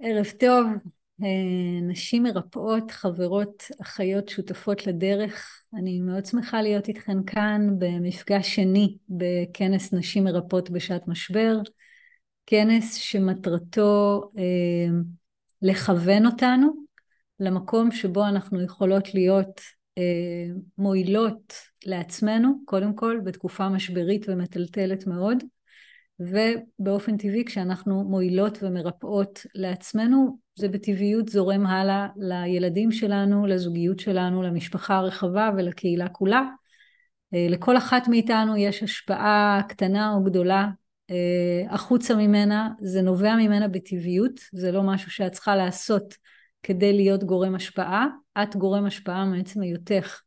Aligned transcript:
ערב 0.00 0.26
טוב, 0.40 0.66
אה, 1.22 1.80
נשים 1.82 2.22
מרפאות, 2.22 2.90
חברות, 2.90 3.64
אחיות, 3.82 4.28
שותפות 4.28 4.86
לדרך. 4.86 5.62
אני 5.74 6.00
מאוד 6.00 6.26
שמחה 6.26 6.62
להיות 6.62 6.88
איתכן 6.88 7.24
כאן 7.26 7.66
במפגש 7.78 8.54
שני 8.54 8.96
בכנס 9.08 9.92
נשים 9.92 10.24
מרפאות 10.24 10.70
בשעת 10.70 11.08
משבר. 11.08 11.58
כנס 12.46 12.94
שמטרתו 12.94 14.22
אה, 14.38 14.86
לכוון 15.62 16.26
אותנו 16.26 16.68
למקום 17.40 17.90
שבו 17.90 18.24
אנחנו 18.24 18.62
יכולות 18.62 19.14
להיות 19.14 19.60
אה, 19.98 20.54
מועילות 20.78 21.54
לעצמנו, 21.86 22.52
קודם 22.64 22.94
כל 22.94 23.20
בתקופה 23.24 23.68
משברית 23.68 24.28
ומטלטלת 24.28 25.06
מאוד, 25.06 25.44
ובאופן 26.20 27.16
טבעי 27.16 27.44
כשאנחנו 27.44 28.04
מועילות 28.04 28.58
ומרפאות 28.62 29.46
לעצמנו 29.54 30.38
זה 30.58 30.68
בטבעיות 30.68 31.28
זורם 31.28 31.66
הלאה 31.66 32.08
לילדים 32.16 32.92
שלנו, 32.92 33.46
לזוגיות 33.46 33.98
שלנו, 33.98 34.42
למשפחה 34.42 34.96
הרחבה 34.96 35.50
ולקהילה 35.56 36.08
כולה. 36.08 36.42
אה, 37.34 37.46
לכל 37.50 37.76
אחת 37.76 38.08
מאיתנו 38.08 38.56
יש 38.56 38.82
השפעה 38.82 39.60
קטנה 39.68 40.14
או 40.14 40.24
גדולה 40.24 40.68
אה, 41.10 41.74
החוצה 41.74 42.14
ממנה, 42.14 42.68
זה 42.80 43.02
נובע 43.02 43.36
ממנה 43.36 43.68
בטבעיות, 43.68 44.40
זה 44.52 44.72
לא 44.72 44.82
משהו 44.82 45.10
שאת 45.10 45.32
צריכה 45.32 45.56
לעשות 45.56 46.14
כדי 46.62 46.92
להיות 46.92 47.24
גורם 47.24 47.54
השפעה, 47.54 48.06
את 48.42 48.56
גורם 48.56 48.84
השפעה 48.84 49.24
מעצם 49.24 49.60
היותך 49.60 50.20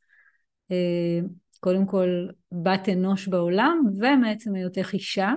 אה, 0.72 1.20
קודם 1.60 1.86
כל 1.86 2.28
בת 2.52 2.90
אנוש 2.90 3.28
בעולם 3.28 3.84
ומעצם 4.00 4.56
היותך 4.56 4.94
אישה 4.94 5.34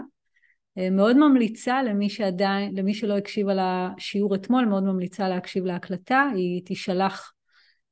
מאוד 0.77 1.17
ממליצה 1.17 1.83
למי 1.83 2.09
שעדיין, 2.09 2.75
למי 2.77 2.95
שלא 2.95 3.17
הקשיב 3.17 3.49
על 3.49 3.59
השיעור 3.63 4.35
אתמול, 4.35 4.65
מאוד 4.65 4.83
ממליצה 4.83 5.29
להקשיב 5.29 5.65
להקלטה, 5.65 6.31
היא 6.35 6.63
תישלח 6.65 7.33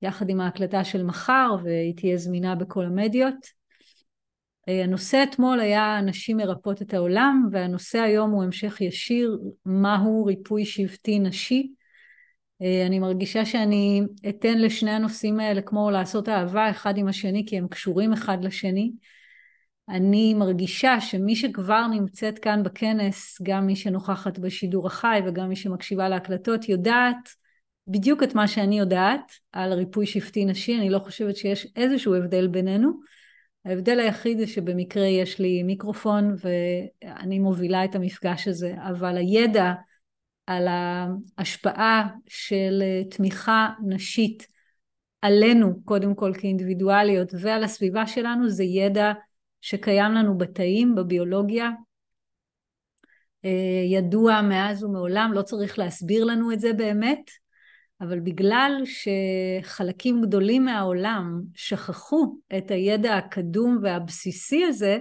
יחד 0.02 0.28
עם 0.28 0.40
ההקלטה 0.40 0.84
של 0.84 1.02
מחר 1.02 1.56
והיא 1.64 1.96
תהיה 1.96 2.16
זמינה 2.16 2.54
בכל 2.54 2.84
המדיות. 2.84 3.60
אה, 4.68 4.84
הנושא 4.84 5.22
אתמול 5.22 5.60
היה 5.60 6.00
נשים 6.00 6.36
מרפאות 6.36 6.82
את 6.82 6.94
העולם 6.94 7.48
והנושא 7.52 7.98
היום 7.98 8.30
הוא 8.30 8.44
המשך 8.44 8.80
ישיר 8.80 9.38
מהו 9.66 10.24
ריפוי 10.24 10.64
שבטי 10.64 11.18
נשי. 11.18 11.72
אה, 12.62 12.86
אני 12.86 12.98
מרגישה 12.98 13.44
שאני 13.44 14.02
אתן 14.28 14.58
לשני 14.58 14.90
הנושאים 14.90 15.40
האלה 15.40 15.62
כמו 15.62 15.90
לעשות 15.90 16.28
אהבה 16.28 16.70
אחד 16.70 16.96
עם 16.96 17.08
השני 17.08 17.44
כי 17.46 17.58
הם 17.58 17.68
קשורים 17.68 18.12
אחד 18.12 18.44
לשני. 18.44 18.92
אני 19.90 20.34
מרגישה 20.34 21.00
שמי 21.00 21.36
שכבר 21.36 21.86
נמצאת 21.86 22.38
כאן 22.38 22.62
בכנס, 22.62 23.38
גם 23.42 23.66
מי 23.66 23.76
שנוכחת 23.76 24.38
בשידור 24.38 24.86
החי 24.86 25.20
וגם 25.26 25.48
מי 25.48 25.56
שמקשיבה 25.56 26.08
להקלטות, 26.08 26.68
יודעת 26.68 27.34
בדיוק 27.86 28.22
את 28.22 28.34
מה 28.34 28.48
שאני 28.48 28.78
יודעת 28.78 29.32
על 29.52 29.72
ריפוי 29.72 30.06
שבטי 30.06 30.44
נשי, 30.44 30.76
אני 30.78 30.90
לא 30.90 30.98
חושבת 30.98 31.36
שיש 31.36 31.66
איזשהו 31.76 32.14
הבדל 32.14 32.46
בינינו. 32.46 32.90
ההבדל 33.64 34.00
היחיד 34.00 34.38
זה 34.38 34.46
שבמקרה 34.46 35.06
יש 35.06 35.38
לי 35.38 35.62
מיקרופון 35.62 36.36
ואני 36.44 37.38
מובילה 37.38 37.84
את 37.84 37.94
המפגש 37.94 38.48
הזה, 38.48 38.74
אבל 38.88 39.16
הידע 39.16 39.72
על 40.46 40.68
ההשפעה 40.68 42.08
של 42.28 42.82
תמיכה 43.10 43.68
נשית 43.86 44.46
עלינו, 45.22 45.84
קודם 45.84 46.14
כל 46.14 46.32
כאינדיבידואליות, 46.38 47.32
ועל 47.40 47.64
הסביבה 47.64 48.06
שלנו, 48.06 48.48
זה 48.48 48.64
ידע 48.64 49.12
שקיים 49.60 50.12
לנו 50.12 50.38
בתאים, 50.38 50.94
בביולוגיה, 50.94 51.70
אה, 53.44 53.82
ידוע 53.84 54.42
מאז 54.42 54.84
ומעולם, 54.84 55.32
לא 55.34 55.42
צריך 55.42 55.78
להסביר 55.78 56.24
לנו 56.24 56.52
את 56.52 56.60
זה 56.60 56.72
באמת, 56.72 57.30
אבל 58.00 58.20
בגלל 58.20 58.82
שחלקים 58.84 60.22
גדולים 60.22 60.64
מהעולם 60.64 61.42
שכחו 61.54 62.36
את 62.58 62.70
הידע 62.70 63.16
הקדום 63.16 63.78
והבסיסי 63.82 64.64
הזה, 64.64 64.98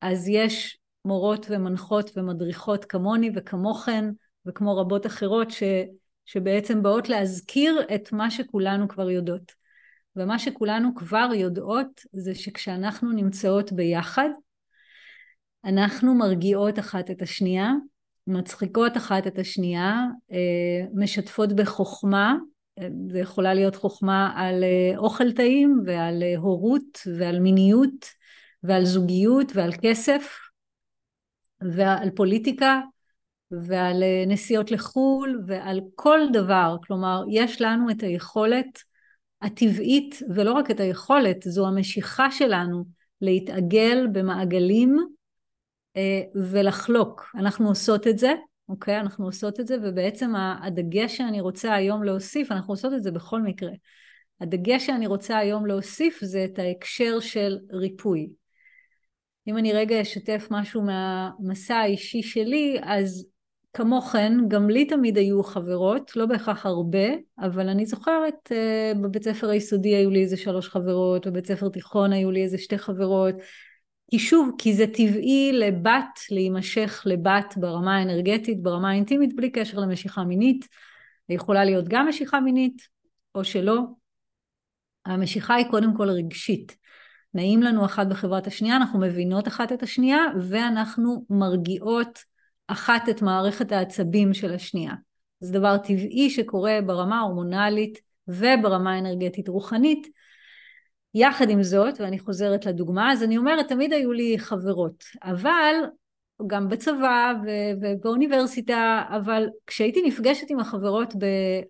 אז 0.00 0.28
יש 0.28 0.78
מורות 1.04 1.46
ומנחות 1.50 2.10
ומדריכות 2.16 2.84
כמוני 2.84 3.30
וכמוכן 3.36 4.04
וכמו 4.46 4.76
רבות 4.76 5.06
אחרות 5.06 5.50
ש, 5.50 5.62
שבעצם 6.26 6.82
באות 6.82 7.08
להזכיר 7.08 7.86
את 7.94 8.12
מה 8.12 8.30
שכולנו 8.30 8.88
כבר 8.88 9.10
יודעות. 9.10 9.59
ומה 10.20 10.38
שכולנו 10.38 10.94
כבר 10.94 11.30
יודעות 11.34 12.00
זה 12.12 12.34
שכשאנחנו 12.34 13.12
נמצאות 13.12 13.72
ביחד, 13.72 14.28
אנחנו 15.64 16.14
מרגיעות 16.14 16.78
אחת 16.78 17.10
את 17.10 17.22
השנייה, 17.22 17.72
מצחיקות 18.26 18.96
אחת 18.96 19.26
את 19.26 19.38
השנייה, 19.38 20.04
אה, 20.32 20.86
משתפות 20.94 21.52
בחוכמה, 21.52 22.34
אה, 22.78 22.88
זה 23.10 23.18
יכולה 23.18 23.54
להיות 23.54 23.76
חוכמה 23.76 24.32
על 24.36 24.64
אה, 24.64 24.98
אוכל 24.98 25.32
טעים 25.32 25.82
ועל 25.86 26.22
הורות 26.36 26.98
ועל 27.18 27.38
מיניות 27.38 28.06
ועל 28.62 28.84
זוגיות 28.84 29.52
ועל 29.54 29.72
כסף 29.82 30.38
ועל 31.60 32.10
פוליטיקה 32.10 32.80
ועל 33.50 34.02
נסיעות 34.26 34.70
לחו"ל 34.70 35.42
ועל 35.46 35.80
כל 35.94 36.20
דבר, 36.32 36.76
כלומר 36.86 37.22
יש 37.30 37.60
לנו 37.60 37.90
את 37.90 38.02
היכולת 38.02 38.89
הטבעית 39.42 40.22
ולא 40.34 40.52
רק 40.52 40.70
את 40.70 40.80
היכולת, 40.80 41.42
זו 41.42 41.68
המשיכה 41.68 42.30
שלנו 42.30 42.84
להתעגל 43.20 44.06
במעגלים 44.12 44.96
אה, 45.96 46.22
ולחלוק. 46.34 47.30
אנחנו 47.34 47.68
עושות 47.68 48.06
את 48.06 48.18
זה, 48.18 48.32
אוקיי? 48.68 49.00
אנחנו 49.00 49.24
עושות 49.26 49.60
את 49.60 49.66
זה 49.66 49.76
ובעצם 49.82 50.32
הדגש 50.62 51.16
שאני 51.16 51.40
רוצה 51.40 51.74
היום 51.74 52.04
להוסיף, 52.04 52.52
אנחנו 52.52 52.72
עושות 52.72 52.92
את 52.94 53.02
זה 53.02 53.10
בכל 53.10 53.42
מקרה. 53.42 53.72
הדגש 54.40 54.86
שאני 54.86 55.06
רוצה 55.06 55.38
היום 55.38 55.66
להוסיף 55.66 56.18
זה 56.22 56.44
את 56.44 56.58
ההקשר 56.58 57.20
של 57.20 57.58
ריפוי. 57.72 58.30
אם 59.46 59.58
אני 59.58 59.72
רגע 59.72 60.02
אשתף 60.02 60.46
משהו 60.50 60.82
מהמסע 60.82 61.76
האישי 61.76 62.22
שלי, 62.22 62.78
אז 62.82 63.26
כמוכן, 63.72 64.32
גם 64.48 64.70
לי 64.70 64.84
תמיד 64.84 65.18
היו 65.18 65.42
חברות, 65.42 66.16
לא 66.16 66.26
בהכרח 66.26 66.66
הרבה, 66.66 67.08
אבל 67.38 67.68
אני 67.68 67.86
זוכרת 67.86 68.34
uh, 68.52 68.98
בבית 68.98 69.24
ספר 69.24 69.48
היסודי 69.50 69.94
היו 69.94 70.10
לי 70.10 70.22
איזה 70.22 70.36
שלוש 70.36 70.68
חברות, 70.68 71.26
בבית 71.26 71.46
ספר 71.46 71.68
תיכון 71.68 72.12
היו 72.12 72.30
לי 72.30 72.42
איזה 72.42 72.58
שתי 72.58 72.78
חברות, 72.78 73.34
כי 74.10 74.18
שוב, 74.18 74.50
כי 74.58 74.74
זה 74.74 74.86
טבעי 74.86 75.50
לבת 75.52 76.20
להימשך 76.30 77.02
לבת 77.06 77.54
ברמה 77.56 77.96
האנרגטית, 77.96 78.62
ברמה 78.62 78.90
האינטימית, 78.90 79.36
בלי 79.36 79.50
קשר 79.50 79.78
למשיכה 79.78 80.24
מינית, 80.24 80.68
יכולה 81.28 81.64
להיות 81.64 81.88
גם 81.88 82.08
משיכה 82.08 82.40
מינית 82.40 82.82
או 83.34 83.44
שלא. 83.44 83.80
המשיכה 85.06 85.54
היא 85.54 85.66
קודם 85.70 85.96
כל 85.96 86.10
רגשית. 86.10 86.76
נעים 87.34 87.62
לנו 87.62 87.84
אחת 87.84 88.06
בחברת 88.06 88.46
השנייה, 88.46 88.76
אנחנו 88.76 89.00
מבינות 89.00 89.48
אחת 89.48 89.72
את 89.72 89.82
השנייה 89.82 90.18
ואנחנו 90.40 91.24
מרגיעות 91.30 92.18
אחת 92.72 93.08
את 93.08 93.22
מערכת 93.22 93.72
העצבים 93.72 94.34
של 94.34 94.54
השנייה. 94.54 94.92
זה 95.40 95.52
דבר 95.52 95.78
טבעי 95.78 96.30
שקורה 96.30 96.78
ברמה 96.86 97.18
ההורמונלית 97.18 98.00
וברמה 98.28 98.94
האנרגטית 98.94 99.48
רוחנית. 99.48 100.08
יחד 101.14 101.50
עם 101.50 101.62
זאת, 101.62 102.00
ואני 102.00 102.18
חוזרת 102.18 102.66
לדוגמה, 102.66 103.12
אז 103.12 103.22
אני 103.22 103.38
אומרת, 103.38 103.68
תמיד 103.68 103.92
היו 103.92 104.12
לי 104.12 104.38
חברות, 104.38 105.04
אבל 105.22 105.74
גם 106.46 106.68
בצבא 106.68 107.32
ובאוניברסיטה, 107.80 109.02
אבל 109.16 109.48
כשהייתי 109.66 110.02
נפגשת 110.02 110.50
עם 110.50 110.60
החברות 110.60 111.14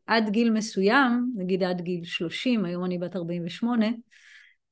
עד 0.06 0.28
גיל 0.30 0.50
מסוים, 0.50 1.32
נגיד 1.36 1.62
עד 1.62 1.80
גיל 1.80 2.04
30, 2.04 2.64
היום 2.64 2.84
אני 2.84 2.98
בת 2.98 3.16
48, 3.16 3.86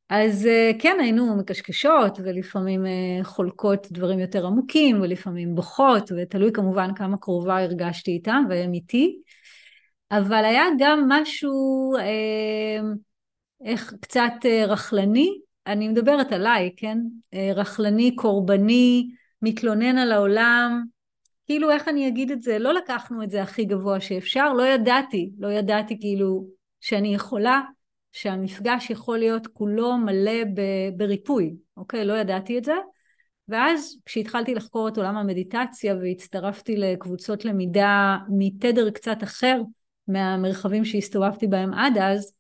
אז 0.09 0.47
אה, 0.47 0.71
כן 0.79 0.97
היינו 1.01 1.37
מקשקשות 1.37 2.19
ולפעמים 2.25 2.87
אה, 2.87 3.25
חולקות 3.25 3.87
דברים 3.91 4.19
יותר 4.19 4.47
עמוקים 4.47 5.01
ולפעמים 5.01 5.55
בוכות 5.55 6.13
ותלוי 6.17 6.53
כמובן 6.53 6.95
כמה 6.95 7.17
קרובה 7.17 7.63
הרגשתי 7.63 8.11
איתם 8.11 8.45
והם 8.49 8.73
איתי. 8.73 9.19
אבל 10.11 10.45
היה 10.45 10.65
גם 10.79 11.05
משהו 11.09 11.93
אה, 11.99 12.81
איך 13.65 13.95
קצת 14.01 14.33
רכלני. 14.67 15.39
אני 15.67 15.89
מדברת 15.89 16.33
עליי 16.33 16.71
כן? 16.77 16.99
רכלני 17.55 18.17
קורבני 18.17 19.09
מתלונן 19.43 19.99
על 19.99 20.13
העולם. 20.13 20.85
כאילו 21.47 21.71
איך 21.71 21.89
אני 21.89 22.09
אגיד 22.09 22.31
את 22.31 22.43
זה? 22.43 22.59
לא 22.59 22.75
לקחנו 22.75 23.23
את 23.23 23.31
זה 23.31 23.43
הכי 23.43 23.65
גבוה 23.65 24.01
שאפשר. 24.01 24.53
לא 24.53 24.67
ידעתי 24.67 25.31
לא 25.39 25.53
ידעתי 25.53 26.01
כאילו 26.01 26.47
שאני 26.81 27.15
יכולה 27.15 27.61
שהמפגש 28.21 28.91
יכול 28.91 29.19
להיות 29.19 29.47
כולו 29.47 29.99
מלא 29.99 30.45
בריפוי, 30.97 31.57
אוקיי? 31.77 32.05
לא 32.05 32.13
ידעתי 32.13 32.59
את 32.59 32.65
זה. 32.65 32.75
ואז 33.49 33.99
כשהתחלתי 34.05 34.55
לחקור 34.55 34.89
את 34.89 34.97
עולם 34.97 35.17
המדיטציה 35.17 35.95
והצטרפתי 35.95 36.77
לקבוצות 36.77 37.45
למידה 37.45 38.19
מתדר 38.29 38.91
קצת 38.91 39.23
אחר 39.23 39.61
מהמרחבים 40.09 40.85
שהסתובבתי 40.85 41.47
בהם 41.47 41.75
עד 41.75 41.99
אז, 41.99 42.33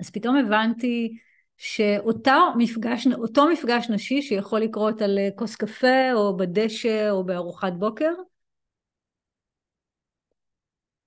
אז 0.00 0.10
פתאום 0.10 0.36
הבנתי 0.36 1.16
שאותו 1.56 2.54
מפגש, 2.56 3.06
מפגש 3.52 3.90
נשי 3.90 4.22
שיכול 4.22 4.60
לקרות 4.60 5.02
על 5.02 5.18
כוס 5.36 5.56
קפה 5.56 6.12
או 6.12 6.36
בדשא 6.36 7.10
או 7.10 7.24
בארוחת 7.24 7.72
בוקר, 7.72 8.12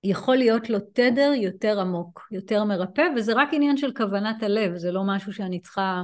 יכול 0.04 0.36
להיות 0.36 0.70
לו 0.70 0.78
תדר 0.92 1.32
יותר 1.36 1.80
עמוק, 1.80 2.28
יותר 2.32 2.64
מרפא, 2.64 3.02
וזה 3.16 3.32
רק 3.32 3.48
עניין 3.52 3.76
של 3.76 3.92
כוונת 3.92 4.42
הלב, 4.42 4.76
זה 4.76 4.92
לא 4.92 5.02
משהו 5.06 5.32
שאני 5.32 5.60
צריכה 5.60 6.02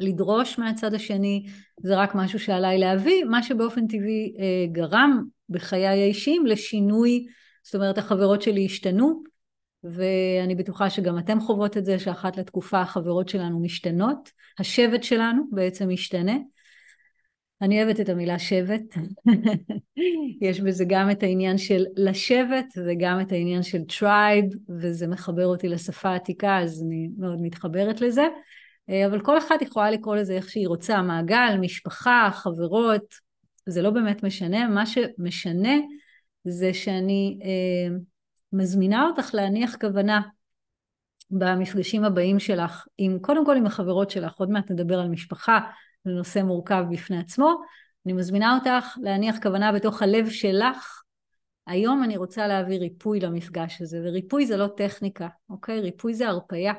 לדרוש 0.00 0.58
מהצד 0.58 0.94
השני, 0.94 1.46
זה 1.82 1.96
רק 1.96 2.14
משהו 2.14 2.38
שעליי 2.38 2.78
להביא, 2.78 3.24
מה 3.24 3.42
שבאופן 3.42 3.86
טבעי 3.86 4.34
אה, 4.38 4.66
גרם 4.72 5.24
בחיי 5.48 5.86
האישיים 5.86 6.46
לשינוי, 6.46 7.26
זאת 7.62 7.74
אומרת 7.74 7.98
החברות 7.98 8.42
שלי 8.42 8.64
השתנו, 8.64 9.22
ואני 9.84 10.54
בטוחה 10.54 10.90
שגם 10.90 11.18
אתם 11.18 11.40
חוות 11.40 11.76
את 11.76 11.84
זה, 11.84 11.98
שאחת 11.98 12.36
לתקופה 12.36 12.80
החברות 12.80 13.28
שלנו 13.28 13.60
משתנות, 13.60 14.30
השבט 14.58 15.02
שלנו 15.02 15.42
בעצם 15.52 15.88
משתנה. 15.88 16.36
אני 17.62 17.82
אוהבת 17.82 18.00
את 18.00 18.08
המילה 18.08 18.38
שבט, 18.38 18.94
יש 20.48 20.60
בזה 20.60 20.84
גם 20.88 21.10
את 21.10 21.22
העניין 21.22 21.58
של 21.58 21.84
לשבט 21.96 22.74
וגם 22.86 23.20
את 23.20 23.32
העניין 23.32 23.62
של 23.62 23.84
tribe, 23.84 24.44
וזה 24.80 25.06
מחבר 25.06 25.46
אותי 25.46 25.68
לשפה 25.68 26.08
העתיקה, 26.08 26.58
אז 26.58 26.82
אני 26.86 27.08
מאוד 27.18 27.38
מתחברת 27.42 28.00
לזה. 28.00 28.26
אה, 28.90 29.06
אבל 29.06 29.20
כל 29.20 29.38
אחת 29.38 29.62
יכולה 29.62 29.90
לקרוא 29.90 30.16
לזה 30.16 30.32
איך 30.32 30.48
שהיא 30.48 30.68
רוצה, 30.68 31.02
מעגל, 31.02 31.56
משפחה, 31.60 32.28
חברות, 32.32 33.14
זה 33.66 33.82
לא 33.82 33.90
באמת 33.90 34.22
משנה, 34.22 34.68
מה 34.68 34.86
שמשנה 34.86 35.74
זה 36.44 36.74
שאני 36.74 37.38
אה, 37.42 37.96
מזמינה 38.52 39.06
אותך 39.06 39.30
להניח 39.34 39.76
כוונה 39.80 40.20
במפגשים 41.30 42.04
הבאים 42.04 42.38
שלך, 42.38 42.86
עם, 42.98 43.18
קודם 43.18 43.46
כל 43.46 43.56
עם 43.56 43.66
החברות 43.66 44.10
שלך, 44.10 44.34
עוד 44.36 44.50
מעט 44.50 44.70
נדבר 44.70 45.00
על 45.00 45.08
משפחה, 45.08 45.60
זה 46.04 46.10
נושא 46.10 46.38
מורכב 46.38 46.84
בפני 46.90 47.18
עצמו, 47.18 47.60
אני 48.06 48.12
מזמינה 48.12 48.54
אותך 48.54 48.96
להניח 49.02 49.36
כוונה 49.42 49.72
בתוך 49.72 50.02
הלב 50.02 50.30
שלך, 50.30 51.02
היום 51.66 52.04
אני 52.04 52.16
רוצה 52.16 52.46
להביא 52.46 52.78
ריפוי 52.78 53.20
למפגש 53.20 53.82
הזה, 53.82 54.00
וריפוי 54.04 54.46
זה 54.46 54.56
לא 54.56 54.68
טכניקה, 54.76 55.28
אוקיי? 55.50 55.80
ריפוי 55.80 56.14
זה 56.14 56.28
הרפייה. 56.28 56.72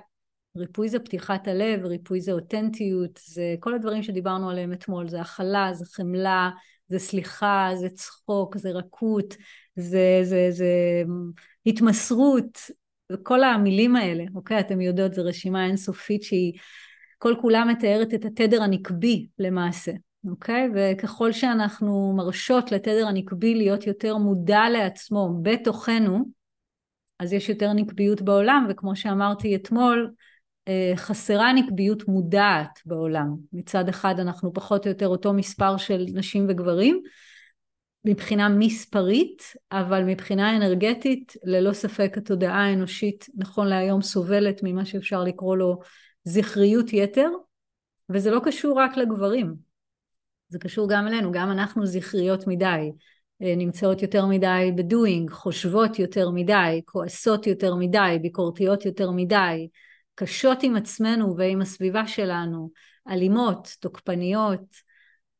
ריפוי 0.57 0.89
זה 0.89 0.99
פתיחת 0.99 1.47
הלב, 1.47 1.85
ריפוי 1.85 2.21
זה 2.21 2.31
אותנטיות, 2.31 3.19
זה 3.25 3.55
כל 3.59 3.73
הדברים 3.73 4.03
שדיברנו 4.03 4.49
עליהם 4.49 4.73
אתמול, 4.73 5.09
זה 5.09 5.21
הכלה, 5.21 5.69
זה 5.73 5.85
חמלה, 5.85 6.49
זה 6.87 6.99
סליחה, 6.99 7.69
זה 7.75 7.89
צחוק, 7.89 8.57
זה 8.57 8.71
רכות, 8.71 9.35
זה, 9.75 10.19
זה, 10.23 10.47
זה 10.49 11.03
התמסרות, 11.65 12.59
וכל 13.11 13.43
המילים 13.43 13.95
האלה, 13.95 14.23
אוקיי? 14.35 14.59
אתם 14.59 14.81
יודעות, 14.81 15.13
זו 15.13 15.23
רשימה 15.25 15.65
אינסופית 15.65 16.23
שהיא 16.23 16.53
כל 17.21 17.35
כולה 17.41 17.65
מתארת 17.65 18.13
את 18.13 18.25
התדר 18.25 18.61
הנקבי 18.63 19.27
למעשה, 19.39 19.91
אוקיי? 20.29 20.69
וככל 20.75 21.31
שאנחנו 21.31 22.13
מרשות 22.17 22.71
לתדר 22.71 23.07
הנקבי 23.07 23.55
להיות 23.55 23.87
יותר 23.87 24.17
מודע 24.17 24.69
לעצמו 24.69 25.29
בתוכנו, 25.41 26.25
אז 27.19 27.33
יש 27.33 27.49
יותר 27.49 27.73
נקביות 27.73 28.21
בעולם, 28.21 28.67
וכמו 28.69 28.95
שאמרתי 28.95 29.55
אתמול, 29.55 30.11
אה, 30.67 30.93
חסרה 30.95 31.53
נקביות 31.53 32.07
מודעת 32.07 32.79
בעולם. 32.85 33.35
מצד 33.53 33.89
אחד 33.89 34.19
אנחנו 34.19 34.53
פחות 34.53 34.85
או 34.85 34.91
יותר 34.91 35.07
אותו 35.07 35.33
מספר 35.33 35.77
של 35.77 36.05
נשים 36.13 36.45
וגברים 36.49 37.01
מבחינה 38.05 38.49
מספרית, 38.49 39.43
אבל 39.71 40.03
מבחינה 40.03 40.57
אנרגטית 40.57 41.33
ללא 41.43 41.73
ספק 41.73 42.13
התודעה 42.17 42.65
האנושית 42.65 43.27
נכון 43.35 43.67
להיום 43.67 44.01
סובלת 44.01 44.59
ממה 44.63 44.85
שאפשר 44.85 45.23
לקרוא 45.23 45.57
לו 45.57 45.79
זכריות 46.23 46.93
יתר, 46.93 47.29
וזה 48.09 48.31
לא 48.31 48.41
קשור 48.43 48.79
רק 48.79 48.97
לגברים, 48.97 49.55
זה 50.49 50.59
קשור 50.59 50.89
גם 50.89 51.07
אלינו, 51.07 51.31
גם 51.31 51.51
אנחנו 51.51 51.85
זכריות 51.85 52.47
מדי, 52.47 52.91
אה, 53.41 53.55
נמצאות 53.55 54.01
יותר 54.01 54.25
מדי 54.25 54.71
בדואינג, 54.77 55.31
חושבות 55.31 55.99
יותר 55.99 56.29
מדי, 56.29 56.81
כועסות 56.85 57.47
יותר 57.47 57.75
מדי, 57.75 58.17
ביקורתיות 58.21 58.85
יותר 58.85 59.11
מדי, 59.11 59.67
קשות 60.15 60.63
עם 60.63 60.75
עצמנו 60.75 61.37
ועם 61.37 61.61
הסביבה 61.61 62.07
שלנו, 62.07 62.71
אלימות, 63.09 63.75
תוקפניות, 63.79 64.75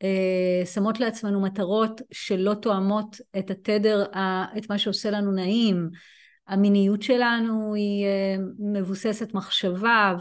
אה, 0.03 0.65
שמות 0.65 0.99
לעצמנו 0.99 1.41
מטרות 1.41 2.01
שלא 2.11 2.53
תואמות 2.53 3.17
את 3.39 3.51
התדר, 3.51 4.05
את 4.57 4.69
מה 4.69 4.77
שעושה 4.77 5.11
לנו 5.11 5.31
נעים, 5.31 5.89
המיניות 6.51 7.01
שלנו 7.01 7.74
היא 7.75 8.06
אה, 8.06 8.36
מבוססת 8.59 9.33
מחשבה 9.33 10.15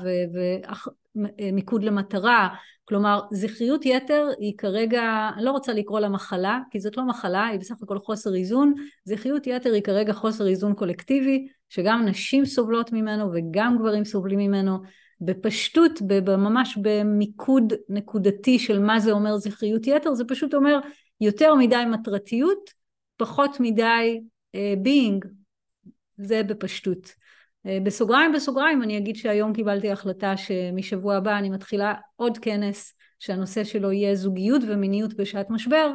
ומיקוד 1.15 1.82
למטרה, 1.82 2.49
כלומר 2.85 3.21
זכריות 3.32 3.87
יתר 3.87 4.29
היא 4.38 4.59
כרגע, 4.59 5.31
אני 5.37 5.44
לא 5.44 5.50
רוצה 5.50 5.73
לקרוא 5.73 6.00
לה 6.00 6.09
מחלה, 6.09 6.59
כי 6.71 6.81
זאת 6.81 6.97
לא 6.97 7.05
מחלה, 7.05 7.47
היא 7.47 7.61
בסך 7.61 7.75
הכל 7.82 7.99
חוסר 7.99 8.35
איזון, 8.35 8.75
זכריות 9.05 9.47
יתר 9.47 9.73
היא 9.73 9.82
כרגע 9.82 10.12
חוסר 10.12 10.47
איזון 10.47 10.75
קולקטיבי, 10.75 11.47
שגם 11.69 12.05
נשים 12.05 12.44
סובלות 12.44 12.93
ממנו 12.93 13.31
וגם 13.32 13.79
גברים 13.79 14.05
סובלים 14.05 14.38
ממנו, 14.38 14.79
בפשטות, 15.21 16.03
ממש 16.38 16.79
במיקוד 16.82 17.73
נקודתי 17.88 18.59
של 18.59 18.79
מה 18.79 19.00
זה 19.00 19.12
אומר 19.12 19.37
זכריות 19.37 19.87
יתר, 19.87 20.15
זה 20.15 20.25
פשוט 20.25 20.55
אומר 20.55 20.79
יותר 21.21 21.55
מדי 21.55 21.85
מטרתיות, 21.91 22.71
פחות 23.17 23.56
מדי 23.61 24.21
uh, 24.56 24.87
being, 24.87 25.39
זה 26.22 26.43
בפשטות. 26.43 27.14
אה, 27.67 27.78
בסוגריים 27.84 28.32
בסוגריים 28.32 28.82
אני 28.82 28.99
אגיד 28.99 29.17
שהיום 29.17 29.52
קיבלתי 29.52 29.90
החלטה 29.90 30.37
שמשבוע 30.37 31.17
הבא 31.17 31.38
אני 31.38 31.50
מתחילה 31.50 31.94
עוד 32.17 32.38
כנס 32.38 32.94
שהנושא 33.19 33.64
שלו 33.64 33.93
יהיה 33.93 34.14
זוגיות 34.14 34.62
ומיניות 34.69 35.14
בשעת 35.14 35.50
משבר 35.50 35.93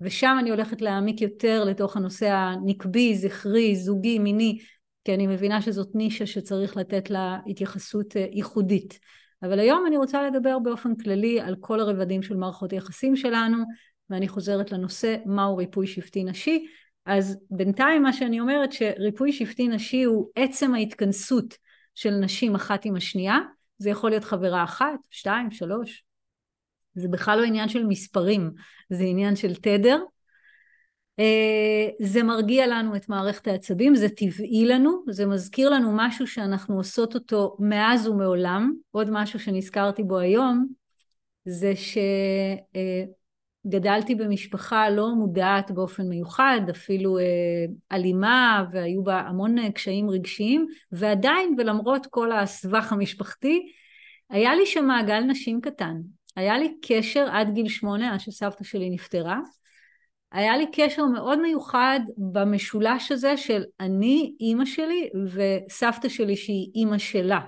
ושם 0.00 0.36
אני 0.40 0.50
הולכת 0.50 0.82
להעמיק 0.82 1.20
יותר 1.20 1.64
לתוך 1.64 1.96
הנושא 1.96 2.30
הנקבי, 2.30 3.14
זכרי, 3.14 3.76
זוגי, 3.76 4.18
מיני 4.18 4.58
כי 5.04 5.14
אני 5.14 5.26
מבינה 5.26 5.62
שזאת 5.62 5.94
נישה 5.94 6.26
שצריך 6.26 6.76
לתת 6.76 7.10
לה 7.10 7.38
התייחסות 7.46 8.16
אה, 8.16 8.26
ייחודית. 8.32 8.98
אבל 9.42 9.58
היום 9.58 9.84
אני 9.86 9.96
רוצה 9.96 10.22
לדבר 10.22 10.58
באופן 10.58 10.96
כללי 10.96 11.40
על 11.40 11.56
כל 11.60 11.80
הרבדים 11.80 12.22
של 12.22 12.36
מערכות 12.36 12.72
היחסים 12.72 13.16
שלנו 13.16 13.64
ואני 14.10 14.28
חוזרת 14.28 14.72
לנושא 14.72 15.16
מהו 15.26 15.56
ריפוי 15.56 15.86
שבטי 15.86 16.24
נשי 16.24 16.66
אז 17.06 17.38
בינתיים 17.50 18.02
מה 18.02 18.12
שאני 18.12 18.40
אומרת 18.40 18.72
שריפוי 18.72 19.32
שבטי 19.32 19.68
נשי 19.68 20.02
הוא 20.02 20.28
עצם 20.34 20.74
ההתכנסות 20.74 21.54
של 21.94 22.10
נשים 22.10 22.54
אחת 22.54 22.84
עם 22.84 22.96
השנייה, 22.96 23.38
זה 23.78 23.90
יכול 23.90 24.10
להיות 24.10 24.24
חברה 24.24 24.64
אחת, 24.64 24.98
שתיים, 25.10 25.50
שלוש, 25.50 26.04
זה 26.94 27.08
בכלל 27.08 27.38
לא 27.38 27.44
עניין 27.44 27.68
של 27.68 27.86
מספרים, 27.86 28.50
זה 28.90 29.04
עניין 29.04 29.36
של 29.36 29.54
תדר. 29.54 29.98
אה, 31.18 31.88
זה 32.00 32.22
מרגיע 32.22 32.66
לנו 32.66 32.96
את 32.96 33.08
מערכת 33.08 33.46
העצבים, 33.46 33.94
זה 33.94 34.08
טבעי 34.08 34.66
לנו, 34.66 35.04
זה 35.10 35.26
מזכיר 35.26 35.70
לנו 35.70 35.92
משהו 35.96 36.26
שאנחנו 36.26 36.76
עושות 36.76 37.14
אותו 37.14 37.56
מאז 37.60 38.08
ומעולם. 38.08 38.72
עוד 38.90 39.10
משהו 39.10 39.38
שנזכרתי 39.38 40.02
בו 40.02 40.18
היום, 40.18 40.66
זה 41.44 41.76
ש... 41.76 41.98
גדלתי 43.66 44.14
במשפחה 44.14 44.90
לא 44.90 45.14
מודעת 45.14 45.70
באופן 45.70 46.08
מיוחד, 46.08 46.60
אפילו 46.70 47.18
אה, 47.18 47.24
אלימה, 47.92 48.64
והיו 48.72 49.04
בה 49.04 49.20
המון 49.20 49.58
אה, 49.58 49.72
קשיים 49.72 50.10
רגשיים, 50.10 50.66
ועדיין 50.92 51.54
ולמרות 51.58 52.06
כל 52.06 52.32
הסבך 52.32 52.92
המשפחתי, 52.92 53.72
היה 54.30 54.54
לי 54.54 54.66
שם 54.66 54.84
מעגל 54.84 55.20
נשים 55.20 55.60
קטן. 55.60 55.96
היה 56.36 56.58
לי 56.58 56.74
קשר 56.82 57.26
עד 57.30 57.54
גיל 57.54 57.68
שמונה, 57.68 58.12
עד 58.12 58.20
שסבתא 58.20 58.64
שלי 58.64 58.90
נפטרה. 58.90 59.40
היה 60.32 60.56
לי 60.56 60.66
קשר 60.72 61.04
מאוד 61.04 61.40
מיוחד 61.40 62.00
במשולש 62.16 63.12
הזה 63.12 63.36
של 63.36 63.62
אני, 63.80 64.34
אימא 64.40 64.64
שלי, 64.64 65.10
וסבתא 65.32 66.08
שלי 66.08 66.36
שהיא 66.36 66.70
אימא 66.74 66.98
שלה. 66.98 67.40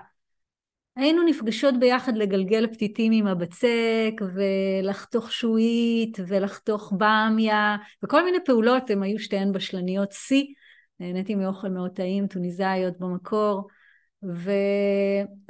היינו 0.97 1.23
נפגשות 1.23 1.79
ביחד 1.79 2.17
לגלגל 2.17 2.67
פתיתים 2.67 3.13
עם 3.13 3.27
הבצק 3.27 4.21
ולחתוך 4.35 5.33
שועית 5.33 6.19
ולחתוך 6.27 6.93
במיה 6.93 7.77
וכל 8.03 8.25
מיני 8.25 8.39
פעולות, 8.45 8.91
הן 8.91 9.03
היו 9.03 9.19
שתיהן 9.19 9.53
בשלניות 9.53 10.13
שיא, 10.13 10.45
נהניתי 11.01 11.35
מאוכל 11.35 11.69
מאוד 11.69 11.91
טעים, 11.91 12.27
טוניסאיות 12.27 12.99
במקור. 12.99 13.69
ו... 14.25 14.51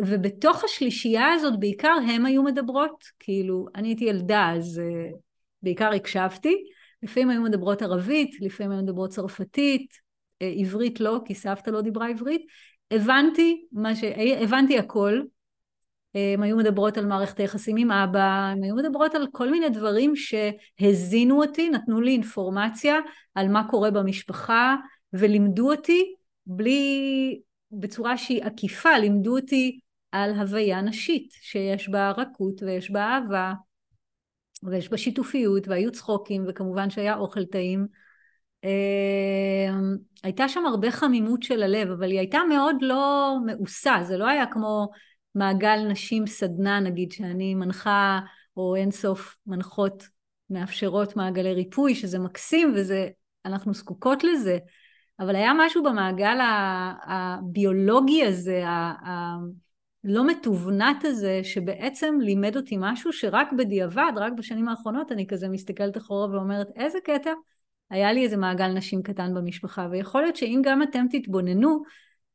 ובתוך 0.01 0.65
השלישייה 0.65 1.33
הזאת 1.33 1.61
בעיקר 1.61 1.97
הן 2.09 2.27
היו 2.27 2.43
מדברות, 2.43 3.05
כאילו 3.19 3.67
אני 3.75 3.89
הייתי 3.89 4.05
ילדה 4.05 4.53
אז 4.57 4.83
uh, 4.85 5.17
בעיקר 5.63 5.93
הקשבתי, 5.93 6.57
לפעמים 7.03 7.31
היו 7.31 7.43
מדברות 7.43 7.83
ערבית, 7.83 8.41
לפעמים 8.41 8.73
היו 8.73 8.83
מדברות 8.83 9.11
צרפתית, 9.11 9.93
uh, 9.93 10.47
עברית 10.61 11.01
לא 11.01 11.21
כי 11.25 11.35
סבתא 11.35 11.71
לא 11.71 11.81
דיברה 11.81 12.09
עברית, 12.09 12.47
הבנתי, 12.91 13.67
ש... 13.95 14.05
הבנתי 14.41 14.79
הכל, 14.79 15.21
הן 16.35 16.43
היו 16.43 16.57
מדברות 16.57 16.99
על 16.99 17.07
מערכת 17.07 17.41
היחסים 17.41 17.77
עם 17.77 17.91
אבא, 17.91 18.51
הן 18.53 18.65
היו 18.65 18.75
מדברות 18.75 19.15
על 19.15 19.27
כל 19.33 19.51
מיני 19.51 19.69
דברים 19.69 20.13
שהזינו 20.17 21.43
אותי, 21.43 21.71
נתנו 21.71 22.01
לי 22.01 22.11
אינפורמציה 22.11 22.97
על 23.35 23.49
מה 23.49 23.69
קורה 23.71 23.91
במשפחה 23.91 24.77
ולימדו 25.13 25.73
אותי 25.73 26.15
בלי, 26.47 27.41
בצורה 27.73 28.17
שהיא 28.17 28.45
עקיפה, 28.45 28.99
לימדו 28.99 29.37
אותי 29.37 29.81
על 30.13 30.31
הוויה 30.31 30.81
נשית 30.81 31.29
שיש 31.33 31.89
בה 31.89 32.11
רכות 32.11 32.63
ויש 32.63 32.91
בה 32.91 33.01
אהבה 33.01 33.53
ויש 34.63 34.89
בה 34.89 34.97
שיתופיות 34.97 35.69
והיו 35.69 35.93
צחוקים 35.93 36.45
וכמובן 36.49 36.91
שהיה 36.91 37.17
אוכל 37.17 37.45
טעים. 37.45 37.87
אה, 38.65 39.71
הייתה 40.23 40.49
שם 40.49 40.67
הרבה 40.67 40.91
חמימות 40.91 41.43
של 41.43 41.63
הלב, 41.63 41.91
אבל 41.91 42.11
היא 42.11 42.19
הייתה 42.19 42.39
מאוד 42.49 42.77
לא 42.81 43.37
מאוסה, 43.47 43.97
זה 44.03 44.17
לא 44.17 44.29
היה 44.29 44.47
כמו 44.47 44.89
מעגל 45.37 45.77
נשים 45.89 46.27
סדנה 46.27 46.81
נגיד, 46.81 47.13
שאני 47.13 47.55
מנחה, 47.55 48.21
או 48.57 48.75
אינסוף 48.75 49.37
מנחות 49.47 50.09
מאפשרות 50.51 51.17
מעגלי 51.17 51.53
ריפוי, 51.53 51.95
שזה 51.95 52.19
מקסים 52.19 52.73
וזה, 52.77 53.09
אנחנו 53.45 53.75
זקוקות 53.75 54.25
לזה, 54.25 54.59
אבל 55.21 55.37
היה 55.37 55.53
משהו 55.59 55.83
במעגל 55.83 56.39
הביולוגי 57.07 58.25
הזה, 58.25 58.63
הלא 58.67 60.27
מתוונת 60.27 61.05
הזה, 61.05 61.41
שבעצם 61.43 62.19
לימד 62.21 62.57
אותי 62.57 62.77
משהו 62.79 63.13
שרק 63.13 63.49
בדיעבד, 63.59 64.13
רק 64.17 64.33
בשנים 64.33 64.69
האחרונות, 64.69 65.13
אני 65.13 65.27
כזה 65.27 65.49
מסתכלת 65.49 65.97
אחורה 65.97 66.31
ואומרת, 66.31 66.71
איזה 66.77 66.99
קטע, 67.05 67.31
היה 67.91 68.13
לי 68.13 68.25
איזה 68.25 68.37
מעגל 68.37 68.69
נשים 68.69 69.03
קטן 69.03 69.35
במשפחה, 69.35 69.89
ויכול 69.91 70.23
להיות 70.23 70.37
שאם 70.37 70.61
גם 70.65 70.83
אתם 70.83 71.07
תתבוננו, 71.11 71.83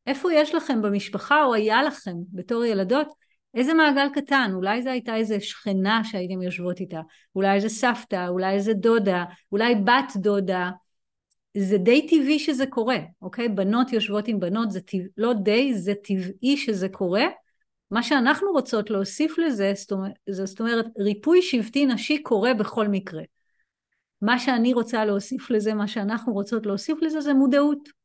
איפה 0.08 0.34
יש 0.34 0.56
לכם 0.56 0.82
במשפחה, 0.82 1.44
או 1.44 1.54
היה 1.54 1.84
לכם 1.84 2.16
בתור 2.34 2.66
ילדות, 2.66 3.08
איזה 3.54 3.74
מעגל 3.74 4.08
קטן, 4.14 4.52
אולי 4.54 4.82
זו 4.82 4.90
הייתה 4.90 5.16
איזה 5.16 5.40
שכנה 5.40 6.04
שהייתם 6.04 6.42
יושבות 6.42 6.80
איתה, 6.80 7.02
אולי 7.36 7.56
איזה 7.56 7.70
סבתא, 7.70 8.28
אולי 8.28 8.54
איזה 8.54 8.74
דודה, 8.74 9.24
אולי 9.52 9.76
בת 9.76 10.14
דודה, 10.16 10.70
זה 11.58 11.78
די 11.78 12.08
טבעי 12.08 12.40
שזה 12.40 12.66
קורה, 12.66 12.98
אוקיי? 13.22 13.50
בנות 13.50 13.94
יושבות 13.94 14.28
עם 14.28 14.40
בנות, 14.40 14.72
זה 14.72 14.82
טבע, 14.82 15.04
לא 15.18 15.34
די, 15.34 15.74
זה 15.74 15.94
טבעי 16.04 16.58
שזה 16.58 16.90
קורה. 16.90 17.26
מה 17.92 18.04
שאנחנו 18.04 18.52
רוצות 18.52 18.90
להוסיף 18.90 19.38
לזה, 19.38 19.72
זאת 19.76 19.92
אומרת, 19.92 20.14
זאת 20.30 20.60
אומרת, 20.60 20.86
ריפוי 21.00 21.42
שבטי 21.42 21.86
נשי 21.86 22.24
קורה 22.24 22.54
בכל 22.54 22.88
מקרה. 22.88 23.24
מה 24.22 24.40
שאני 24.40 24.74
רוצה 24.74 25.06
להוסיף 25.06 25.50
לזה, 25.50 25.74
מה 25.74 25.88
שאנחנו 25.88 26.34
רוצות 26.34 26.66
להוסיף 26.66 26.98
לזה, 27.02 27.22
זה 27.22 27.34
מודעות. 27.34 28.01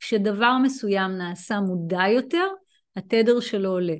כשדבר 0.00 0.56
מסוים 0.62 1.10
נעשה 1.10 1.60
מודע 1.60 2.08
יותר, 2.08 2.46
התדר 2.96 3.40
שלו 3.40 3.70
עולה. 3.70 3.96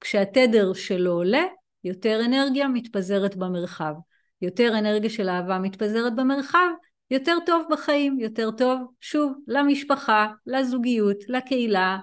כשהתדר 0.00 0.72
שלו 0.72 1.12
עולה, 1.12 1.44
יותר 1.84 2.20
אנרגיה 2.24 2.68
מתפזרת 2.68 3.36
במרחב. 3.36 3.94
יותר 4.42 4.78
אנרגיה 4.78 5.10
של 5.10 5.28
אהבה 5.28 5.58
מתפזרת 5.58 6.16
במרחב, 6.16 6.68
יותר 7.10 7.36
טוב 7.46 7.66
בחיים, 7.70 8.20
יותר 8.20 8.50
טוב, 8.50 8.80
שוב, 9.00 9.32
למשפחה, 9.48 10.28
לזוגיות, 10.46 11.16
לקהילה 11.28 11.98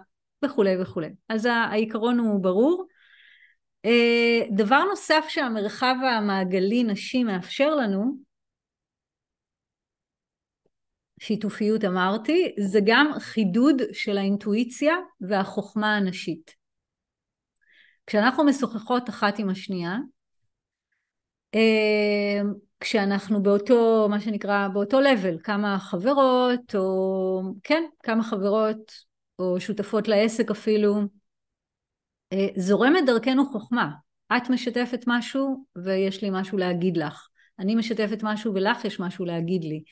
וכולי 0.46 0.82
וכולי. 0.82 1.10
אז 1.30 1.46
העיקרון 1.46 2.20
הוא 2.20 2.44
ברור. 2.44 2.86
אה, 3.86 4.42
דבר 4.52 4.84
נוסף 4.90 5.26
שהמרחב 5.30 5.96
המעגלי 6.04 6.84
נשי 6.84 7.24
מאפשר 7.24 7.76
לנו, 7.76 8.18
שיתופיות 11.26 11.86
אמרתי, 11.86 12.56
זה 12.60 12.80
גם 12.86 13.12
חידוד 13.20 13.82
של 13.94 14.18
האינטואיציה 14.18 14.96
והחוכמה 15.22 15.96
הנשית. 15.96 16.56
כשאנחנו 18.08 18.44
משוחחות 18.44 19.10
אחת 19.10 19.40
עם 19.40 19.50
השנייה, 19.50 19.98
אה, 21.56 22.42
כשאנחנו 22.80 23.44
באותו, 23.44 24.08
מה 24.10 24.20
שנקרא, 24.20 24.68
באותו 24.68 25.00
level, 25.02 25.42
כמה 25.44 25.80
חברות, 25.80 26.76
או 26.76 27.42
כן, 27.64 27.84
כמה 28.04 28.24
חברות, 28.24 28.92
או 29.40 29.60
שותפות 29.60 30.08
לעסק 30.08 30.52
אפילו, 30.52 30.96
אה, 32.34 32.48
זורמת 32.56 33.06
דרכנו 33.06 33.46
חוכמה. 33.46 33.92
את 34.38 34.50
משתפת 34.50 35.04
משהו 35.08 35.66
ויש 35.76 36.24
לי 36.24 36.30
משהו 36.32 36.58
להגיד 36.58 36.98
לך. 36.98 37.28
אני 37.60 37.76
משתפת 37.76 38.20
משהו 38.24 38.54
ולך 38.54 38.86
יש 38.86 39.00
משהו 39.00 39.26
להגיד 39.26 39.64
לי. 39.64 39.84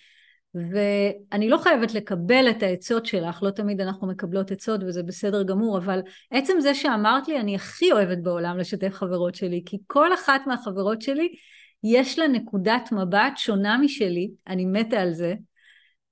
ואני 0.55 1.49
לא 1.49 1.57
חייבת 1.57 1.93
לקבל 1.93 2.49
את 2.49 2.63
העצות 2.63 3.05
שלך, 3.05 3.43
לא 3.43 3.49
תמיד 3.49 3.81
אנחנו 3.81 4.07
מקבלות 4.07 4.51
עצות 4.51 4.81
וזה 4.83 5.03
בסדר 5.03 5.43
גמור, 5.43 5.77
אבל 5.77 5.99
עצם 6.31 6.53
זה 6.59 6.73
שאמרת 6.73 7.27
לי, 7.27 7.39
אני 7.39 7.55
הכי 7.55 7.91
אוהבת 7.91 8.17
בעולם 8.17 8.57
לשתף 8.57 8.93
חברות 8.93 9.35
שלי, 9.35 9.63
כי 9.65 9.77
כל 9.87 10.13
אחת 10.13 10.41
מהחברות 10.47 11.01
שלי 11.01 11.29
יש 11.83 12.19
לה 12.19 12.27
נקודת 12.27 12.89
מבט 12.91 13.33
שונה 13.37 13.77
משלי, 13.77 14.31
אני 14.47 14.65
מתה 14.65 15.01
על 15.01 15.13
זה, 15.13 15.33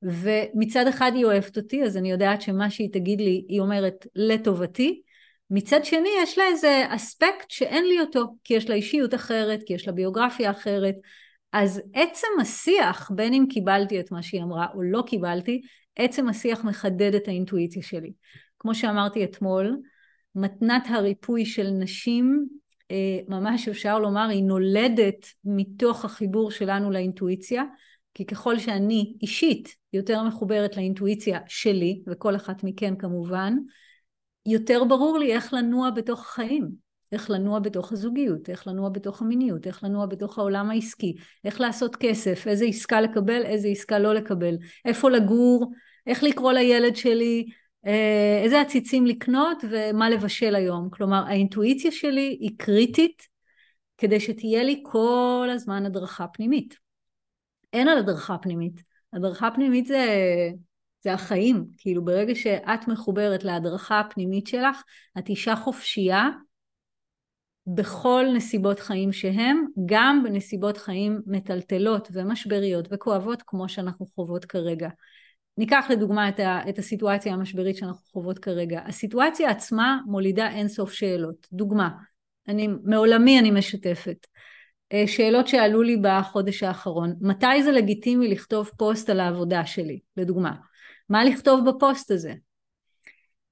ומצד 0.02 0.88
אחד 0.88 1.12
היא 1.16 1.26
אוהבת 1.26 1.58
אותי, 1.58 1.84
אז 1.84 1.98
אני 1.98 2.12
יודעת 2.12 2.42
שמה 2.42 2.70
שהיא 2.70 2.94
תגיד 2.94 3.22
לי, 3.22 3.46
היא 3.48 3.60
אומרת 3.60 4.08
לטובתי, 4.16 5.02
מצד 5.50 5.86
שני 5.86 6.10
יש 6.24 6.38
לה 6.38 6.44
איזה 6.44 6.84
אספקט 6.90 7.50
שאין 7.50 7.86
לי 7.86 8.00
אותו, 8.00 8.26
כי 8.44 8.54
יש 8.54 8.70
לה 8.70 8.76
אישיות 8.76 9.14
אחרת, 9.14 9.64
כי 9.66 9.74
יש 9.74 9.88
לה 9.88 9.94
ביוגרפיה 9.94 10.52
אחרת, 10.52 10.96
אז 11.53 11.81
עצם 11.93 12.27
השיח, 12.41 13.12
בין 13.15 13.34
אם 13.34 13.46
קיבלתי 13.50 14.00
את 14.00 14.12
מה 14.12 14.24
שהיא 14.24 14.43
אמרה 14.43 14.67
או 14.74 14.81
לא 14.84 15.03
קיבלתי, 15.08 15.62
עצם 15.96 16.29
השיח 16.29 16.63
מחדד 16.63 17.15
את 17.15 17.27
האינטואיציה 17.27 17.84
שלי. 17.84 18.12
כמו 18.60 18.75
שאמרתי 18.75 19.24
אתמול, 19.24 19.77
מתנת 20.36 20.84
הריפוי 20.89 21.46
של 21.46 21.70
נשים 21.70 22.48
אה, 22.91 23.20
ממש 23.27 23.67
אפשר 23.67 24.00
לומר 24.00 24.27
היא 24.29 24.43
נולדת 24.43 25.25
מתוך 25.46 26.05
החיבור 26.05 26.51
שלנו 26.51 26.91
לאינטואיציה 26.91 27.63
כי 28.13 28.25
ככל 28.25 28.60
שאני 28.60 29.13
אישית 29.22 29.75
יותר 29.93 30.24
מחוברת 30.24 30.77
לאינטואיציה 30.77 31.39
שלי 31.48 32.03
וכל 32.08 32.36
אחת 32.36 32.63
מכן 32.63 32.96
כמובן 32.96 33.53
יותר 34.46 34.84
ברור 34.84 35.17
לי 35.17 35.34
איך 35.34 35.53
לנוע 35.53 35.89
בתוך 35.89 36.20
החיים 36.20 36.91
איך 37.12 37.30
לנוע 37.30 37.60
בתוך 37.60 37.91
הזוגיות, 37.91 38.50
איך 38.50 38.68
לנוע 38.68 38.89
בתוך 38.89 39.22
המיניות, 39.22 39.68
איך 39.68 39.84
לנוע 39.84 40.06
בתוך 40.06 40.39
העולם 40.39 40.70
העסקי, 40.70 41.15
איך 41.46 41.62
לעשות 41.62 41.96
כסף, 41.96 42.48
איזה 42.48 42.65
עסקה 42.65 43.01
לקבל, 43.01 43.46
איזה 43.46 43.68
עסקה 43.68 44.00
לא 44.00 44.13
לקבל, 44.13 44.56
איפה 44.86 45.10
לגור, 45.10 45.72
איך 46.08 46.24
לקרוא 46.24 46.51
לילד 46.51 46.96
שלי, 46.96 47.46
אה, 47.86 48.41
איזה 48.44 48.62
עציצים 48.62 49.06
לקנות 49.06 49.63
ומה 49.70 50.10
לבשל 50.10 50.56
היום. 50.56 50.89
כלומר, 50.89 51.24
האינטואיציה 51.27 51.91
שלי 51.91 52.38
היא 52.39 52.51
קריטית 52.58 53.27
כדי 53.98 54.20
שתהיה 54.20 54.63
לי 54.63 54.84
כל 54.86 55.50
הזמן 55.53 55.86
הדרכה 55.86 56.27
פנימית. 56.27 56.75
אין 57.74 57.88
על 57.88 57.98
הדרכה 57.98 58.38
פנימית. 58.38 58.84
הדרכה 59.13 59.51
פנימית 59.51 59.86
זה, 59.86 60.08
זה 61.03 61.13
החיים. 61.13 61.65
כאילו 61.77 62.06
ברגע 62.06 62.36
שאת 62.36 62.88
מחוברת 62.88 63.44
להדרכה 63.44 64.00
הפנימית 64.00 64.48
שלך, 64.48 64.84
את 65.18 65.30
אישה 65.30 65.56
חופשייה 65.56 66.30
בכל 67.68 68.25
נסיבות 68.36 68.80
חיים 68.80 69.12
שהם, 69.12 69.65
גם 69.86 70.24
בנסיבות 70.24 70.77
חיים 70.77 71.22
מטלטלות 71.27 72.08
ומשבריות 72.13 72.88
וכואבות 72.91 73.44
כמו 73.46 73.70
שאנחנו 73.70 74.06
חוות 74.15 74.46
כרגע. 74.46 74.89
ניקח 75.58 75.86
לדוגמה 75.89 76.30
את, 76.30 76.39
ה, 76.39 76.60
את 76.70 76.80
הסיטואציה 76.80 77.34
המשברית 77.34 77.77
שאנחנו 77.77 78.06
חוות 78.12 78.39
כרגע. 78.39 78.82
הסיטואציה 78.86 79.50
עצמה 79.50 80.00
מולידה 80.06 80.50
אינסוף 80.50 80.94
שאלות. 80.94 81.48
דוגמה, 81.53 81.89
אני, 82.48 82.68
מעולמי 82.84 83.39
אני 83.39 83.51
משתפת. 83.51 84.27
אה, 84.94 85.03
שאלות 85.08 85.48
שעלו 85.48 85.82
לי 85.82 85.98
בחודש 86.01 86.63
האחרון. 86.63 87.15
מתי 87.22 87.63
זה 87.63 87.72
לגיטימי 87.72 88.27
לכתוב 88.27 88.70
פוסט 88.77 89.10
על 89.10 89.20
העבודה 89.20 89.65
שלי, 89.65 90.00
לדוגמה? 90.18 90.51
מה 91.10 91.24
לכתוב 91.24 91.70
בפוסט 91.70 92.12
הזה? 92.12 92.34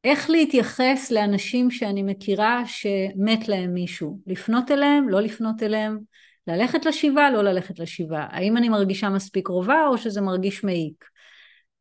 איך 0.04 0.30
להתייחס 0.30 1.12
לאנשים 1.12 1.72
שאני 1.72 2.04
מכירה 2.04 2.64
שמת 2.66 3.48
להם 3.48 3.74
מישהו? 3.74 4.20
לפנות 4.28 4.72
אליהם, 4.72 5.10
לא 5.10 5.22
לפנות 5.22 5.64
אליהם? 5.64 6.00
ללכת 6.48 6.86
לשבעה, 6.86 7.32
לא 7.32 7.42
ללכת 7.42 7.80
לשבעה? 7.80 8.28
האם 8.32 8.58
אני 8.58 8.70
מרגישה 8.70 9.10
מספיק 9.10 9.46
קרובה 9.46 9.88
או 9.88 9.98
שזה 9.98 10.22
מרגיש 10.22 10.64
מעיק? 10.64 11.06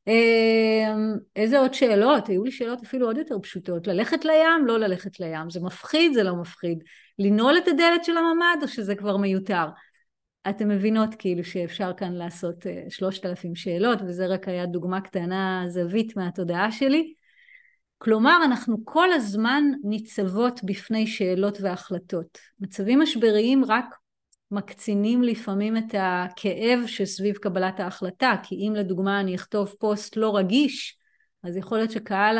אמ, 0.07 1.17
איזה 1.37 1.59
עוד 1.59 1.75
שאלות? 1.75 2.29
היו 2.29 2.45
לי 2.45 2.51
שאלות 2.51 2.83
אפילו 2.83 3.07
עוד 3.07 3.19
יותר 3.19 3.39
פשוטות. 3.43 3.87
ללכת 3.87 4.25
לים, 4.25 4.67
לא 4.67 4.79
ללכת 4.79 5.21
לים. 5.21 5.51
זה 5.51 5.61
מפחיד, 5.61 6.13
זה 6.13 6.23
לא 6.23 6.37
מפחיד. 6.37 6.79
לנעול 7.19 7.59
את 7.59 7.69
הדלת 7.69 8.05
של 8.05 8.17
הממ"ד 8.17 8.57
או 8.63 8.69
שזה 8.69 8.95
כבר 8.95 9.17
מיותר? 9.17 9.67
אתם 10.51 10.69
מבינות 10.69 11.15
כאילו 11.15 11.45
שאפשר 11.45 11.93
כאן 11.97 12.13
לעשות 12.13 12.67
אה, 12.67 12.85
שלושת 12.89 13.27
אלפים 13.27 13.55
שאלות 13.55 13.99
וזה 14.03 14.27
רק 14.27 14.49
היה 14.49 14.67
דוגמה 14.67 15.01
קטנה 15.01 15.65
זווית 15.69 16.17
מהתודעה 16.17 16.73
שלי. 16.73 17.15
כלומר 17.99 18.41
אנחנו 18.45 18.77
כל 18.85 19.13
הזמן 19.13 19.65
ניצבות 19.85 20.61
בפני 20.65 21.07
שאלות 21.07 21.59
והחלטות. 21.61 22.39
מצבים 22.61 23.01
משבריים 23.01 23.65
רק 23.65 23.85
מקצינים 24.51 25.23
לפעמים 25.23 25.77
את 25.77 25.95
הכאב 25.99 26.79
שסביב 26.87 27.37
קבלת 27.37 27.81
ההחלטה, 27.81 28.35
כי 28.43 28.55
אם 28.55 28.75
לדוגמה 28.75 29.21
אני 29.21 29.35
אכתוב 29.35 29.75
פוסט 29.79 30.17
לא 30.17 30.37
רגיש, 30.37 30.99
אז 31.43 31.57
יכול 31.57 31.79
להיות 31.79 31.91
שקהל 31.91 32.39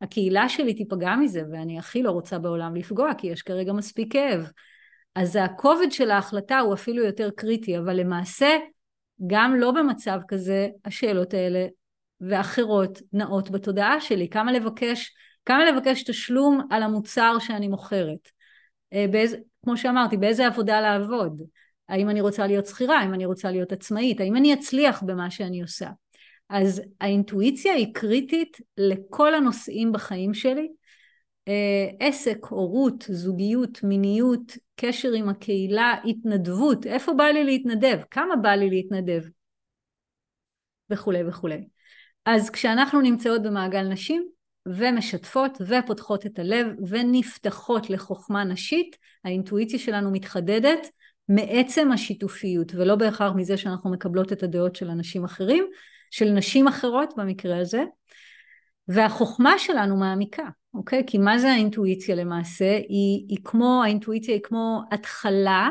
הקהילה 0.00 0.48
שלי 0.48 0.74
תיפגע 0.74 1.16
מזה, 1.16 1.42
ואני 1.52 1.78
הכי 1.78 2.02
לא 2.02 2.10
רוצה 2.10 2.38
בעולם 2.38 2.76
לפגוע, 2.76 3.14
כי 3.18 3.26
יש 3.26 3.42
כרגע 3.42 3.72
מספיק 3.72 4.12
כאב. 4.12 4.50
אז 5.14 5.36
הכובד 5.36 5.92
של 5.92 6.10
ההחלטה 6.10 6.58
הוא 6.58 6.74
אפילו 6.74 7.04
יותר 7.04 7.30
קריטי, 7.36 7.78
אבל 7.78 7.96
למעשה, 7.96 8.56
גם 9.26 9.54
לא 9.54 9.70
במצב 9.70 10.20
כזה, 10.28 10.68
השאלות 10.84 11.34
האלה 11.34 11.66
ואחרות 12.20 13.02
נעות 13.12 13.50
בתודעה 13.50 14.00
שלי. 14.00 14.28
כמה 14.28 14.52
לבקש, 14.52 15.14
כמה 15.44 15.64
לבקש 15.64 16.02
תשלום 16.02 16.66
על 16.70 16.82
המוצר 16.82 17.36
שאני 17.40 17.68
מוכרת? 17.68 18.28
אה, 18.92 19.06
באיזה, 19.10 19.36
כמו 19.64 19.76
שאמרתי, 19.76 20.16
באיזה 20.16 20.46
עבודה 20.46 20.80
לעבוד? 20.80 21.42
האם 21.88 22.10
אני 22.10 22.20
רוצה 22.20 22.46
להיות 22.46 22.66
שכירה? 22.66 22.98
האם 22.98 23.14
אני 23.14 23.26
רוצה 23.26 23.50
להיות 23.50 23.72
עצמאית? 23.72 24.20
האם 24.20 24.36
אני 24.36 24.54
אצליח 24.54 25.02
במה 25.02 25.30
שאני 25.30 25.62
עושה? 25.62 25.90
אז 26.48 26.82
האינטואיציה 27.00 27.72
היא 27.72 27.94
קריטית 27.94 28.56
לכל 28.76 29.34
הנושאים 29.34 29.92
בחיים 29.92 30.34
שלי. 30.34 30.68
אה, 31.48 31.88
עסק, 32.00 32.38
הורות, 32.48 33.04
זוגיות, 33.08 33.82
מיניות, 33.82 34.52
קשר 34.76 35.12
עם 35.12 35.28
הקהילה, 35.28 35.94
התנדבות, 36.04 36.86
איפה 36.86 37.12
בא 37.12 37.24
לי 37.24 37.44
להתנדב, 37.44 38.00
כמה 38.10 38.36
בא 38.36 38.50
לי 38.50 38.70
להתנדב, 38.70 39.22
וכולי 40.90 41.28
וכולי. 41.28 41.68
אז 42.26 42.50
כשאנחנו 42.50 43.00
נמצאות 43.00 43.42
במעגל 43.42 43.82
נשים 43.82 44.28
ומשתפות 44.66 45.58
ופותחות 45.66 46.26
את 46.26 46.38
הלב 46.38 46.66
ונפתחות 46.88 47.90
לחוכמה 47.90 48.44
נשית, 48.44 48.96
האינטואיציה 49.24 49.78
שלנו 49.78 50.10
מתחדדת 50.10 50.88
מעצם 51.28 51.92
השיתופיות 51.92 52.74
ולא 52.74 52.96
בהכרח 52.96 53.32
מזה 53.36 53.56
שאנחנו 53.56 53.90
מקבלות 53.90 54.32
את 54.32 54.42
הדעות 54.42 54.76
של 54.76 54.90
אנשים 54.90 55.24
אחרים, 55.24 55.64
של 56.10 56.30
נשים 56.30 56.68
אחרות 56.68 57.14
במקרה 57.16 57.58
הזה, 57.58 57.84
והחוכמה 58.88 59.58
שלנו 59.58 59.96
מעמיקה, 59.96 60.48
אוקיי? 60.74 61.02
כי 61.06 61.18
מה 61.18 61.38
זה 61.38 61.50
האינטואיציה 61.50 62.14
למעשה? 62.14 62.76
היא, 62.88 63.26
היא 63.28 63.38
כמו, 63.44 63.82
האינטואיציה 63.84 64.34
היא 64.34 64.42
כמו 64.42 64.82
התחלה 64.92 65.68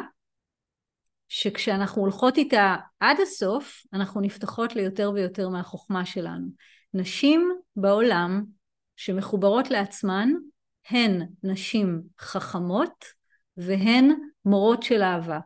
שכשאנחנו 1.30 2.02
הולכות 2.02 2.38
איתה 2.38 2.76
עד 3.00 3.18
הסוף, 3.20 3.84
אנחנו 3.94 4.22
נפתחות 4.22 4.76
ליותר 4.76 5.12
ויותר 5.14 5.50
מהחוכמה 5.50 6.06
שלנו. 6.06 6.48
נשים 6.94 7.52
בעולם 7.76 8.44
שמחוברות 8.96 9.72
לעצמן 9.72 10.30
הן 10.90 11.22
נשים 11.44 12.02
חכמות 12.20 13.06
והן 13.58 14.12
מורות 14.46 14.84
של 14.84 15.02
אהבה. 15.02 15.40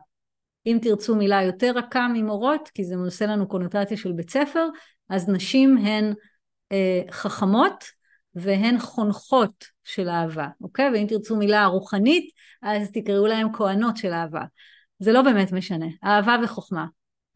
אם 0.66 0.78
תרצו 0.82 1.16
מילה 1.16 1.42
יותר 1.42 1.72
רכה 1.74 2.08
ממורות, 2.14 2.68
כי 2.74 2.84
זה 2.84 2.94
עושה 2.96 3.26
לנו 3.26 3.48
קונוטציה 3.48 3.96
של 3.96 4.12
בית 4.12 4.30
ספר, 4.30 4.66
אז 5.08 5.28
נשים 5.28 5.76
הן 5.76 6.12
אה, 6.72 7.02
חכמות 7.10 7.84
והן 8.34 8.78
חונכות 8.78 9.64
של 9.84 10.08
אהבה, 10.08 10.48
אוקיי? 10.60 10.90
ואם 10.90 11.06
תרצו 11.08 11.36
מילה 11.36 11.66
רוחנית, 11.66 12.30
אז 12.62 12.90
תקראו 12.90 13.26
להן 13.26 13.46
כהנות 13.52 13.96
של 13.96 14.12
אהבה. 14.12 14.42
זה 15.02 15.12
לא 15.12 15.22
באמת 15.22 15.52
משנה, 15.52 15.86
אהבה 16.04 16.36
וחוכמה. 16.44 16.86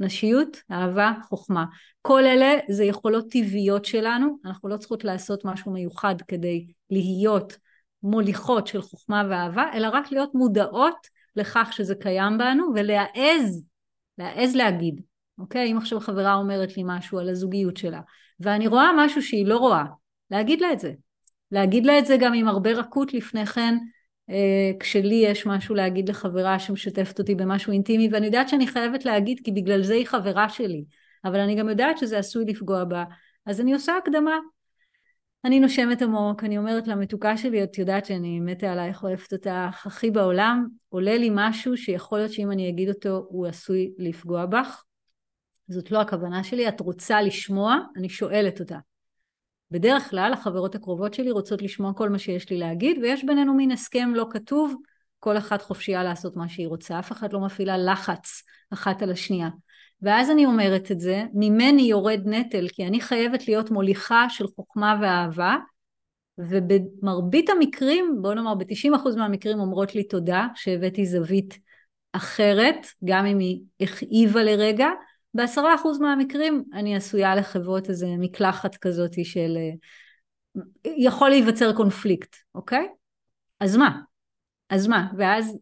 נשיות, 0.00 0.56
אהבה, 0.70 1.12
חוכמה. 1.28 1.64
כל 2.02 2.24
אלה 2.24 2.58
זה 2.68 2.84
יכולות 2.84 3.26
טבעיות 3.30 3.84
שלנו, 3.84 4.38
אנחנו 4.44 4.68
לא 4.68 4.76
צריכות 4.76 5.04
לעשות 5.04 5.44
משהו 5.44 5.72
מיוחד 5.72 6.14
כדי 6.28 6.66
להיות 6.90 7.56
מוליכות 8.02 8.66
של 8.66 8.82
חוכמה 8.82 9.22
ואהבה, 9.30 9.64
אלא 9.74 9.88
רק 9.92 10.12
להיות 10.12 10.34
מודעות 10.34 11.06
לכך 11.36 11.68
שזה 11.72 11.94
קיים 11.94 12.38
בנו 12.38 12.64
ולהעז, 12.74 13.66
להעז 14.18 14.56
להגיד, 14.56 15.00
אוקיי? 15.38 15.72
אם 15.72 15.76
עכשיו 15.76 16.00
חברה 16.00 16.34
אומרת 16.34 16.76
לי 16.76 16.82
משהו 16.86 17.18
על 17.18 17.28
הזוגיות 17.28 17.76
שלה, 17.76 18.00
ואני 18.40 18.66
רואה 18.66 18.90
משהו 18.96 19.22
שהיא 19.22 19.46
לא 19.46 19.56
רואה, 19.56 19.84
להגיד 20.30 20.60
לה 20.60 20.72
את 20.72 20.80
זה. 20.80 20.92
להגיד 21.52 21.86
לה 21.86 21.98
את 21.98 22.06
זה 22.06 22.16
גם 22.20 22.34
עם 22.34 22.48
הרבה 22.48 22.72
רכות 22.72 23.14
לפני 23.14 23.46
כן, 23.46 23.76
כשלי 24.80 25.14
יש 25.14 25.46
משהו 25.46 25.74
להגיד 25.74 26.08
לחברה 26.08 26.58
שמשתפת 26.58 27.18
אותי 27.18 27.34
במשהו 27.34 27.72
אינטימי, 27.72 28.08
ואני 28.12 28.26
יודעת 28.26 28.48
שאני 28.48 28.66
חייבת 28.66 29.04
להגיד 29.04 29.40
כי 29.44 29.52
בגלל 29.52 29.82
זה 29.82 29.94
היא 29.94 30.06
חברה 30.06 30.48
שלי, 30.48 30.84
אבל 31.24 31.40
אני 31.40 31.54
גם 31.54 31.68
יודעת 31.68 31.98
שזה 31.98 32.18
עשוי 32.18 32.44
לפגוע 32.44 32.84
בה, 32.84 33.04
אז 33.46 33.60
אני 33.60 33.72
עושה 33.72 33.96
הקדמה. 33.96 34.38
אני 35.44 35.60
נושמת 35.60 36.02
עמוק, 36.02 36.44
אני 36.44 36.58
אומרת 36.58 36.88
למתוקה 36.88 37.36
שלי, 37.36 37.64
את 37.64 37.78
יודעת 37.78 38.06
שאני 38.06 38.40
מתה 38.40 38.72
עלייך, 38.72 39.02
אוהבת 39.02 39.32
אותך 39.32 39.86
הכי 39.86 40.10
בעולם, 40.10 40.66
עולה 40.88 41.16
לי 41.16 41.30
משהו 41.32 41.76
שיכול 41.76 42.18
להיות 42.18 42.32
שאם 42.32 42.50
אני 42.50 42.68
אגיד 42.68 42.88
אותו 42.88 43.26
הוא 43.28 43.46
עשוי 43.46 43.90
לפגוע 43.98 44.46
בך. 44.46 44.82
זאת 45.68 45.90
לא 45.90 46.00
הכוונה 46.00 46.44
שלי, 46.44 46.68
את 46.68 46.80
רוצה 46.80 47.22
לשמוע, 47.22 47.78
אני 47.96 48.08
שואלת 48.08 48.60
אותה. 48.60 48.78
בדרך 49.70 50.10
כלל 50.10 50.32
החברות 50.32 50.74
הקרובות 50.74 51.14
שלי 51.14 51.30
רוצות 51.30 51.62
לשמוע 51.62 51.92
כל 51.92 52.08
מה 52.08 52.18
שיש 52.18 52.50
לי 52.50 52.58
להגיד 52.58 52.98
ויש 53.02 53.24
בינינו 53.24 53.54
מין 53.54 53.70
הסכם 53.70 54.12
לא 54.14 54.26
כתוב 54.30 54.74
כל 55.20 55.38
אחת 55.38 55.62
חופשייה 55.62 56.04
לעשות 56.04 56.36
מה 56.36 56.48
שהיא 56.48 56.68
רוצה 56.68 56.98
אף 56.98 57.12
אחד 57.12 57.32
לא 57.32 57.40
מפעילה 57.40 57.78
לחץ 57.78 58.42
אחת 58.70 59.02
על 59.02 59.10
השנייה. 59.10 59.48
ואז 60.02 60.30
אני 60.30 60.46
אומרת 60.46 60.92
את 60.92 61.00
זה 61.00 61.24
ממני 61.34 61.82
יורד 61.82 62.20
נטל 62.24 62.68
כי 62.68 62.86
אני 62.86 63.00
חייבת 63.00 63.48
להיות 63.48 63.70
מוליכה 63.70 64.26
של 64.28 64.46
חוכמה 64.46 64.98
ואהבה 65.02 65.56
ובמרבית 66.38 67.50
המקרים 67.50 68.18
בוא 68.22 68.34
נאמר 68.34 68.54
ב-90% 68.54 69.16
מהמקרים 69.16 69.60
אומרות 69.60 69.94
לי 69.94 70.04
תודה 70.04 70.46
שהבאתי 70.54 71.06
זווית 71.06 71.58
אחרת 72.12 72.86
גם 73.04 73.26
אם 73.26 73.38
היא 73.38 73.60
הכאיבה 73.80 74.42
לרגע 74.42 74.88
בעשרה 75.36 75.74
אחוז 75.74 75.98
מהמקרים 75.98 76.64
אני 76.72 76.96
עשויה 76.96 77.34
לחוות 77.34 77.90
איזה 77.90 78.06
מקלחת 78.18 78.76
כזאת 78.76 79.24
של 79.24 79.56
יכול 80.84 81.28
להיווצר 81.28 81.72
קונפליקט, 81.72 82.36
אוקיי? 82.54 82.88
אז 83.60 83.76
מה? 83.76 84.00
אז 84.70 84.86
מה? 84.86 85.06
ואז 85.18 85.58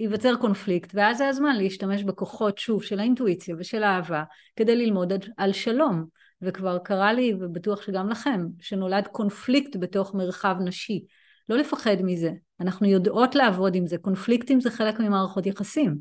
ייווצר 0.00 0.36
קונפליקט 0.36 0.90
ואז 0.94 1.18
זה 1.18 1.28
הזמן 1.28 1.56
להשתמש 1.56 2.02
בכוחות 2.02 2.58
שוב 2.58 2.82
של 2.82 3.00
האינטואיציה 3.00 3.54
ושל 3.58 3.82
האהבה 3.82 4.22
כדי 4.56 4.76
ללמוד 4.76 5.12
על 5.36 5.52
שלום 5.52 6.04
וכבר 6.42 6.78
קרה 6.78 7.12
לי 7.12 7.34
ובטוח 7.40 7.82
שגם 7.82 8.08
לכם 8.08 8.46
שנולד 8.60 9.06
קונפליקט 9.06 9.76
בתוך 9.76 10.14
מרחב 10.14 10.56
נשי 10.64 11.04
לא 11.48 11.56
לפחד 11.56 11.96
מזה 12.02 12.30
אנחנו 12.60 12.86
יודעות 12.86 13.34
לעבוד 13.34 13.74
עם 13.74 13.86
זה 13.86 13.98
קונפליקטים 13.98 14.60
זה 14.60 14.70
חלק 14.70 15.00
ממערכות 15.00 15.46
יחסים 15.46 15.98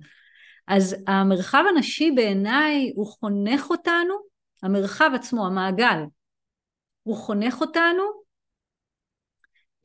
אז 0.72 0.96
המרחב 1.08 1.64
הנשי 1.70 2.12
בעיניי 2.12 2.92
הוא 2.96 3.08
חונך 3.08 3.70
אותנו, 3.70 4.14
המרחב 4.64 5.12
עצמו, 5.16 5.46
המעגל, 5.46 6.04
הוא 7.04 7.16
חונך 7.16 7.62
אותנו 7.62 8.04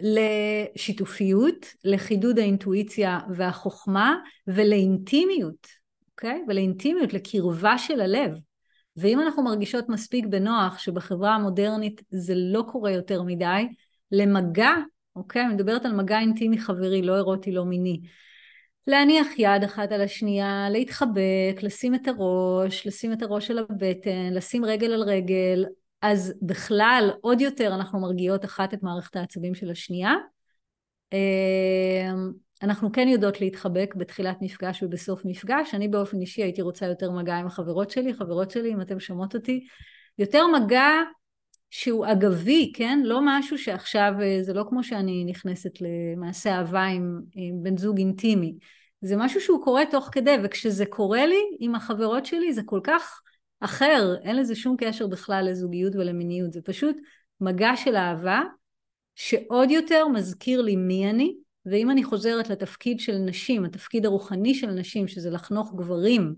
לשיתופיות, 0.00 1.66
לחידוד 1.84 2.38
האינטואיציה 2.38 3.20
והחוכמה 3.36 4.16
ולאינטימיות, 4.46 5.66
אוקיי? 6.10 6.44
ולאינטימיות, 6.48 7.12
לקרבה 7.12 7.78
של 7.78 8.00
הלב. 8.00 8.30
ואם 8.96 9.20
אנחנו 9.20 9.42
מרגישות 9.42 9.88
מספיק 9.88 10.26
בנוח 10.26 10.78
שבחברה 10.78 11.34
המודרנית 11.34 12.02
זה 12.10 12.34
לא 12.36 12.64
קורה 12.72 12.90
יותר 12.90 13.22
מדי, 13.22 13.68
למגע, 14.12 14.72
אוקיי? 15.16 15.42
אני 15.44 15.54
מדברת 15.54 15.84
על 15.84 15.92
מגע 15.92 16.18
אינטימי 16.18 16.58
חברי, 16.58 17.02
לא 17.02 17.16
אירוטי, 17.16 17.52
לא 17.52 17.64
מיני. 17.64 18.00
להניח 18.86 19.26
יד 19.38 19.64
אחת 19.64 19.92
על 19.92 20.00
השנייה, 20.02 20.70
להתחבק, 20.70 21.62
לשים 21.62 21.94
את 21.94 22.08
הראש, 22.08 22.86
לשים 22.86 23.12
את 23.12 23.22
הראש 23.22 23.50
על 23.50 23.58
הבטן, 23.58 24.32
לשים 24.32 24.64
רגל 24.64 24.92
על 24.92 25.02
רגל, 25.02 25.64
אז 26.02 26.34
בכלל 26.42 27.10
עוד 27.20 27.40
יותר 27.40 27.74
אנחנו 27.74 28.00
מרגיעות 28.00 28.44
אחת 28.44 28.74
את 28.74 28.82
מערכת 28.82 29.16
העצבים 29.16 29.54
של 29.54 29.70
השנייה. 29.70 30.14
אמ, 31.12 32.32
אנחנו 32.62 32.92
כן 32.92 33.08
יודעות 33.08 33.40
להתחבק 33.40 33.94
בתחילת 33.96 34.36
מפגש 34.40 34.82
ובסוף 34.82 35.24
מפגש, 35.24 35.74
אני 35.74 35.88
באופן 35.88 36.20
אישי 36.20 36.42
הייתי 36.42 36.62
רוצה 36.62 36.86
יותר 36.86 37.10
מגע 37.10 37.34
עם 37.34 37.46
החברות 37.46 37.90
שלי, 37.90 38.14
חברות 38.14 38.50
שלי 38.50 38.72
אם 38.72 38.80
אתם 38.80 39.00
שומעות 39.00 39.34
אותי, 39.34 39.66
יותר 40.18 40.46
מגע 40.46 40.88
שהוא 41.70 42.06
אגבי, 42.06 42.72
כן? 42.74 43.00
לא 43.04 43.20
משהו 43.22 43.58
שעכשיו, 43.58 44.12
אה, 44.22 44.38
זה 44.42 44.52
לא 44.52 44.64
כמו 44.68 44.84
שאני 44.84 45.24
נכנסת 45.24 45.70
למעשה 45.80 46.50
אהבה 46.50 46.84
עם, 46.84 47.20
עם 47.34 47.62
בן 47.62 47.76
זוג 47.76 47.98
אינטימי. 47.98 48.54
זה 49.00 49.16
משהו 49.16 49.40
שהוא 49.40 49.64
קורה 49.64 49.82
תוך 49.90 50.08
כדי, 50.12 50.36
וכשזה 50.44 50.86
קורה 50.86 51.26
לי 51.26 51.40
עם 51.60 51.74
החברות 51.74 52.26
שלי 52.26 52.52
זה 52.52 52.62
כל 52.64 52.80
כך 52.84 53.20
אחר, 53.60 54.14
אין 54.22 54.36
לזה 54.36 54.54
שום 54.54 54.76
קשר 54.78 55.06
בכלל 55.06 55.48
לזוגיות 55.50 55.94
ולמיניות, 55.94 56.52
זה 56.52 56.62
פשוט 56.62 56.96
מגע 57.40 57.76
של 57.76 57.96
אהבה 57.96 58.42
שעוד 59.14 59.70
יותר 59.70 60.08
מזכיר 60.08 60.62
לי 60.62 60.76
מי 60.76 61.10
אני, 61.10 61.34
ואם 61.66 61.90
אני 61.90 62.04
חוזרת 62.04 62.50
לתפקיד 62.50 63.00
של 63.00 63.16
נשים, 63.18 63.64
התפקיד 63.64 64.06
הרוחני 64.06 64.54
של 64.54 64.70
נשים, 64.70 65.08
שזה 65.08 65.30
לחנוך 65.30 65.74
גברים 65.76 66.34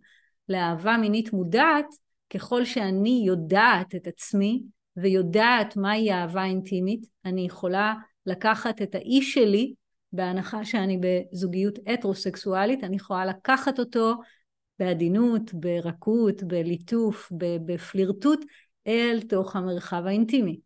לאהבה 0.49 0.97
מינית 0.97 1.33
מודעת, 1.33 1.87
ככל 2.31 2.64
שאני 2.64 3.23
יודעת 3.27 3.95
את 3.95 4.07
עצמי, 4.07 4.62
ויודעת 5.03 5.77
מהי 5.77 6.13
אהבה 6.13 6.45
אינטימית, 6.45 7.07
אני 7.25 7.47
יכולה 7.47 7.95
לקחת 8.27 8.83
את 8.83 8.95
האיש 8.95 9.35
שלי, 9.35 9.75
בהנחה 10.13 10.65
שאני 10.65 10.99
בזוגיות 11.01 11.79
הטרוסקסואלית, 11.87 12.85
אני 12.85 12.97
יכולה 12.97 13.27
לקחת 13.27 13.79
אותו 13.79 14.15
בעדינות, 14.79 15.55
ברכות, 15.55 16.43
בליטוף, 16.43 17.33
בפלירטוט, 17.67 18.45
אל 18.87 19.21
תוך 19.29 19.57
המרחב 19.57 20.03
האינטימי. 20.07 20.61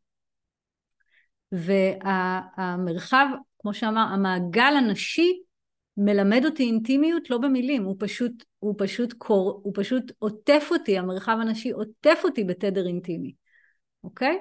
והמרחב, 1.53 3.27
כמו 3.59 3.75
שאמר, 3.75 4.07
המעגל 4.13 4.75
הנשי 4.79 5.43
מלמד 5.97 6.45
אותי 6.45 6.63
אינטימיות 6.63 7.31
לא 7.31 7.39
במילים, 7.39 7.85
הוא 7.85 7.97
פשוט, 7.99 8.45
הוא 8.59 8.75
פשוט 8.79 9.13
קור, 9.13 9.61
הוא 9.65 9.73
פשוט 9.77 10.13
עוטף 10.19 10.69
אותי, 10.71 10.99
המרחב 10.99 11.37
הנשי 11.41 11.71
עוטף 11.71 12.21
אותי 12.25 12.45
בתדר 12.45 12.87
אינטימי. 12.87 13.42
אוקיי? 14.05 14.39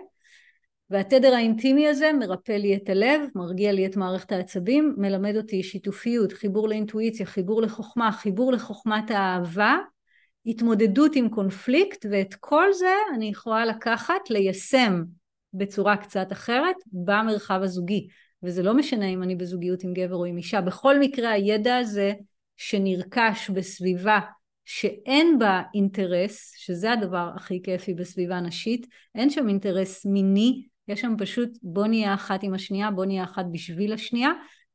והתדר 0.90 1.34
האינטימי 1.34 1.88
הזה 1.88 2.12
מרפא 2.14 2.52
לי 2.52 2.76
את 2.76 2.90
הלב, 2.90 3.22
מרגיע 3.36 3.72
לי 3.72 3.86
את 3.86 3.96
מערכת 3.96 4.32
העצבים, 4.32 4.96
מלמד 4.98 5.36
אותי 5.36 5.64
שיתופיות, 5.64 6.34
חיבור 6.34 6.70
לאינטואיציה, 6.70 7.26
חיבור 7.26 7.62
לחוכמה, 7.62 8.12
חיבור 8.12 8.52
לחוכמת 8.52 9.12
האהבה, 9.12 9.78
התמודדות 10.46 11.16
עם 11.16 11.30
קונפליקט 11.30 12.06
ואת 12.12 12.36
כל 12.40 12.74
זה 12.74 12.94
אני 13.16 13.26
יכולה 13.26 13.66
לקחת, 13.66 14.30
ליישם 14.30 15.04
בצורה 15.54 15.98
קצת 15.98 16.32
אחרת 16.32 16.76
במרחב 16.92 17.60
הזוגי 17.64 18.08
וזה 18.44 18.64
לא 18.64 18.74
משנה 18.74 19.06
אם 19.06 19.24
אני 19.24 19.36
בזוגיות 19.36 19.84
עם 19.84 19.94
גבר 19.94 20.16
או 20.16 20.26
עם 20.26 20.38
אישה, 20.38 20.62
בכל 20.62 21.00
מקרה 21.00 21.32
הידע 21.32 21.78
הזה 21.78 22.14
שנרכש 22.58 23.50
בסביבה 23.50 24.20
שאין 24.74 25.40
בה 25.40 25.62
אינטרס, 25.74 26.54
שזה 26.58 26.92
הדבר 26.92 27.30
הכי 27.36 27.62
כיפי 27.64 27.94
בסביבה 27.94 28.40
נשית, 28.40 28.88
אין 29.16 29.30
שם 29.30 29.48
אינטרס 29.48 30.06
מיני, 30.06 30.64
יש 30.88 31.02
שם 31.02 31.14
פשוט 31.18 31.50
בוא 31.64 31.88
נהיה 31.88 32.14
אחת 32.14 32.44
עם 32.44 32.54
השנייה, 32.54 32.92
בוא 32.92 33.06
נהיה 33.06 33.24
אחת 33.24 33.46
בשביל 33.52 33.94
השנייה, 33.94 34.32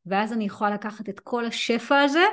ואז 0.07 0.33
אני 0.33 0.45
יכולה 0.45 0.71
לקחת 0.71 1.09
את 1.09 1.21
כל 1.21 1.45
השפע 1.45 2.01
הזה 2.01 2.25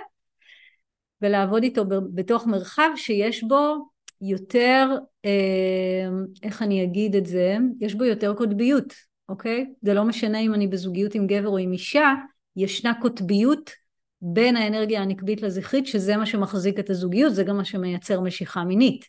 ולעבוד 1.22 1.64
איתו 1.64 1.86
בתוך 2.14 2.48
מרחב 2.48 2.90
שיש 2.96 3.44
בו 3.44 3.76
יותר, 4.22 4.90
אה, 5.26 6.10
איך 6.44 6.62
אני 6.62 6.84
אגיד 6.84 7.16
את 7.16 7.26
זה, 7.26 7.58
יש 7.80 7.96
בו 7.96 8.04
יותר 8.04 8.34
קוטביות, 8.34 8.94
אוקיי? 9.30 9.74
זה 9.82 9.94
לא 9.94 10.04
משנה 10.04 10.40
אם 10.40 10.54
אני 10.54 10.68
בזוגיות 10.68 11.16
עם 11.16 11.28
גבר 11.28 11.48
או 11.48 11.58
עם 11.58 11.72
אישה, 11.72 12.14
ישנה 12.56 12.94
קוטביות 13.02 13.83
בין 14.26 14.56
האנרגיה 14.56 15.02
הנקבית 15.02 15.42
לזכרית, 15.42 15.88
שזה 15.88 16.18
מה 16.18 16.26
שמחזיק 16.26 16.80
את 16.80 16.90
הזוגיות, 16.90 17.36
זה 17.36 17.44
גם 17.44 17.58
מה 17.58 17.66
שמייצר 17.66 18.22
משיכה 18.22 18.64
מינית. 18.64 19.06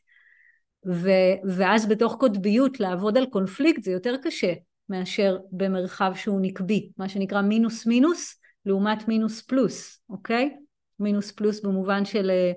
ו, 0.87 1.11
ואז 1.44 1.88
בתוך 1.88 2.16
קוטביות 2.20 2.81
לעבוד 2.81 3.16
על 3.18 3.27
קונפליקט 3.27 3.83
זה 3.83 3.90
יותר 3.90 4.16
קשה 4.22 4.53
מאשר 4.88 5.38
במרחב 5.53 6.12
שהוא 6.14 6.40
נקבי, 6.42 6.90
מה 6.98 7.09
שנקרא 7.09 7.42
מינוס 7.42 7.87
מינוס 7.87 8.40
לעומת 8.66 9.09
מינוס 9.09 9.42
פלוס, 9.42 10.00
אוקיי? 10.11 10.57
מינוס 11.00 11.33
פלוס 11.33 11.61
במובן 11.61 12.05
של 12.05 12.31
אה, 12.31 12.53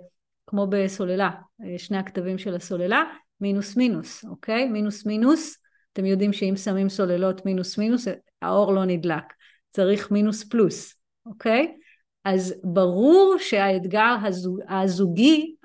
כמו 0.48 0.68
בסוללה, 0.68 1.30
אה, 1.64 1.78
שני 1.78 1.98
הכתבים 1.98 2.38
של 2.38 2.56
הסוללה, 2.56 3.04
מינוס 3.42 3.78
מינוס, 3.78 4.26
אוקיי? 4.26 4.70
מינוס 4.70 5.06
מינוס, 5.06 5.58
אתם 5.94 6.06
יודעים 6.06 6.34
שאם 6.34 6.54
שמים 6.56 6.90
סוללות 6.90 7.46
מינוס 7.46 7.78
מינוס, 7.78 8.08
האור 8.42 8.74
לא 8.74 8.86
נדלק, 8.86 9.24
צריך 9.70 10.12
מינוס 10.12 10.44
פלוס, 10.44 10.96
אוקיי? 11.26 11.78
אז 12.28 12.54
ברור 12.64 13.36
שהאתגר 13.40 14.16
הזוג, 14.24 14.60
הזוגי, 14.70 15.56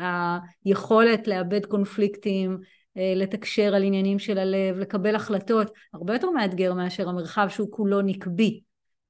היכולת 0.64 1.28
לאבד 1.28 1.66
קונפליקטים, 1.66 2.58
אה, 2.96 3.12
לתקשר 3.16 3.74
על 3.74 3.82
עניינים 3.82 4.18
של 4.18 4.38
הלב, 4.38 4.78
לקבל 4.78 5.14
החלטות, 5.14 5.70
הרבה 5.94 6.12
יותר 6.12 6.30
מאתגר 6.30 6.74
מאשר 6.74 7.08
המרחב 7.08 7.46
שהוא 7.48 7.68
כולו 7.70 8.02
נקבי. 8.02 8.60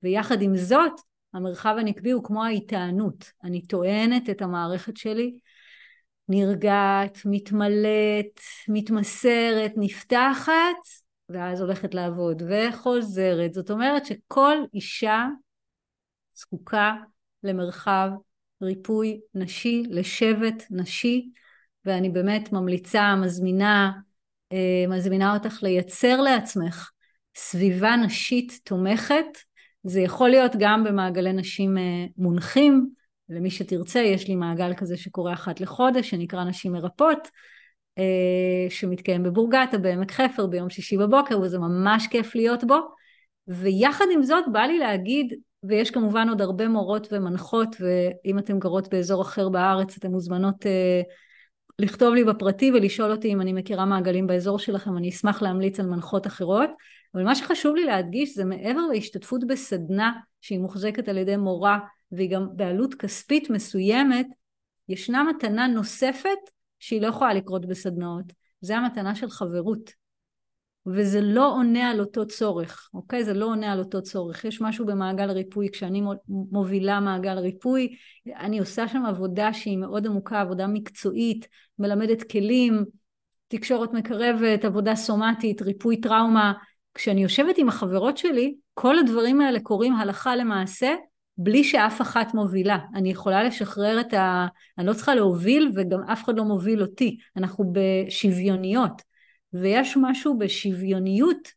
ויחד 0.02 0.42
עם 0.42 0.56
זאת, 0.56 0.92
המרחב 1.34 1.76
הנקבי 1.78 2.10
הוא 2.10 2.24
כמו 2.24 2.44
ההיטענות. 2.44 3.32
אני 3.44 3.66
טוענת 3.66 4.30
את 4.30 4.42
המערכת 4.42 4.96
שלי, 4.96 5.38
נרגעת, 6.28 7.18
מתמלאת, 7.24 8.40
מתמסרת, 8.68 9.72
נפתחת, 9.76 10.82
ואז 11.28 11.60
הולכת 11.60 11.94
לעבוד, 11.94 12.42
וחוזרת. 12.48 13.54
זאת 13.54 13.70
אומרת 13.70 14.06
שכל 14.06 14.56
אישה 14.74 15.26
זקוקה 16.34 16.94
למרחב 17.44 18.10
ריפוי 18.62 19.20
נשי, 19.34 19.82
לשבט 19.90 20.64
נשי, 20.70 21.30
ואני 21.84 22.08
באמת 22.08 22.52
ממליצה, 22.52 23.14
מזמינה, 23.16 23.92
אה, 24.52 24.84
מזמינה 24.88 25.34
אותך 25.34 25.62
לייצר 25.62 26.20
לעצמך 26.20 26.90
סביבה 27.36 27.96
נשית 27.96 28.60
תומכת. 28.64 29.38
זה 29.84 30.00
יכול 30.00 30.28
להיות 30.28 30.52
גם 30.58 30.84
במעגלי 30.84 31.32
נשים 31.32 31.78
אה, 31.78 32.04
מונחים, 32.16 32.88
למי 33.28 33.50
שתרצה, 33.50 34.00
יש 34.00 34.28
לי 34.28 34.34
מעגל 34.34 34.74
כזה 34.74 34.96
שקורה 34.96 35.32
אחת 35.32 35.60
לחודש, 35.60 36.10
שנקרא 36.10 36.44
נשים 36.44 36.72
מרפאות, 36.72 37.28
אה, 37.98 38.66
שמתקיים 38.68 39.22
בבורגתה, 39.22 39.78
בעמק 39.78 40.12
חפר, 40.12 40.46
ביום 40.46 40.70
שישי 40.70 40.96
בבוקר, 40.96 41.40
וזה 41.40 41.58
ממש 41.58 42.06
כיף 42.06 42.34
להיות 42.34 42.64
בו. 42.64 42.78
ויחד 43.48 44.04
עם 44.14 44.22
זאת, 44.22 44.44
בא 44.52 44.60
לי 44.60 44.78
להגיד 44.78 45.34
ויש 45.62 45.90
כמובן 45.90 46.28
עוד 46.28 46.40
הרבה 46.40 46.68
מורות 46.68 47.08
ומנחות, 47.12 47.76
ואם 47.80 48.38
אתן 48.38 48.58
גרות 48.58 48.88
באזור 48.88 49.22
אחר 49.22 49.48
בארץ, 49.48 49.96
אתן 49.96 50.10
מוזמנות 50.10 50.66
uh, 50.66 51.12
לכתוב 51.78 52.14
לי 52.14 52.24
בפרטי 52.24 52.72
ולשאול 52.72 53.10
אותי 53.10 53.32
אם 53.32 53.40
אני 53.40 53.52
מכירה 53.52 53.84
מעגלים 53.84 54.26
באזור 54.26 54.58
שלכם, 54.58 54.96
אני 54.96 55.08
אשמח 55.08 55.42
להמליץ 55.42 55.80
על 55.80 55.86
מנחות 55.86 56.26
אחרות. 56.26 56.70
אבל 57.14 57.24
מה 57.24 57.34
שחשוב 57.34 57.74
לי 57.74 57.84
להדגיש 57.84 58.34
זה 58.34 58.44
מעבר 58.44 58.80
להשתתפות 58.92 59.46
בסדנה 59.46 60.12
שהיא 60.40 60.58
מוחזקת 60.58 61.08
על 61.08 61.18
ידי 61.18 61.36
מורה 61.36 61.78
והיא 62.12 62.30
גם 62.30 62.46
בעלות 62.56 62.94
כספית 62.94 63.50
מסוימת, 63.50 64.26
ישנה 64.88 65.24
מתנה 65.24 65.66
נוספת 65.66 66.38
שהיא 66.78 67.02
לא 67.02 67.06
יכולה 67.06 67.34
לקרות 67.34 67.66
בסדנאות, 67.66 68.32
זה 68.60 68.76
המתנה 68.76 69.14
של 69.14 69.30
חברות. 69.30 70.01
וזה 70.86 71.20
לא 71.20 71.54
עונה 71.54 71.90
על 71.90 72.00
אותו 72.00 72.26
צורך, 72.26 72.88
אוקיי? 72.94 73.24
זה 73.24 73.34
לא 73.34 73.46
עונה 73.46 73.72
על 73.72 73.78
אותו 73.78 74.02
צורך. 74.02 74.44
יש 74.44 74.60
משהו 74.60 74.86
במעגל 74.86 75.30
ריפוי, 75.30 75.68
כשאני 75.72 76.02
מובילה 76.28 77.00
מעגל 77.00 77.38
ריפוי, 77.38 77.94
אני 78.36 78.58
עושה 78.58 78.88
שם 78.88 79.06
עבודה 79.06 79.52
שהיא 79.52 79.78
מאוד 79.78 80.06
עמוקה, 80.06 80.40
עבודה 80.40 80.66
מקצועית, 80.66 81.48
מלמדת 81.78 82.22
כלים, 82.22 82.84
תקשורת 83.48 83.92
מקרבת, 83.92 84.64
עבודה 84.64 84.94
סומטית, 84.94 85.62
ריפוי 85.62 86.00
טראומה. 86.00 86.52
כשאני 86.94 87.22
יושבת 87.22 87.58
עם 87.58 87.68
החברות 87.68 88.18
שלי, 88.18 88.54
כל 88.74 88.98
הדברים 88.98 89.40
האלה 89.40 89.60
קורים 89.60 89.96
הלכה 89.96 90.36
למעשה, 90.36 90.94
בלי 91.38 91.64
שאף 91.64 92.00
אחת 92.00 92.34
מובילה. 92.34 92.78
אני 92.94 93.10
יכולה 93.10 93.44
לשחרר 93.44 94.00
את 94.00 94.14
ה... 94.14 94.46
אני 94.78 94.86
לא 94.86 94.92
צריכה 94.92 95.14
להוביל 95.14 95.72
וגם 95.74 96.02
אף 96.02 96.24
אחד 96.24 96.36
לא 96.36 96.44
מוביל 96.44 96.82
אותי. 96.82 97.16
אנחנו 97.36 97.72
בשוויוניות. 97.72 99.11
ויש 99.52 99.96
משהו 100.00 100.38
בשוויוניות 100.38 101.48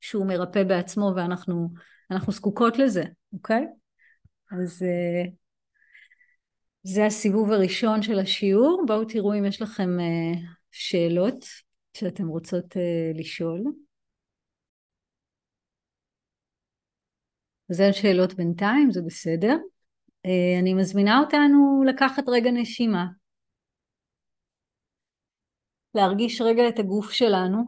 שהוא 0.00 0.26
מרפא 0.26 0.64
בעצמו 0.64 1.12
ואנחנו 1.16 2.32
זקוקות 2.32 2.78
לזה, 2.78 3.04
אוקיי? 3.32 3.66
אז 4.52 4.82
uh, 4.82 5.30
זה 6.82 7.06
הסיבוב 7.06 7.52
הראשון 7.52 8.02
של 8.02 8.18
השיעור. 8.18 8.84
בואו 8.86 9.04
תראו 9.04 9.34
אם 9.34 9.44
יש 9.44 9.62
לכם 9.62 9.88
uh, 9.98 10.38
שאלות 10.70 11.44
שאתם 11.96 12.26
רוצות 12.26 12.76
uh, 12.76 13.18
לשאול. 13.18 13.62
אז 17.70 17.80
אין 17.80 17.92
שאלות 17.92 18.34
בינתיים, 18.34 18.90
זה 18.92 19.00
בסדר. 19.06 19.56
אני 20.60 20.74
מזמינה 20.74 21.18
אותנו 21.20 21.82
לקחת 21.86 22.24
רגע 22.28 22.50
נשימה. 22.50 23.06
להרגיש 25.96 26.40
רגע 26.40 26.68
את 26.68 26.78
הגוף 26.78 27.10
שלנו. 27.10 27.64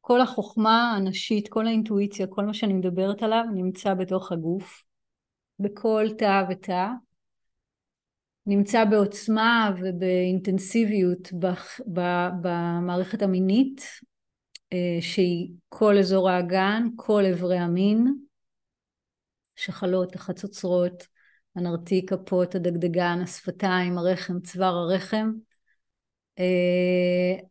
כל 0.00 0.20
החוכמה 0.20 0.92
הנשית, 0.96 1.48
כל 1.48 1.66
האינטואיציה, 1.66 2.26
כל 2.26 2.44
מה 2.44 2.54
שאני 2.54 2.72
מדברת 2.72 3.22
עליו 3.22 3.44
נמצא 3.54 3.94
בתוך 3.94 4.32
הגוף, 4.32 4.84
בכל 5.58 6.06
תא 6.18 6.44
ותא. 6.50 6.86
נמצא 8.46 8.84
בעוצמה 8.84 9.70
ובאינטנסיביות 9.80 11.32
במערכת 12.42 13.22
המינית, 13.22 13.82
אה, 14.72 14.98
שהיא 15.00 15.50
כל 15.68 15.98
אזור 15.98 16.30
האגן, 16.30 16.82
כל 16.96 17.24
אברי 17.32 17.58
המין, 17.58 18.14
שחלות, 19.56 20.14
החצוצרות, 20.14 21.06
הנרתיק, 21.56 22.12
הפוט, 22.12 22.54
הדגדגן, 22.54 23.18
השפתיים, 23.22 23.98
הרחם, 23.98 24.40
צוואר 24.40 24.74
הרחם, 24.74 25.32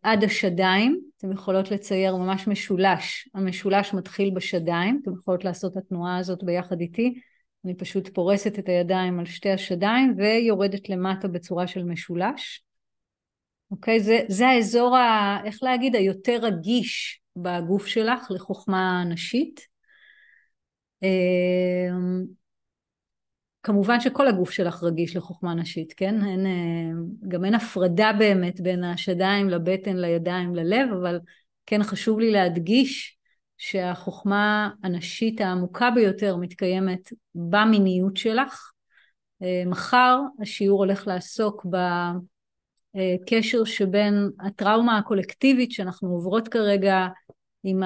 עד 0.02 0.24
השדיים, 0.24 1.02
אתם 1.18 1.32
יכולות 1.32 1.72
לצייר 1.72 2.16
ממש 2.16 2.48
משולש, 2.48 3.30
המשולש 3.34 3.94
מתחיל 3.94 4.32
בשדיים, 4.34 5.00
אתם 5.02 5.12
יכולות 5.14 5.46
לעשות 5.46 5.72
את 5.72 5.78
התנועה 5.78 6.18
הזאת 6.18 6.44
ביחד 6.44 6.82
איתי, 6.82 7.14
אני 7.66 7.76
פשוט 7.76 8.10
פורסת 8.14 8.60
את 8.60 8.70
הידיים 8.70 9.20
על 9.20 9.26
שתי 9.26 9.50
השדיים 9.50 10.14
ויורדת 10.18 10.90
למטה 10.90 11.28
בצורה 11.28 11.68
של 11.68 11.84
משולש. 11.84 12.64
אוקיי? 13.72 14.00
זה, 14.00 14.20
זה 14.28 14.48
האזור, 14.48 14.98
ה, 14.98 15.38
איך 15.46 15.64
להגיד, 15.64 15.96
היותר 15.96 16.40
רגיש 16.42 17.22
בגוף 17.36 17.88
שלך 17.88 18.28
לחוכמה 18.32 19.04
נשית. 19.10 19.68
אה, 23.64 23.68
כמובן 23.68 24.00
שכל 24.00 24.28
הגוף 24.28 24.52
שלך 24.52 24.84
רגיש 24.84 25.16
לחוכמה 25.16 25.54
נשית, 25.54 25.94
כן? 25.98 26.16
אין, 26.26 26.46
אה, 26.46 26.92
גם 27.28 27.46
אין 27.46 27.56
הפרדה 27.56 28.12
באמת 28.20 28.62
בין 28.62 28.84
השדיים 28.84 29.50
לבטן, 29.50 29.98
לידיים, 29.98 30.56
ללב, 30.56 30.90
אבל 31.02 31.20
כן 31.66 31.84
חשוב 31.84 32.20
לי 32.20 32.32
להדגיש 32.32 33.18
שהחוכמה 33.58 34.70
הנשית 34.84 35.42
העמוקה 35.42 35.92
ביותר 35.92 36.36
מתקיימת 36.36 37.10
במיניות 37.36 38.18
שלך. 38.18 38.72
אה, 39.44 39.64
מחר 39.66 40.20
השיעור 40.42 40.80
הולך 40.80 41.08
לעסוק 41.08 41.66
בקשר 42.96 43.64
שבין 43.64 44.30
הטראומה 44.40 44.98
הקולקטיבית 44.98 45.72
שאנחנו 45.72 46.10
עוברות 46.10 46.48
כרגע 46.48 47.08
עם, 47.64 47.84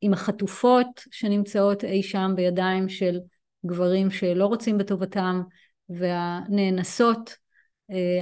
עם 0.00 0.12
החטופות 0.12 0.86
שנמצאות 1.10 1.84
אי 1.84 2.02
שם 2.02 2.32
בידיים 2.36 2.88
של 2.88 3.18
גברים 3.66 4.10
שלא 4.10 4.46
רוצים 4.46 4.78
בטובתם 4.78 5.42
והנאנסות 5.88 7.36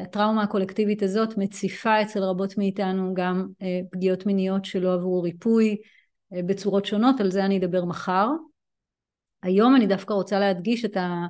הטראומה 0.03 0.42
הקולקטיבית 0.42 1.03
הזאת 1.03 1.38
מציפה 1.38 2.03
אצל 2.03 2.22
רבות 2.22 2.59
מאיתנו 2.59 3.14
גם 3.14 3.46
פגיעות 3.90 4.26
מיניות 4.26 4.64
שלא 4.64 4.94
עברו 4.94 5.22
ריפוי 5.22 5.76
בצורות 6.33 6.85
שונות, 6.85 7.20
על 7.20 7.31
זה 7.31 7.44
אני 7.44 7.59
אדבר 7.59 7.85
מחר. 7.85 8.29
היום 9.42 9.76
אני 9.76 9.87
דווקא 9.87 10.12
רוצה 10.12 10.38
להדגיש 10.38 10.85
את, 10.85 10.96
ה, 10.96 11.26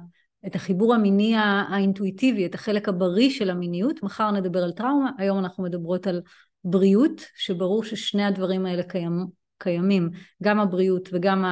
את 0.46 0.54
החיבור 0.54 0.94
המיני 0.94 1.36
האינטואיטיבי, 1.36 2.46
את 2.46 2.54
החלק 2.54 2.88
הבריא 2.88 3.30
של 3.30 3.50
המיניות, 3.50 4.02
מחר 4.02 4.30
נדבר 4.30 4.62
על 4.62 4.72
טראומה, 4.72 5.10
היום 5.18 5.38
אנחנו 5.38 5.64
מדברות 5.64 6.06
על 6.06 6.22
בריאות, 6.64 7.20
שברור 7.36 7.84
ששני 7.84 8.24
הדברים 8.24 8.66
האלה 8.66 8.82
קיים, 8.82 9.26
קיימים, 9.58 10.10
גם 10.42 10.60
הבריאות 10.60 11.08
וגם 11.12 11.44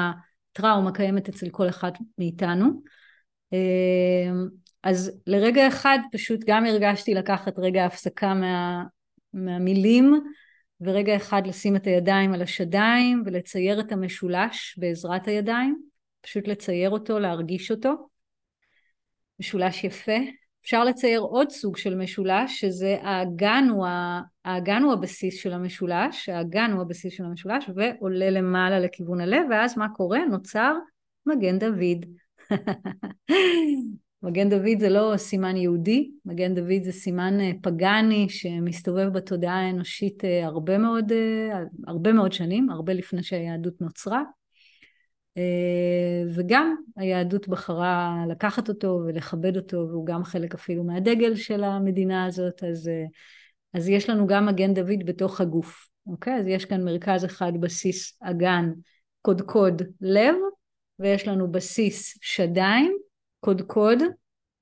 הטראומה 0.59 0.93
קיימת 0.93 1.29
אצל 1.29 1.49
כל 1.51 1.69
אחד 1.69 1.93
מאיתנו. 2.19 2.83
אמ, 3.53 4.49
אז 4.83 5.21
לרגע 5.27 5.69
אחד 5.69 5.99
פשוט 6.13 6.41
גם 6.47 6.67
הרגשתי 6.67 7.15
לקחת 7.15 7.59
רגע 7.59 7.85
הפסקה 7.85 8.35
מה, 8.35 8.85
מהמילים 9.33 10.15
ורגע 10.81 11.17
אחד 11.17 11.47
לשים 11.47 11.77
את 11.77 11.87
הידיים 11.87 12.35
על 12.35 12.43
השדיים 12.43 13.23
ולצייר 13.27 13.81
את 13.81 13.93
המשולש 13.93 14.79
בעזרת 14.79 15.29
הידיים, 15.29 15.83
פשוט 16.21 16.49
לצייר 16.49 16.91
אותו, 16.91 17.19
להרגיש 17.19 17.71
אותו. 17.71 18.09
משולש 19.41 19.85
יפה. 19.85 20.19
אפשר 20.69 20.85
לצייר 20.85 21.21
עוד 21.21 21.51
סוג 21.51 21.77
של 21.77 21.95
משולש, 21.95 22.61
שזה 22.61 22.97
האגן 23.03 23.67
הוא, 23.71 23.87
ה... 23.87 24.21
האגן 24.45 24.83
הוא 24.83 24.93
הבסיס 24.93 25.41
של 25.43 25.53
המשולש, 25.53 26.29
האגן 26.29 26.71
הוא 26.73 26.83
הבסיס 26.83 27.13
של 27.13 27.25
המשולש, 27.25 27.71
ועולה 27.75 28.31
למעלה 28.31 28.81
לכיוון 28.81 29.21
הלב, 29.21 29.47
ואז 29.51 29.79
מה 29.79 29.89
קורה? 29.89 30.19
נוצר 30.25 30.75
מגן 31.27 31.59
דוד. 31.59 32.07
מגן 34.23 34.49
דוד 34.49 34.79
זה 34.79 34.89
לא 34.89 35.15
סימן 35.17 35.57
יהודי, 35.57 36.11
מגן 36.25 36.55
דוד 36.55 36.83
זה 36.83 36.93
סימן 36.93 37.41
אה, 37.41 37.51
פגאני 37.63 38.29
שמסתובב 38.29 39.09
בתודעה 39.09 39.67
האנושית 39.67 40.25
אה, 40.25 40.47
הרבה 40.47 40.79
מאוד, 40.79 41.13
אה, 41.13 41.63
הרבה 41.87 42.13
מאוד 42.13 42.33
שנים, 42.33 42.71
הרבה 42.71 42.93
לפני 42.93 43.23
שהיהדות 43.23 43.81
נוצרה. 43.81 44.23
וגם 46.35 46.75
היהדות 46.97 47.49
בחרה 47.49 48.25
לקחת 48.29 48.69
אותו 48.69 49.01
ולכבד 49.07 49.57
אותו, 49.57 49.77
והוא 49.77 50.07
גם 50.07 50.25
חלק 50.25 50.55
אפילו 50.55 50.85
מהדגל 50.85 51.37
של 51.37 51.65
המדינה 51.65 52.25
הזאת, 52.25 52.65
אז, 52.65 52.91
אז 53.75 53.89
יש 53.89 54.11
לנו 54.11 54.27
גם 54.27 54.47
מגן 54.47 54.75
דוד 54.75 55.05
בתוך 55.05 55.41
הגוף, 55.41 55.89
אוקיי? 56.07 56.41
אז 56.41 56.47
יש 56.47 56.65
כאן 56.65 56.85
מרכז 56.85 57.25
אחד 57.25 57.53
בסיס 57.61 58.19
אגן, 58.23 58.71
קודקוד 59.23 59.83
לב, 60.01 60.35
ויש 60.99 61.29
לנו 61.29 61.53
בסיס 61.53 62.19
שדיים, 62.23 62.99
קודקוד, 63.41 63.99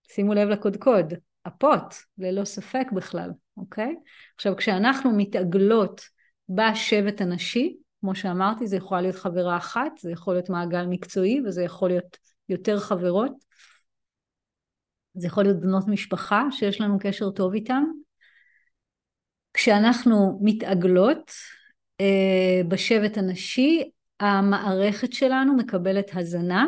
שימו 0.09 0.35
לב 0.35 0.49
לקודקוד, 0.49 1.15
אפות, 1.47 1.95
ללא 2.19 2.45
ספק 2.45 2.87
בכלל, 2.93 3.31
אוקיי? 3.57 3.97
עכשיו 4.35 4.57
כשאנחנו 4.57 5.17
מתעגלות 5.17 6.01
בשבט 6.49 7.21
הנשי, 7.21 7.77
כמו 8.07 8.14
שאמרתי, 8.14 8.66
זה 8.66 8.77
יכול 8.77 9.01
להיות 9.01 9.16
חברה 9.16 9.57
אחת, 9.57 9.99
זה 9.99 10.11
יכול 10.11 10.35
להיות 10.35 10.51
מעגל 10.51 10.87
מקצועי 10.87 11.40
וזה 11.45 11.62
יכול 11.62 11.88
להיות 11.88 12.16
יותר 12.49 12.81
חברות. 12.81 13.33
זה 15.14 15.27
יכול 15.27 15.45
להיות 15.45 15.61
בנות 15.61 15.88
משפחה 15.88 16.47
שיש 16.51 16.81
לנו 16.81 16.99
קשר 17.01 17.31
טוב 17.31 17.55
איתן. 17.55 17.83
כשאנחנו 19.55 20.38
מתעגלות 20.42 21.31
אה, 22.01 22.61
בשבט 22.69 23.19
הנשי, 23.19 23.90
המערכת 24.21 25.12
שלנו 25.12 25.57
מקבלת 25.57 26.11
הזנה, 26.14 26.66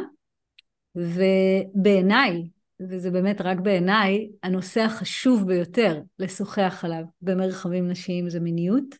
ובעיניי, 0.94 2.48
וזה 2.80 3.10
באמת 3.10 3.40
רק 3.40 3.58
בעיניי, 3.58 4.28
הנושא 4.42 4.80
החשוב 4.80 5.46
ביותר 5.46 6.00
לשוחח 6.18 6.80
עליו 6.84 7.02
במרחבים 7.22 7.88
נשיים 7.88 8.30
זה 8.30 8.40
מיניות. 8.40 8.94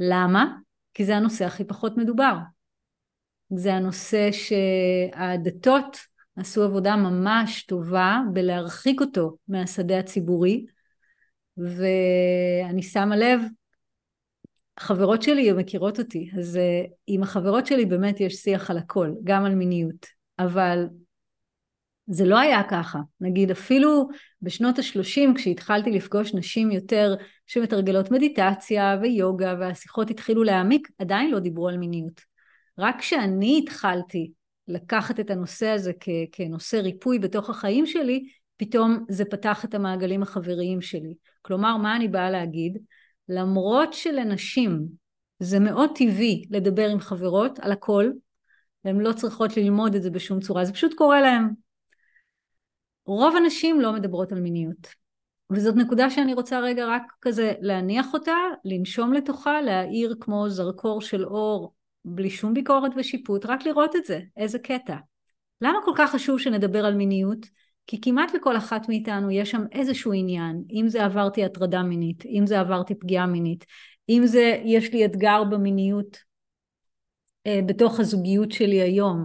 למה? 0.00 0.67
כי 0.98 1.04
זה 1.04 1.16
הנושא 1.16 1.44
הכי 1.44 1.64
פחות 1.64 1.96
מדובר. 1.96 2.36
זה 3.50 3.74
הנושא 3.74 4.30
שהדתות 4.32 5.96
עשו 6.36 6.62
עבודה 6.62 6.96
ממש 6.96 7.62
טובה 7.62 8.20
בלהרחיק 8.32 9.00
אותו 9.00 9.36
מהשדה 9.48 9.98
הציבורי, 9.98 10.66
ואני 11.56 12.82
שמה 12.82 13.16
לב, 13.16 13.40
החברות 14.76 15.22
שלי 15.22 15.52
מכירות 15.52 15.98
אותי, 15.98 16.30
אז 16.38 16.56
אה, 16.56 16.84
עם 17.06 17.22
החברות 17.22 17.66
שלי 17.66 17.86
באמת 17.86 18.20
יש 18.20 18.34
שיח 18.34 18.70
על 18.70 18.78
הכל, 18.78 19.12
גם 19.24 19.44
על 19.44 19.54
מיניות, 19.54 20.06
אבל 20.38 20.86
זה 22.10 22.24
לא 22.24 22.38
היה 22.38 22.62
ככה. 22.70 22.98
נגיד 23.20 23.50
אפילו 23.50 24.08
בשנות 24.42 24.78
ה-30 24.78 25.34
כשהתחלתי 25.36 25.90
לפגוש 25.90 26.34
נשים 26.34 26.70
יותר 26.70 27.14
שמתרגלות 27.46 28.10
מדיטציה 28.10 28.98
ויוגה 29.02 29.54
והשיחות 29.60 30.10
התחילו 30.10 30.44
להעמיק, 30.44 30.88
עדיין 30.98 31.30
לא 31.30 31.38
דיברו 31.38 31.68
על 31.68 31.76
מיניות. 31.76 32.20
רק 32.78 32.98
כשאני 32.98 33.60
התחלתי 33.62 34.30
לקחת 34.68 35.20
את 35.20 35.30
הנושא 35.30 35.68
הזה 35.68 35.92
כ- 36.00 36.08
כנושא 36.32 36.76
ריפוי 36.76 37.18
בתוך 37.18 37.50
החיים 37.50 37.86
שלי, 37.86 38.28
פתאום 38.56 39.04
זה 39.08 39.24
פתח 39.24 39.64
את 39.64 39.74
המעגלים 39.74 40.22
החבריים 40.22 40.80
שלי. 40.80 41.14
כלומר, 41.42 41.76
מה 41.76 41.96
אני 41.96 42.08
באה 42.08 42.30
להגיד? 42.30 42.78
למרות 43.28 43.92
שלנשים 43.92 44.86
זה 45.38 45.58
מאוד 45.58 45.90
טבעי 45.94 46.44
לדבר 46.50 46.88
עם 46.88 47.00
חברות 47.00 47.58
על 47.58 47.72
הכל, 47.72 48.10
והן 48.84 49.00
לא 49.00 49.12
צריכות 49.12 49.56
ללמוד 49.56 49.94
את 49.94 50.02
זה 50.02 50.10
בשום 50.10 50.40
צורה, 50.40 50.64
זה 50.64 50.72
פשוט 50.72 50.94
קורה 50.94 51.20
להן. 51.20 51.48
רוב 53.08 53.36
הנשים 53.36 53.80
לא 53.80 53.92
מדברות 53.92 54.32
על 54.32 54.40
מיניות. 54.40 54.88
וזאת 55.52 55.76
נקודה 55.76 56.10
שאני 56.10 56.34
רוצה 56.34 56.60
רגע 56.60 56.86
רק 56.86 57.02
כזה 57.22 57.52
להניח 57.60 58.14
אותה, 58.14 58.36
לנשום 58.64 59.12
לתוכה, 59.12 59.60
להאיר 59.60 60.14
כמו 60.20 60.48
זרקור 60.48 61.00
של 61.00 61.24
אור 61.24 61.74
בלי 62.04 62.30
שום 62.30 62.54
ביקורת 62.54 62.92
ושיפוט, 62.96 63.46
רק 63.46 63.66
לראות 63.66 63.96
את 63.96 64.04
זה, 64.04 64.20
איזה 64.36 64.58
קטע. 64.58 64.96
למה 65.60 65.78
כל 65.84 65.92
כך 65.96 66.10
חשוב 66.12 66.38
שנדבר 66.38 66.86
על 66.86 66.94
מיניות? 66.94 67.46
כי 67.86 68.00
כמעט 68.00 68.34
לכל 68.34 68.56
אחת 68.56 68.88
מאיתנו 68.88 69.30
יש 69.30 69.50
שם 69.50 69.64
איזשהו 69.72 70.12
עניין, 70.12 70.62
אם 70.72 70.88
זה 70.88 71.04
עברתי 71.04 71.44
הטרדה 71.44 71.82
מינית, 71.82 72.26
אם 72.26 72.46
זה 72.46 72.60
עברתי 72.60 72.94
פגיעה 72.94 73.26
מינית, 73.26 73.64
אם 74.08 74.22
זה 74.24 74.60
יש 74.64 74.92
לי 74.92 75.04
אתגר 75.04 75.44
במיניות 75.44 76.18
אה, 77.46 77.60
בתוך 77.66 78.00
הזוגיות 78.00 78.52
שלי 78.52 78.80
היום, 78.80 79.24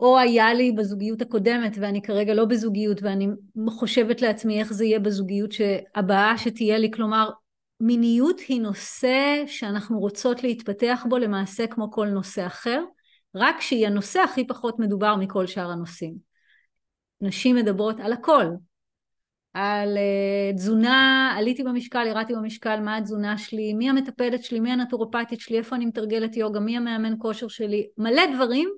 או 0.00 0.18
היה 0.18 0.54
לי 0.54 0.72
בזוגיות 0.72 1.22
הקודמת 1.22 1.76
ואני 1.80 2.02
כרגע 2.02 2.34
לא 2.34 2.44
בזוגיות 2.44 3.02
ואני 3.02 3.28
חושבת 3.68 4.22
לעצמי 4.22 4.60
איך 4.60 4.72
זה 4.72 4.84
יהיה 4.84 5.00
בזוגיות 5.00 5.50
הבאה 5.94 6.38
שתהיה 6.38 6.78
לי, 6.78 6.90
כלומר 6.90 7.30
מיניות 7.80 8.40
היא 8.40 8.60
נושא 8.60 9.44
שאנחנו 9.46 9.98
רוצות 9.98 10.42
להתפתח 10.42 11.06
בו 11.08 11.18
למעשה 11.18 11.66
כמו 11.66 11.90
כל 11.90 12.06
נושא 12.06 12.46
אחר, 12.46 12.84
רק 13.34 13.60
שהיא 13.60 13.86
הנושא 13.86 14.20
הכי 14.20 14.46
פחות 14.46 14.78
מדובר 14.78 15.16
מכל 15.16 15.46
שאר 15.46 15.70
הנושאים. 15.70 16.14
נשים 17.20 17.56
מדברות 17.56 18.00
על 18.00 18.12
הכל, 18.12 18.46
על 19.54 19.96
uh, 19.96 20.56
תזונה, 20.56 21.34
עליתי 21.38 21.62
במשקל, 21.62 22.06
ירדתי 22.06 22.34
במשקל, 22.34 22.80
מה 22.80 22.96
התזונה 22.96 23.38
שלי, 23.38 23.74
מי 23.74 23.90
המטפלת 23.90 24.44
שלי, 24.44 24.60
מי 24.60 24.70
הנטורופטית 24.72 25.40
שלי, 25.40 25.58
איפה 25.58 25.76
אני 25.76 25.86
מתרגלת 25.86 26.36
יוגה, 26.36 26.60
מי 26.60 26.76
המאמן 26.76 27.14
כושר 27.18 27.48
שלי, 27.48 27.86
מלא 27.98 28.22
דברים 28.34 28.68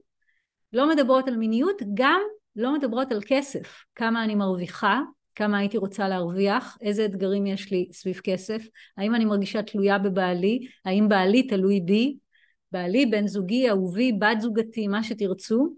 לא 0.73 0.89
מדברות 0.89 1.29
על 1.29 1.37
מיניות, 1.37 1.83
גם 1.95 2.21
לא 2.57 2.75
מדברות 2.75 3.13
על 3.13 3.21
כסף, 3.27 3.85
כמה 3.95 4.25
אני 4.25 4.35
מרוויחה, 4.35 5.01
כמה 5.35 5.59
הייתי 5.59 5.79
רוצה 5.79 6.09
להרוויח, 6.09 6.79
איזה 6.81 7.05
אתגרים 7.05 7.47
יש 7.47 7.73
לי 7.73 7.89
סביב 7.93 8.21
כסף, 8.25 8.63
האם 8.97 9.15
אני 9.15 9.25
מרגישה 9.25 9.63
תלויה 9.63 9.99
בבעלי, 9.99 10.67
האם 10.85 11.09
בעלי 11.09 11.43
תלוי 11.43 11.81
בי, 11.81 12.17
בעלי, 12.73 13.07
בן 13.07 13.27
זוגי, 13.27 13.69
אהובי, 13.69 14.13
בת 14.13 14.41
זוגתי, 14.41 14.89
מה 14.89 15.03
שתרצו. 15.03 15.75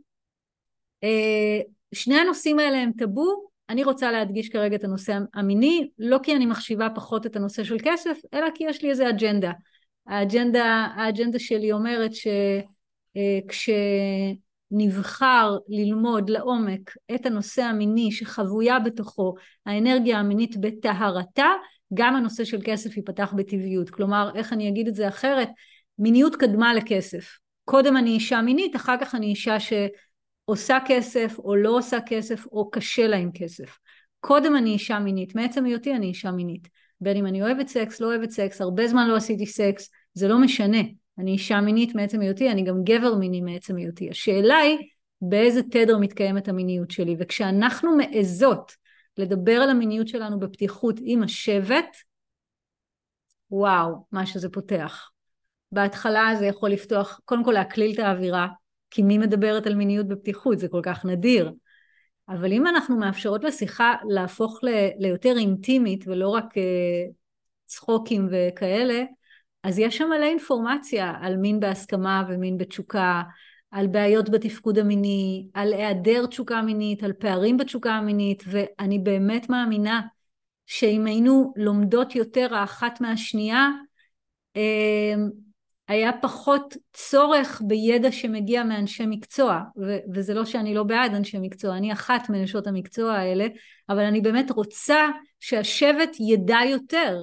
אה, 1.04 1.60
שני 1.94 2.14
הנושאים 2.14 2.58
האלה 2.58 2.78
הם 2.78 2.92
טאבו, 2.98 3.50
אני 3.68 3.84
רוצה 3.84 4.12
להדגיש 4.12 4.48
כרגע 4.48 4.76
את 4.76 4.84
הנושא 4.84 5.18
המיני, 5.34 5.88
לא 5.98 6.18
כי 6.22 6.36
אני 6.36 6.46
מחשיבה 6.46 6.88
פחות 6.94 7.26
את 7.26 7.36
הנושא 7.36 7.64
של 7.64 7.76
כסף, 7.82 8.18
אלא 8.34 8.46
כי 8.54 8.64
יש 8.64 8.82
לי 8.82 8.90
איזה 8.90 9.08
אג'נדה. 9.08 9.52
האג'נדה, 10.06 10.64
האג'נדה 10.96 11.38
שלי 11.38 11.72
אומרת 11.72 12.10
שכש... 12.14 13.70
נבחר 14.70 15.56
ללמוד 15.68 16.30
לעומק 16.30 16.94
את 17.14 17.26
הנושא 17.26 17.62
המיני 17.62 18.12
שחבויה 18.12 18.78
בתוכו 18.78 19.34
האנרגיה 19.66 20.18
המינית 20.18 20.56
בטהרתה, 20.56 21.48
גם 21.94 22.16
הנושא 22.16 22.44
של 22.44 22.58
כסף 22.64 22.96
ייפתח 22.96 23.32
בטבעיות. 23.36 23.90
כלומר, 23.90 24.30
איך 24.34 24.52
אני 24.52 24.68
אגיד 24.68 24.88
את 24.88 24.94
זה 24.94 25.08
אחרת? 25.08 25.48
מיניות 25.98 26.36
קדמה 26.36 26.74
לכסף. 26.74 27.38
קודם 27.64 27.96
אני 27.96 28.10
אישה 28.10 28.42
מינית, 28.42 28.76
אחר 28.76 28.96
כך 29.00 29.14
אני 29.14 29.26
אישה 29.26 29.56
שעושה 29.60 30.78
כסף 30.86 31.34
או 31.38 31.56
לא 31.56 31.70
עושה 31.70 31.98
כסף 32.06 32.46
או 32.46 32.70
קשה 32.70 33.06
לה 33.06 33.16
עם 33.16 33.30
כסף. 33.34 33.78
קודם 34.20 34.56
אני 34.56 34.70
אישה 34.70 34.98
מינית, 34.98 35.34
מעצם 35.34 35.64
היותי 35.64 35.94
אני 35.94 36.06
אישה 36.06 36.30
מינית. 36.30 36.68
בין 37.00 37.16
אם 37.16 37.26
אני 37.26 37.42
אוהבת 37.42 37.68
סקס, 37.68 38.00
לא 38.00 38.06
אוהבת 38.06 38.30
סקס, 38.30 38.60
הרבה 38.60 38.88
זמן 38.88 39.08
לא 39.08 39.16
עשיתי 39.16 39.46
סקס, 39.46 39.90
זה 40.14 40.28
לא 40.28 40.38
משנה. 40.38 40.78
אני 41.20 41.30
אישה 41.30 41.60
מינית 41.60 41.94
מעצם 41.94 42.20
היותי, 42.20 42.50
אני 42.50 42.62
גם 42.62 42.84
גבר 42.84 43.14
מיני 43.14 43.40
מעצם 43.40 43.76
היותי. 43.76 44.10
השאלה 44.10 44.56
היא 44.56 44.78
באיזה 45.20 45.62
תדר 45.62 45.98
מתקיימת 45.98 46.48
המיניות 46.48 46.90
שלי, 46.90 47.16
וכשאנחנו 47.18 47.96
מעזות 47.96 48.72
לדבר 49.16 49.52
על 49.52 49.70
המיניות 49.70 50.08
שלנו 50.08 50.40
בפתיחות 50.40 51.00
עם 51.02 51.22
השבט, 51.22 51.96
וואו, 53.50 53.94
מה 54.12 54.26
שזה 54.26 54.48
פותח. 54.48 55.10
בהתחלה 55.72 56.32
זה 56.38 56.46
יכול 56.46 56.70
לפתוח, 56.70 57.20
קודם 57.24 57.44
כל 57.44 57.52
להקליל 57.52 57.94
את 57.94 57.98
האווירה, 57.98 58.48
כי 58.90 59.02
מי 59.02 59.18
מדברת 59.18 59.66
על 59.66 59.74
מיניות 59.74 60.08
בפתיחות? 60.08 60.58
זה 60.58 60.68
כל 60.68 60.80
כך 60.82 61.04
נדיר. 61.04 61.52
אבל 62.28 62.52
אם 62.52 62.66
אנחנו 62.66 62.96
מאפשרות 62.96 63.44
לשיחה 63.44 63.94
להפוך 64.08 64.64
ל- 64.64 64.88
ליותר 64.98 65.34
אינטימית 65.38 66.04
ולא 66.06 66.28
רק 66.28 66.44
uh, 66.44 67.12
צחוקים 67.64 68.28
וכאלה, 68.30 69.02
אז 69.62 69.78
יש 69.78 69.96
שם 69.98 70.08
מלא 70.08 70.24
אינפורמציה 70.24 71.14
על 71.20 71.36
מין 71.36 71.60
בהסכמה 71.60 72.24
ומין 72.28 72.58
בתשוקה, 72.58 73.22
על 73.70 73.86
בעיות 73.86 74.30
בתפקוד 74.30 74.78
המיני, 74.78 75.46
על 75.54 75.72
היעדר 75.72 76.26
תשוקה 76.26 76.62
מינית, 76.62 77.02
על 77.02 77.12
פערים 77.12 77.56
בתשוקה 77.56 77.92
המינית, 77.92 78.42
ואני 78.46 78.98
באמת 78.98 79.50
מאמינה 79.50 80.00
שאם 80.66 81.06
היינו 81.06 81.52
לומדות 81.56 82.16
יותר 82.16 82.54
האחת 82.54 83.00
מהשנייה, 83.00 83.68
אמ, 84.56 85.30
היה 85.88 86.10
פחות 86.22 86.76
צורך 86.92 87.62
בידע 87.66 88.12
שמגיע 88.12 88.64
מאנשי 88.64 89.06
מקצוע, 89.06 89.60
ו- 89.76 89.98
וזה 90.14 90.34
לא 90.34 90.44
שאני 90.44 90.74
לא 90.74 90.82
בעד 90.82 91.14
אנשי 91.14 91.38
מקצוע, 91.38 91.76
אני 91.76 91.92
אחת 91.92 92.30
מנשות 92.30 92.66
המקצוע 92.66 93.12
האלה, 93.12 93.46
אבל 93.88 94.04
אני 94.04 94.20
באמת 94.20 94.50
רוצה 94.50 95.08
שהשבט 95.40 96.16
ידע 96.20 96.58
יותר, 96.70 97.16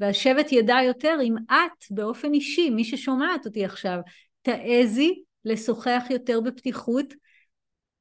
והשבט 0.00 0.52
ידע 0.52 0.76
יותר 0.86 1.16
אם 1.22 1.34
את 1.50 1.84
באופן 1.90 2.32
אישי, 2.34 2.70
מי 2.70 2.84
ששומעת 2.84 3.46
אותי 3.46 3.64
עכשיו, 3.64 3.98
תעזי 4.42 5.22
לשוחח 5.44 6.02
יותר 6.10 6.40
בפתיחות, 6.40 7.14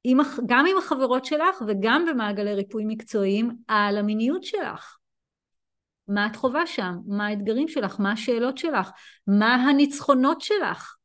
עם, 0.04 0.18
גם 0.46 0.66
עם 0.70 0.78
החברות 0.78 1.26
שלך 1.26 1.62
וגם 1.68 2.06
במעגלי 2.10 2.54
ריפוי 2.54 2.84
מקצועיים 2.88 3.52
על 3.68 3.98
המיניות 3.98 4.44
שלך. 4.44 4.98
מה 6.08 6.28
את 6.28 6.36
חווה 6.36 6.68
שם? 6.68 6.94
מה 7.08 7.28
האתגרים 7.28 7.68
שלך? 7.68 8.00
מה 8.00 8.12
השאלות 8.12 8.58
שלך? 8.58 8.92
מה 9.28 9.56
הניצחונות 9.56 10.42
שלך? 10.42 10.96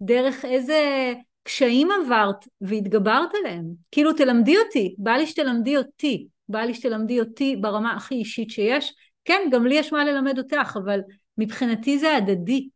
דרך 0.00 0.44
איזה 0.44 1.12
קשיים 1.42 1.88
עברת 1.90 2.44
והתגברת 2.60 3.30
עליהם? 3.34 3.64
כאילו 3.90 4.12
תלמדי 4.12 4.58
אותי, 4.58 4.94
בא 4.98 5.12
לי 5.12 5.26
שתלמדי 5.26 5.76
אותי, 5.76 6.28
בא 6.48 6.60
לי 6.60 6.74
שתלמדי 6.74 7.20
אותי 7.20 7.56
ברמה 7.56 7.92
הכי 7.96 8.14
אישית 8.14 8.50
שיש. 8.50 8.94
כן, 9.28 9.48
גם 9.52 9.66
לי 9.66 9.74
יש 9.74 9.92
מה 9.92 10.04
ללמד 10.04 10.38
אותך, 10.38 10.78
אבל 10.84 11.00
מבחינתי 11.38 11.98
זה 11.98 12.16
הדדי, 12.16 12.68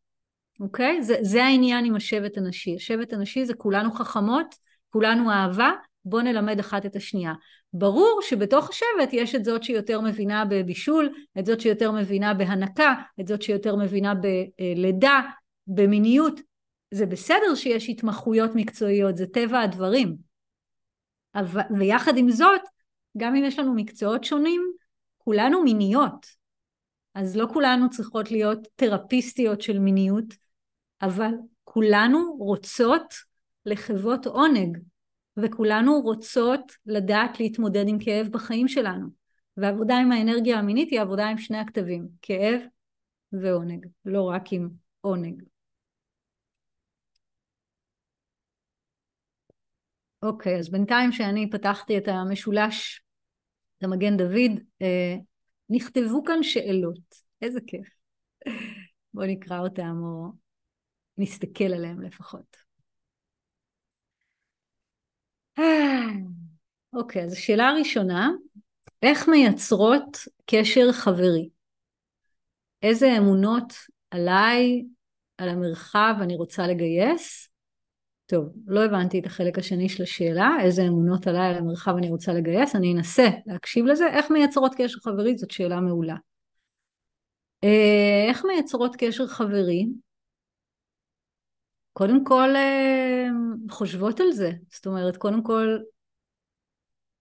אוקיי? 0.61 1.03
זה, 1.03 1.17
זה 1.21 1.45
העניין 1.45 1.85
עם 1.85 1.95
השבט 1.95 2.39
הנשי. 2.39 2.77
השבט 2.77 3.13
הנשי 3.13 3.45
זה 3.45 3.55
כולנו 3.55 3.93
חכמות, 3.93 4.55
כולנו 4.91 5.31
אהבה, 5.31 5.71
בוא 6.05 6.23
נלמד 6.23 6.59
אחת 6.59 6.87
את 6.87 6.97
השנייה. 6.97 7.33
ברור 7.73 8.21
שבתוך 8.23 8.71
השבט 8.71 9.13
יש 9.13 9.35
את 9.35 9.45
זאת 9.45 9.63
שיותר 9.63 10.01
מבינה 10.01 10.45
בבישול, 10.45 11.15
את 11.39 11.47
זאת 11.47 11.61
שיותר 11.61 11.93
מבינה 11.93 12.35
בהנקה, 12.35 12.95
את 13.21 13.27
זאת 13.27 13.43
שיותר 13.43 13.77
מבינה 13.77 14.13
בלידה, 14.15 15.21
במיניות. 15.67 16.41
זה 16.91 17.07
בסדר 17.07 17.55
שיש 17.55 17.89
התמחויות 17.89 18.51
מקצועיות, 18.55 19.17
זה 19.17 19.27
טבע 19.27 19.61
הדברים. 19.61 20.17
אבל, 21.35 21.63
ויחד 21.79 22.17
עם 22.17 22.31
זאת, 22.31 22.61
גם 23.17 23.37
אם 23.37 23.45
יש 23.45 23.59
לנו 23.59 23.75
מקצועות 23.75 24.25
שונים, 24.25 24.63
כולנו 25.19 25.63
מיניות. 25.63 26.42
אז 27.15 27.37
לא 27.37 27.47
כולנו 27.53 27.91
צריכות 27.91 28.31
להיות 28.31 28.69
תרפיסטיות 28.77 29.63
של 29.63 29.79
מיניות, 29.79 30.35
אבל 31.03 31.31
כולנו 31.65 32.37
רוצות 32.39 33.15
לחוות 33.67 34.27
עונג, 34.27 34.79
וכולנו 35.37 36.01
רוצות 36.01 36.73
לדעת 36.87 37.41
להתמודד 37.41 37.85
עם 37.89 37.99
כאב 38.05 38.27
בחיים 38.31 38.69
שלנו. 38.69 39.07
ועבודה 39.57 39.99
עם 39.99 40.13
האנרגיה 40.13 40.59
המינית 40.59 40.91
היא 40.91 41.01
עבודה 41.01 41.29
עם 41.29 41.39
שני 41.39 41.59
הכתבים, 41.59 42.09
כאב 42.23 42.61
ועונג, 43.33 43.87
לא 44.05 44.23
רק 44.23 44.53
עם 44.53 44.69
עונג. 45.01 45.43
אוקיי, 50.23 50.59
אז 50.59 50.71
בינתיים 50.71 51.13
שאני 51.13 51.51
פתחתי 51.51 51.99
את 51.99 52.09
המשולש, 52.09 53.03
את 53.79 53.85
המגן 53.85 54.17
דוד, 54.17 54.61
אה, 54.83 55.17
נכתבו 55.73 56.25
כאן 56.25 56.43
שאלות, 56.43 57.15
איזה 57.43 57.61
כיף. 57.67 57.89
בואו 59.15 59.27
נקרא 59.27 59.59
אותם 59.59 59.97
או 60.03 60.33
נסתכל 61.19 61.65
עליהם 61.65 62.01
לפחות. 62.03 62.57
אוקיי, 66.93 67.25
אז 67.25 67.33
השאלה 67.33 67.69
הראשונה, 67.69 68.31
איך 69.03 69.29
מייצרות 69.29 70.19
קשר 70.47 70.93
חברי? 70.93 71.49
איזה 72.83 73.19
אמונות 73.19 73.73
עליי, 74.11 74.85
על 75.39 75.49
המרחב 75.49 76.15
אני 76.21 76.37
רוצה 76.37 76.67
לגייס? 76.67 77.52
טוב, 78.33 78.49
לא 78.67 78.85
הבנתי 78.85 79.19
את 79.19 79.27
החלק 79.27 79.59
השני 79.59 79.89
של 79.89 80.03
השאלה, 80.03 80.51
איזה 80.63 80.83
אמונות 80.83 81.27
עליי 81.27 81.49
על 81.49 81.55
המרחב 81.55 81.97
אני 81.97 82.11
רוצה 82.11 82.33
לגייס, 82.33 82.77
אני 82.77 82.93
אנסה 82.93 83.29
להקשיב 83.47 83.87
לזה. 83.87 84.07
איך 84.07 84.31
מייצרות 84.31 84.73
קשר 84.77 84.99
חברי? 85.01 85.39
זאת 85.39 85.51
שאלה 85.51 85.81
מעולה. 85.81 86.17
אה, 87.65 88.27
איך 88.29 88.45
מייצרות 88.45 88.97
קשר 88.99 89.27
חברי? 89.27 89.87
קודם 91.93 92.25
כל 92.25 92.57
אה, 92.57 93.27
חושבות 93.71 94.21
על 94.21 94.33
זה, 94.33 94.51
זאת 94.71 94.87
אומרת 94.87 95.17
קודם 95.17 95.43
כל 95.43 95.79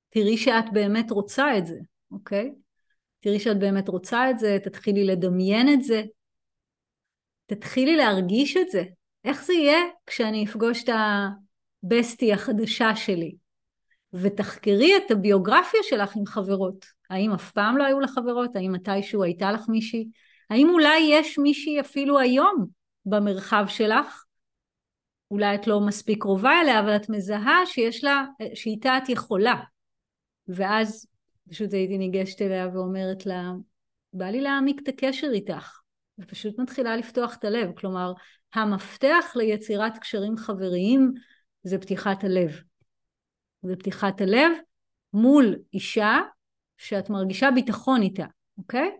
תראי 0.10 0.38
שאת 0.38 0.65
באמת 0.74 1.12
רוצה 1.12 1.58
את 1.58 1.65
זה, 1.65 1.80
אוקיי? 2.12 2.52
תראי 3.19 3.39
שאת 3.39 3.60
באמת 3.60 3.89
רוצה 3.89 4.30
את 4.30 4.39
זה, 4.39 4.58
תתחילי 4.63 5.04
לדמיין 5.06 5.74
את 5.74 5.84
זה, 5.84 6.04
תתחילי 7.45 7.95
להרגיש 7.95 8.58
את 8.58 8.69
זה. 8.69 8.84
איך 9.26 9.44
זה 9.44 9.54
יהיה 9.54 9.80
כשאני 10.08 10.46
אפגוש 10.46 10.84
את 10.84 10.90
הבסטי 11.84 12.34
החדשה 12.34 12.96
שלי? 12.96 13.36
ותחקרי 14.14 14.98
את 14.98 15.12
הביוגרפיה 15.12 15.80
שלך 15.84 16.16
עם 16.16 16.26
חברות. 16.26 16.86
האם 17.10 17.32
אף 17.32 17.52
פעם 17.52 17.78
לא 17.78 17.84
היו 17.84 18.00
לך 18.00 18.12
חברות? 18.16 18.56
האם 18.56 18.72
מתישהו 18.72 19.24
הייתה 19.24 19.52
לך 19.52 19.70
מישהי? 19.70 20.08
האם 20.50 20.70
אולי 20.70 21.00
יש 21.00 21.40
מישהי 21.40 21.80
אפילו 21.80 22.20
היום 22.20 22.66
במרחב 23.06 23.66
שלך 23.68 24.26
אולי 25.32 25.56
את 25.56 25.68
לא 25.68 25.80
מספיק 25.80 26.22
קרובה 26.22 26.62
אליה, 26.62 26.80
אבל 26.80 26.96
את 26.96 27.10
מזהה 27.10 27.66
שיש 27.66 28.04
לה, 28.04 28.26
שאיתה 28.54 28.98
את 28.98 29.10
יכולה. 29.10 29.56
ואז 30.48 31.08
פשוט 31.50 31.74
הייתי 31.74 31.98
ניגשת 31.98 32.42
אליה 32.42 32.70
ואומרת 32.74 33.26
לה, 33.26 33.52
בא 34.14 34.26
לי 34.26 34.42
להעמיק 34.42 34.82
את 34.84 34.88
הקשר 34.88 35.28
איתך. 35.34 35.81
ופשוט 36.19 36.60
מתחילה 36.60 36.95
לפתוח 36.97 37.36
את 37.36 37.45
הלב. 37.45 37.71
כלומר, 37.76 38.13
המפתח 38.54 39.34
ליצירת 39.36 39.97
קשרים 39.97 40.38
חבריים 40.38 41.13
זה 41.63 41.78
פתיחת 41.78 42.24
הלב. 42.24 42.62
זה 43.62 43.76
פתיחת 43.76 44.21
הלב 44.21 44.52
מול 45.13 45.56
אישה 45.74 46.19
שאת 46.78 47.10
מרגישה 47.10 47.52
ביטחון 47.52 48.02
איתה, 48.02 48.26
אוקיי? 48.58 48.91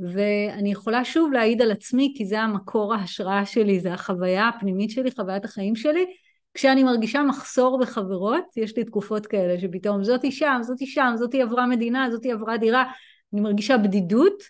ואני 0.00 0.72
יכולה 0.72 1.04
שוב 1.04 1.32
להעיד 1.32 1.62
על 1.62 1.70
עצמי 1.70 2.14
כי 2.16 2.26
זה 2.26 2.40
המקור 2.40 2.94
ההשראה 2.94 3.46
שלי, 3.46 3.80
זה 3.80 3.92
החוויה 3.92 4.48
הפנימית 4.48 4.90
שלי, 4.90 5.10
חוויית 5.10 5.44
החיים 5.44 5.76
שלי. 5.76 6.06
כשאני 6.54 6.82
מרגישה 6.82 7.22
מחסור 7.22 7.78
בחברות, 7.80 8.44
יש 8.56 8.76
לי 8.76 8.84
תקופות 8.84 9.26
כאלה 9.26 9.60
שפתאום 9.60 10.04
זאתי 10.04 10.32
שם, 10.32 10.58
זאתי 10.62 10.86
שם, 10.86 11.12
זאתי 11.14 11.42
עברה 11.42 11.66
מדינה, 11.66 12.10
זאתי 12.10 12.32
עברה 12.32 12.56
דירה, 12.56 12.84
אני 13.32 13.40
מרגישה 13.40 13.78
בדידות, 13.78 14.42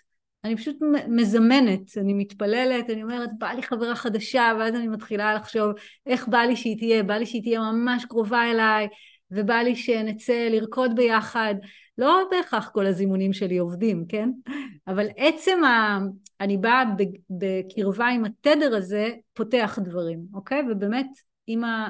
אני 0.47 0.55
פשוט 0.55 0.77
מזמנת, 1.07 1.97
אני 1.97 2.13
מתפללת, 2.13 2.89
אני 2.89 3.03
אומרת 3.03 3.29
בא 3.37 3.47
לי 3.47 3.63
חברה 3.63 3.95
חדשה 3.95 4.51
ואז 4.59 4.75
אני 4.75 4.87
מתחילה 4.87 5.33
לחשוב 5.33 5.71
איך 6.05 6.27
בא 6.27 6.37
לי 6.37 6.55
שהיא 6.55 6.77
תהיה, 6.77 7.03
בא 7.03 7.13
לי 7.13 7.25
שהיא 7.25 7.41
תהיה 7.41 7.59
ממש 7.59 8.05
קרובה 8.05 8.51
אליי 8.51 8.87
ובא 9.31 9.55
לי 9.55 9.75
שנצא 9.75 10.47
לרקוד 10.51 10.95
ביחד 10.95 11.55
לא 11.97 12.23
בהכרח 12.31 12.69
כל 12.69 12.85
הזימונים 12.85 13.33
שלי 13.33 13.57
עובדים, 13.57 14.05
כן? 14.09 14.29
אבל 14.87 15.07
עצם 15.17 15.63
ה... 15.63 15.99
אני 16.41 16.57
באה 16.57 16.83
בקרבה 17.29 18.07
עם 18.07 18.25
התדר 18.25 18.75
הזה, 18.75 19.09
פותח 19.33 19.79
דברים, 19.83 20.19
אוקיי? 20.33 20.61
ובאמת, 20.71 21.07
אם 21.47 21.63
ה... 21.63 21.89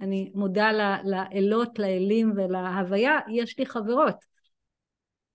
אני 0.00 0.30
מודה 0.34 0.70
לאלות, 1.04 1.78
לאלים 1.78 2.32
ולהוויה, 2.36 3.18
יש 3.28 3.58
לי 3.58 3.66
חברות 3.66 4.35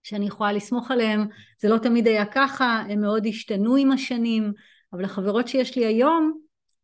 שאני 0.03 0.27
יכולה 0.27 0.53
לסמוך 0.53 0.91
עליהן. 0.91 1.27
זה 1.61 1.69
לא 1.69 1.77
תמיד 1.77 2.07
היה 2.07 2.25
ככה, 2.25 2.83
הן 2.89 3.01
מאוד 3.01 3.25
השתנו 3.27 3.75
עם 3.75 3.91
השנים, 3.91 4.53
אבל 4.93 5.03
החברות 5.03 5.47
שיש 5.47 5.77
לי 5.77 5.85
היום, 5.85 6.41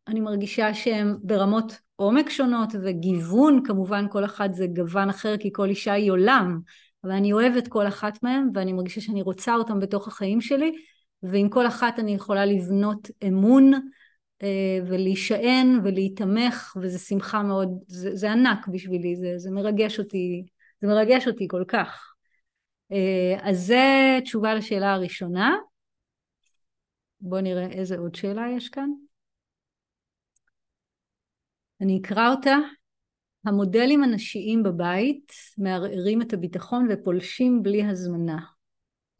אני 0.08 0.20
מרגישה 0.20 0.74
שהן 0.74 1.16
ברמות 1.22 1.72
עומק 1.96 2.30
שונות 2.30 2.68
וגיוון, 2.82 3.60
כמובן 3.64 4.06
כל 4.10 4.24
אחד 4.24 4.48
זה 4.52 4.66
גוון 4.66 5.10
אחר 5.10 5.36
כי 5.36 5.48
כל 5.52 5.68
אישה 5.68 5.92
היא 5.92 6.10
עולם, 6.10 6.60
אבל 7.04 7.12
אני 7.12 7.32
אוהבת 7.32 7.68
כל 7.68 7.88
אחת 7.88 8.22
מהן 8.22 8.50
ואני 8.54 8.72
מרגישה 8.72 9.00
שאני 9.00 9.22
רוצה 9.22 9.54
אותן 9.54 9.80
בתוך 9.80 10.08
החיים 10.08 10.40
שלי 10.40 10.72
ועם 11.22 11.48
כל 11.48 11.66
אחת 11.66 11.98
אני 11.98 12.14
יכולה 12.14 12.46
לבנות 12.46 13.10
אמון 13.28 13.72
אה, 14.42 14.78
ולהישען 14.86 15.80
ולהיתמך 15.84 16.76
וזה 16.82 16.98
שמחה 16.98 17.42
מאוד, 17.42 17.68
זה, 17.86 18.16
זה 18.16 18.32
ענק 18.32 18.68
בשבילי, 18.68 19.16
זה, 19.16 19.34
זה 19.36 19.50
מרגש 19.50 19.98
אותי, 19.98 20.46
זה 20.80 20.88
מרגש 20.88 21.28
אותי 21.28 21.48
כל 21.48 21.64
כך. 21.68 22.07
אז 23.42 23.66
זה 23.66 24.18
תשובה 24.24 24.54
לשאלה 24.54 24.92
הראשונה. 24.92 25.56
בואו 27.20 27.40
נראה 27.40 27.66
איזה 27.66 27.98
עוד 27.98 28.14
שאלה 28.14 28.46
יש 28.56 28.68
כאן. 28.68 28.90
אני 31.80 32.00
אקרא 32.00 32.30
אותה. 32.30 32.56
המודלים 33.44 34.02
הנשיים 34.02 34.62
בבית 34.62 35.32
מערערים 35.58 36.22
את 36.22 36.32
הביטחון 36.32 36.88
ופולשים 36.90 37.62
בלי 37.62 37.84
הזמנה. 37.84 38.38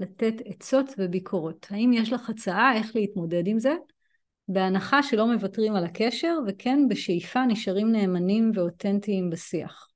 לתת 0.00 0.34
עצות 0.44 0.86
וביקורות. 0.98 1.66
האם 1.70 1.92
יש 1.92 2.12
לך 2.12 2.30
הצעה 2.30 2.76
איך 2.76 2.96
להתמודד 2.96 3.46
עם 3.46 3.58
זה? 3.58 3.74
בהנחה 4.48 5.02
שלא 5.02 5.26
מוותרים 5.32 5.76
על 5.76 5.84
הקשר 5.84 6.38
וכן 6.46 6.78
בשאיפה 6.88 7.46
נשארים 7.46 7.92
נאמנים 7.92 8.50
ואותנטיים 8.54 9.30
בשיח. 9.30 9.87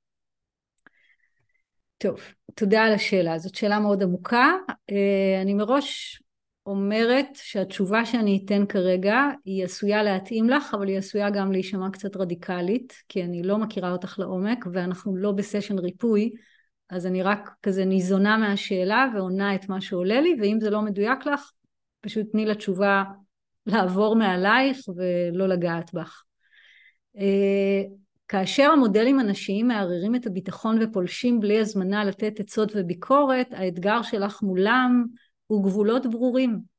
טוב, 2.03 2.19
תודה 2.55 2.83
על 2.83 2.93
השאלה, 2.93 3.37
זאת 3.37 3.55
שאלה 3.55 3.79
מאוד 3.79 4.03
עמוקה. 4.03 4.51
אה, 4.91 5.41
אני 5.41 5.53
מראש 5.53 6.21
אומרת 6.65 7.27
שהתשובה 7.33 8.05
שאני 8.05 8.41
אתן 8.45 8.65
כרגע 8.65 9.15
היא 9.45 9.63
עשויה 9.63 10.03
להתאים 10.03 10.49
לך, 10.49 10.73
אבל 10.73 10.87
היא 10.87 10.97
עשויה 10.97 11.29
גם 11.29 11.51
להישמע 11.51 11.89
קצת 11.89 12.17
רדיקלית, 12.17 12.93
כי 13.09 13.23
אני 13.23 13.43
לא 13.43 13.57
מכירה 13.57 13.91
אותך 13.91 14.19
לעומק 14.19 14.65
ואנחנו 14.73 15.15
לא 15.15 15.31
בסשן 15.31 15.79
ריפוי, 15.79 16.31
אז 16.89 17.07
אני 17.07 17.23
רק 17.23 17.49
כזה 17.63 17.85
ניזונה 17.85 18.37
מהשאלה 18.37 19.07
ועונה 19.15 19.55
את 19.55 19.69
מה 19.69 19.81
שעולה 19.81 20.21
לי, 20.21 20.35
ואם 20.41 20.57
זה 20.61 20.69
לא 20.69 20.81
מדויק 20.81 21.25
לך, 21.25 21.51
פשוט 22.01 22.31
תני 22.31 22.45
לתשובה 22.45 23.03
לעבור 23.65 24.15
מעלייך 24.15 24.77
ולא 24.95 25.47
לגעת 25.47 25.93
בך. 25.93 26.23
כאשר 28.27 28.69
המודלים 28.71 29.19
הנשיים 29.19 29.67
מערערים 29.67 30.15
את 30.15 30.27
הביטחון 30.27 30.79
ופולשים 30.81 31.39
בלי 31.39 31.59
הזמנה 31.59 32.03
לתת 32.03 32.39
עצות 32.39 32.71
וביקורת, 32.75 33.47
האתגר 33.51 34.01
שלך 34.01 34.41
מולם 34.41 35.05
הוא 35.47 35.63
גבולות 35.63 36.05
ברורים. 36.05 36.73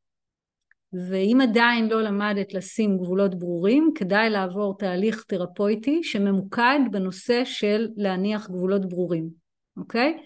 ואם 1.11 1.39
עדיין 1.43 1.89
לא 1.89 2.03
למדת 2.03 2.55
לשים 2.55 2.99
גבולות 2.99 3.35
ברורים, 3.35 3.93
כדאי 3.95 4.31
לעבור 4.31 4.77
תהליך 4.79 5.25
תרפויטי 5.29 6.03
שממוקד 6.03 6.79
בנושא 6.91 7.45
של 7.45 7.89
להניח 7.97 8.51
גבולות 8.51 8.89
ברורים, 8.89 9.29
אוקיי? 9.77 10.19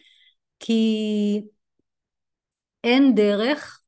כי 0.60 1.42
אין 2.84 3.14
דרך 3.14 3.80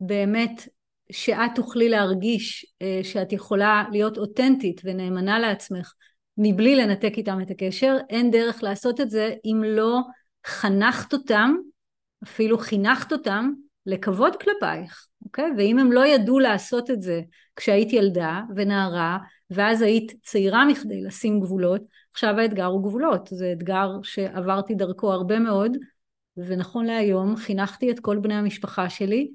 באמת 0.00 0.68
שאת 1.12 1.50
תוכלי 1.54 1.88
להרגיש 1.88 2.66
אה, 2.82 3.00
שאת 3.02 3.32
יכולה 3.32 3.84
להיות 3.92 4.18
אותנטית 4.18 4.80
ונאמנה 4.84 5.38
לעצמך 5.38 5.92
מבלי 6.38 6.76
לנתק 6.76 7.12
איתם 7.16 7.38
את 7.42 7.50
הקשר, 7.50 7.96
אין 8.10 8.30
דרך 8.30 8.62
לעשות 8.62 9.00
את 9.00 9.10
זה 9.10 9.34
אם 9.44 9.62
לא 9.66 10.00
חנכת 10.46 11.12
אותם, 11.12 11.54
אפילו 12.22 12.58
חינכת 12.58 13.12
אותם, 13.12 13.52
לכבוד 13.86 14.36
כלפייך, 14.36 15.06
אוקיי? 15.24 15.50
ואם 15.58 15.78
הם 15.78 15.92
לא 15.92 16.06
ידעו 16.06 16.38
לעשות 16.38 16.90
את 16.90 17.02
זה 17.02 17.20
כשהיית 17.56 17.92
ילדה 17.92 18.40
ונערה, 18.56 19.18
ואז 19.50 19.82
היית 19.82 20.12
צעירה 20.22 20.64
מכדי 20.64 21.02
לשים 21.02 21.40
גבולות, 21.40 21.82
עכשיו 22.12 22.38
האתגר 22.38 22.64
הוא 22.64 22.82
גבולות. 22.82 23.28
זה 23.32 23.52
אתגר 23.52 23.90
שעברתי 24.02 24.74
דרכו 24.74 25.12
הרבה 25.12 25.38
מאוד, 25.38 25.76
ונכון 26.36 26.86
להיום 26.86 27.36
חינכתי 27.36 27.90
את 27.90 28.00
כל 28.00 28.18
בני 28.18 28.34
המשפחה 28.34 28.90
שלי 28.90 29.30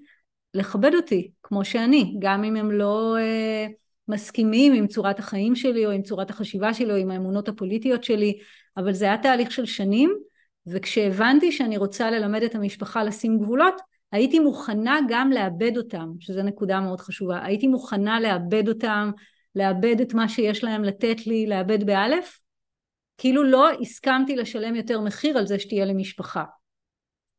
לכבד 0.53 0.95
אותי 0.95 1.31
כמו 1.43 1.65
שאני, 1.65 2.15
גם 2.19 2.43
אם 2.43 2.55
הם 2.55 2.71
לא 2.71 3.17
אה, 3.17 3.67
מסכימים 4.07 4.73
עם 4.73 4.87
צורת 4.87 5.19
החיים 5.19 5.55
שלי 5.55 5.85
או 5.85 5.91
עם 5.91 6.01
צורת 6.01 6.29
החשיבה 6.29 6.73
שלי 6.73 6.91
או 6.91 6.95
עם 6.95 7.11
האמונות 7.11 7.47
הפוליטיות 7.47 8.03
שלי, 8.03 8.37
אבל 8.77 8.93
זה 8.93 9.05
היה 9.05 9.17
תהליך 9.17 9.51
של 9.51 9.65
שנים, 9.65 10.15
וכשהבנתי 10.67 11.51
שאני 11.51 11.77
רוצה 11.77 12.11
ללמד 12.11 12.43
את 12.43 12.55
המשפחה 12.55 13.03
לשים 13.03 13.39
גבולות, 13.39 13.81
הייתי 14.11 14.39
מוכנה 14.39 14.99
גם 15.09 15.31
לאבד 15.31 15.77
אותם, 15.77 16.09
שזו 16.19 16.43
נקודה 16.43 16.79
מאוד 16.79 17.01
חשובה, 17.01 17.45
הייתי 17.45 17.67
מוכנה 17.67 18.19
לאבד 18.19 18.67
אותם, 18.67 19.11
לאבד 19.55 20.01
את 20.01 20.13
מה 20.13 20.29
שיש 20.29 20.63
להם 20.63 20.83
לתת 20.83 21.27
לי, 21.27 21.47
לאבד 21.47 21.85
באלף, 21.85 22.39
כאילו 23.17 23.43
לא 23.43 23.69
הסכמתי 23.81 24.35
לשלם 24.35 24.75
יותר 24.75 25.01
מחיר 25.01 25.37
על 25.37 25.47
זה 25.47 25.59
שתהיה 25.59 25.85
לי 25.85 25.93
משפחה. 25.93 26.43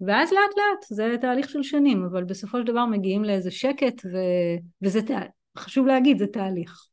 ואז 0.01 0.33
לאט 0.33 0.57
לאט, 0.57 0.85
זה 0.89 1.17
תהליך 1.21 1.49
של 1.49 1.62
שנים, 1.62 2.05
אבל 2.05 2.25
בסופו 2.25 2.59
של 2.59 2.64
דבר 2.64 2.87
מגיעים 2.87 3.25
לאיזה 3.25 3.51
שקט, 3.51 4.07
ו... 4.12 4.17
וזה 4.83 5.03
תה... 5.03 5.19
חשוב 5.59 5.86
להגיד, 5.86 6.18
זה 6.18 6.26
תהליך. 6.26 6.88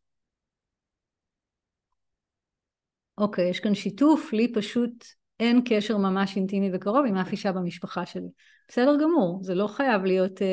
אוקיי, 3.17 3.49
יש 3.49 3.59
כאן 3.59 3.75
שיתוף, 3.75 4.33
לי 4.33 4.53
פשוט 4.53 5.05
אין 5.39 5.61
קשר 5.65 5.97
ממש 5.97 6.35
אינטימי 6.35 6.69
וקרוב 6.73 7.05
עם 7.05 7.17
אף 7.17 7.31
אישה 7.31 7.51
במשפחה 7.51 8.05
שלי. 8.05 8.29
בסדר 8.67 8.97
גמור, 9.01 9.39
זה 9.43 9.55
לא 9.55 9.67
חייב 9.67 10.03
להיות... 10.03 10.39
Uh, 10.41 10.43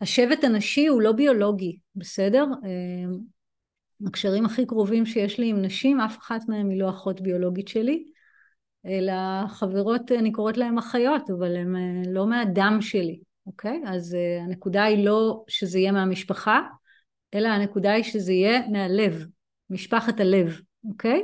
השבט 0.00 0.44
הנשי 0.44 0.86
הוא 0.86 1.02
לא 1.02 1.12
ביולוגי, 1.12 1.78
בסדר? 1.96 2.44
Uh, 2.62 4.06
הקשרים 4.06 4.46
הכי 4.46 4.66
קרובים 4.66 5.06
שיש 5.06 5.38
לי 5.38 5.48
עם 5.48 5.62
נשים, 5.62 6.00
אף 6.00 6.18
אחת 6.18 6.40
מהן 6.48 6.70
היא 6.70 6.80
לא 6.80 6.90
אחות 6.90 7.20
ביולוגית 7.20 7.68
שלי, 7.68 8.04
אלא 8.86 9.46
חברות, 9.48 10.12
אני 10.12 10.32
קוראת 10.32 10.56
להן 10.56 10.78
אחיות, 10.78 11.30
אבל 11.30 11.56
הן 11.56 11.76
uh, 11.76 12.08
לא 12.08 12.26
מהדם 12.26 12.78
שלי, 12.80 13.20
אוקיי? 13.46 13.82
אז 13.86 14.14
uh, 14.14 14.44
הנקודה 14.44 14.84
היא 14.84 15.04
לא 15.04 15.44
שזה 15.48 15.78
יהיה 15.78 15.92
מהמשפחה, 15.92 16.60
אלא 17.34 17.48
הנקודה 17.48 17.92
היא 17.92 18.04
שזה 18.04 18.32
יהיה 18.32 18.68
מהלב, 18.68 19.26
משפחת 19.70 20.20
הלב, 20.20 20.60
אוקיי? 20.84 21.22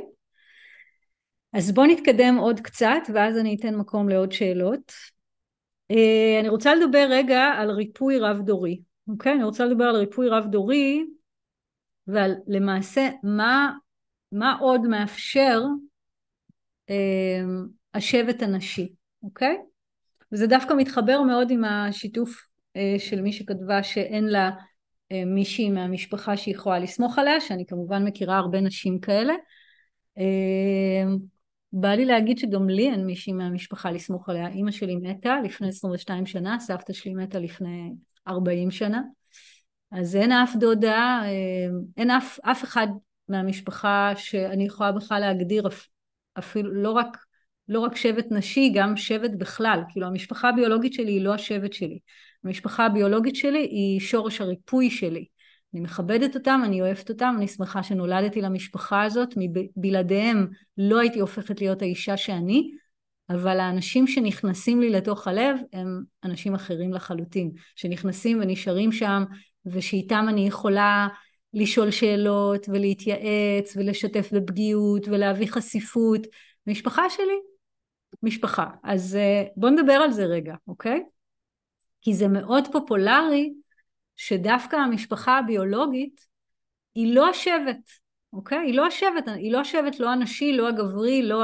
אז 1.53 1.71
בואו 1.71 1.87
נתקדם 1.87 2.37
עוד 2.39 2.59
קצת 2.59 3.01
ואז 3.13 3.37
אני 3.37 3.55
אתן 3.59 3.75
מקום 3.75 4.09
לעוד 4.09 4.31
שאלות. 4.31 4.91
אה, 5.91 6.37
אני 6.39 6.49
רוצה 6.49 6.75
לדבר 6.75 7.07
רגע 7.09 7.43
על 7.43 7.71
ריפוי 7.71 8.19
רב 8.19 8.41
דורי, 8.41 8.81
אוקיי? 9.07 9.33
אני 9.33 9.43
רוצה 9.43 9.65
לדבר 9.65 9.83
על 9.83 9.95
ריפוי 9.95 10.29
רב 10.29 10.45
דורי 10.51 11.05
ועל 12.07 12.35
למעשה 12.47 13.09
מה, 13.23 13.71
מה 14.31 14.57
עוד 14.59 14.81
מאפשר 14.81 15.61
אה, 16.89 17.41
השבט 17.93 18.41
הנשי, 18.41 18.93
אוקיי? 19.23 19.57
וזה 20.31 20.47
דווקא 20.47 20.73
מתחבר 20.73 21.21
מאוד 21.21 21.51
עם 21.51 21.63
השיתוף 21.63 22.47
אה, 22.75 22.95
של 22.97 23.21
מי 23.21 23.33
שכתבה 23.33 23.83
שאין 23.83 24.25
לה 24.25 24.49
מישהי 25.25 25.69
מהמשפחה 25.69 26.37
שהיא 26.37 26.55
יכולה 26.55 26.79
לסמוך 26.79 27.19
עליה, 27.19 27.41
שאני 27.41 27.65
כמובן 27.65 28.03
מכירה 28.05 28.37
הרבה 28.37 28.61
נשים 28.61 28.99
כאלה. 28.99 29.33
אה, 30.17 31.03
בא 31.73 31.89
לי 31.89 32.05
להגיד 32.05 32.37
שגם 32.37 32.69
לי 32.69 32.89
אין 32.89 33.05
מישהי 33.05 33.33
מהמשפחה 33.33 33.91
לסמוך 33.91 34.29
עליה. 34.29 34.47
אימא 34.47 34.71
שלי 34.71 34.95
מתה 34.95 35.35
לפני 35.43 35.67
22 35.67 36.25
שנה, 36.25 36.59
סבתא 36.59 36.93
שלי 36.93 37.13
מתה 37.13 37.39
לפני 37.39 37.91
40 38.27 38.71
שנה. 38.71 39.01
אז 39.91 40.15
אין 40.15 40.31
אף 40.31 40.55
דודה, 40.55 41.21
אה, 41.23 41.77
אין 41.97 42.11
אף, 42.11 42.39
אף 42.39 42.63
אחד 42.63 42.87
מהמשפחה 43.29 44.13
שאני 44.15 44.65
יכולה 44.65 44.91
בכלל 44.91 45.19
להגדיר 45.19 45.67
אפילו 46.39 46.73
לא 46.73 46.91
רק, 46.91 47.17
לא 47.67 47.79
רק 47.79 47.95
שבט 47.95 48.25
נשי, 48.31 48.71
גם 48.75 48.97
שבט 48.97 49.31
בכלל. 49.37 49.79
כאילו 49.89 50.07
המשפחה 50.07 50.49
הביולוגית 50.49 50.93
שלי 50.93 51.11
היא 51.11 51.21
לא 51.21 51.33
השבט 51.33 51.73
שלי. 51.73 51.99
המשפחה 52.45 52.85
הביולוגית 52.85 53.35
שלי 53.35 53.59
היא 53.59 53.99
שורש 53.99 54.41
הריפוי 54.41 54.89
שלי. 54.89 55.25
אני 55.73 55.81
מכבדת 55.81 56.35
אותם, 56.35 56.61
אני 56.65 56.81
אוהבת 56.81 57.09
אותם, 57.09 57.35
אני 57.37 57.47
שמחה 57.47 57.83
שנולדתי 57.83 58.41
למשפחה 58.41 59.03
הזאת, 59.03 59.33
בלעדיהם 59.75 60.47
לא 60.77 60.99
הייתי 60.99 61.19
הופכת 61.19 61.61
להיות 61.61 61.81
האישה 61.81 62.17
שאני, 62.17 62.71
אבל 63.29 63.59
האנשים 63.59 64.07
שנכנסים 64.07 64.81
לי 64.81 64.89
לתוך 64.89 65.27
הלב 65.27 65.57
הם 65.73 66.03
אנשים 66.23 66.55
אחרים 66.55 66.93
לחלוטין, 66.93 67.51
שנכנסים 67.75 68.39
ונשארים 68.41 68.91
שם 68.91 69.23
ושאיתם 69.65 70.25
אני 70.29 70.47
יכולה 70.47 71.07
לשאול 71.53 71.91
שאלות 71.91 72.69
ולהתייעץ 72.69 73.75
ולשתף 73.75 74.29
בפגיעות 74.33 75.07
ולהביא 75.07 75.47
חשיפות. 75.47 76.27
משפחה 76.67 77.09
שלי, 77.09 77.39
משפחה. 78.23 78.67
אז 78.83 79.15
אה, 79.15 79.43
בואו 79.57 79.71
נדבר 79.71 79.93
על 79.93 80.11
זה 80.11 80.25
רגע, 80.25 80.55
אוקיי? 80.67 81.03
כי 82.05 82.13
זה 82.13 82.27
מאוד 82.27 82.67
פופולרי 82.71 83.53
שדווקא 84.15 84.75
המשפחה 84.75 85.37
הביולוגית 85.37 86.21
היא 86.95 87.15
לא 87.15 87.29
השבט, 87.29 87.89
אוקיי? 88.33 88.57
היא 88.57 88.73
לא 88.73 88.85
השבט, 88.85 89.27
היא 89.27 89.51
לא 89.51 89.59
השבט 89.59 89.99
לא 89.99 90.09
הנשי, 90.09 90.53
לא 90.53 90.67
הגברי, 90.67 91.21
לא 91.21 91.43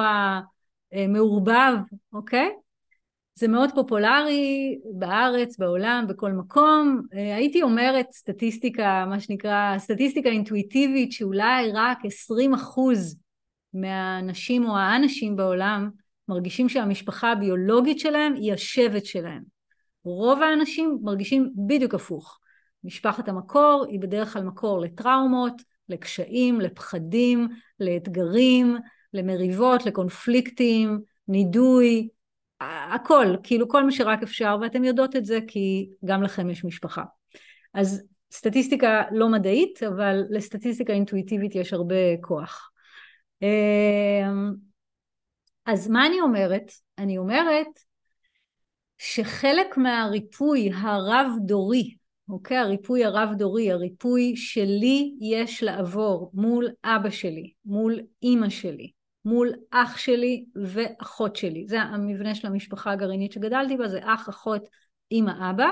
המעורבב, 0.92 1.74
אוקיי? 2.14 2.50
זה 3.36 3.48
מאוד 3.48 3.70
פופולרי 3.76 4.80
בארץ, 4.94 5.58
בעולם, 5.58 6.06
בכל 6.10 6.32
מקום. 6.32 7.02
הייתי 7.12 7.62
אומרת 7.62 8.12
סטטיסטיקה, 8.12 9.06
מה 9.10 9.20
שנקרא, 9.20 9.78
סטטיסטיקה 9.78 10.30
אינטואיטיבית, 10.30 11.12
שאולי 11.12 11.72
רק 11.74 11.98
20 12.06 12.54
אחוז 12.54 13.20
מהנשים 13.74 14.66
או 14.66 14.78
האנשים 14.78 15.36
בעולם 15.36 15.90
מרגישים 16.28 16.70
שהמשפחה 16.70 17.32
הביולוגית 17.32 18.00
שלהם 18.00 18.34
היא 18.34 18.54
השבט 18.54 19.06
שלהם. 19.06 19.61
רוב 20.04 20.42
האנשים 20.42 21.00
מרגישים 21.02 21.54
בדיוק 21.68 21.94
הפוך. 21.94 22.40
משפחת 22.84 23.30
המקור 23.30 23.86
היא 23.90 24.00
בדרך 24.00 24.34
כלל 24.34 24.44
מקור 24.44 24.80
לטראומות, 24.80 25.62
לקשיים, 25.90 26.62
לפחדים, 26.62 27.48
לאתגרים, 27.80 28.78
למריבות, 29.14 29.86
לקונפליקטים, 29.86 31.02
נידוי, 31.28 32.10
הכל, 32.94 33.36
כאילו 33.44 33.68
כל 33.68 33.84
מה 33.84 33.92
שרק 33.92 34.24
אפשר, 34.24 34.58
ואתם 34.62 34.84
יודעות 34.84 35.16
את 35.16 35.26
זה 35.26 35.40
כי 35.48 35.90
גם 36.06 36.24
לכם 36.24 36.50
יש 36.50 36.66
משפחה. 36.66 37.04
אז 37.74 38.04
סטטיסטיקה 38.32 39.04
לא 39.12 39.30
מדעית, 39.30 39.84
אבל 39.84 40.24
לסטטיסטיקה 40.30 40.94
אינטואיטיבית 40.94 41.56
יש 41.56 41.74
הרבה 41.74 42.18
כוח. 42.22 42.72
אמ, 43.42 44.54
אז 45.66 45.88
מה 45.88 46.06
אני 46.06 46.22
אומרת? 46.22 46.72
אני 46.98 47.18
אומרת 47.18 47.68
שחלק 49.04 49.78
מהריפוי 49.78 50.72
הרב-דורי, 50.74 51.96
אוקיי? 52.30 52.58
הריפוי 52.58 53.06
הרב-דורי, 53.06 53.72
הריפוי 53.72 54.36
שלי 54.36 55.16
יש 55.22 55.64
לעבור 55.64 56.32
מול 56.34 56.70
אבא 56.84 57.10
שלי, 57.10 57.54
מול 57.66 58.00
אימא 58.24 58.50
שלי, 58.50 58.92
מול 59.26 59.54
אח 59.72 59.98
שלי 59.98 60.46
ואחות 60.56 61.36
שלי. 61.36 61.66
זה 61.68 61.82
המבנה 61.82 62.36
של 62.36 62.48
המשפחה 62.48 62.92
הגרעינית 62.92 63.32
שגדלתי 63.32 63.78
בה, 63.78 63.88
זה 63.88 64.00
אח, 64.04 64.30
אחות, 64.30 64.62
אימא, 65.12 65.50
אבא. 65.50 65.70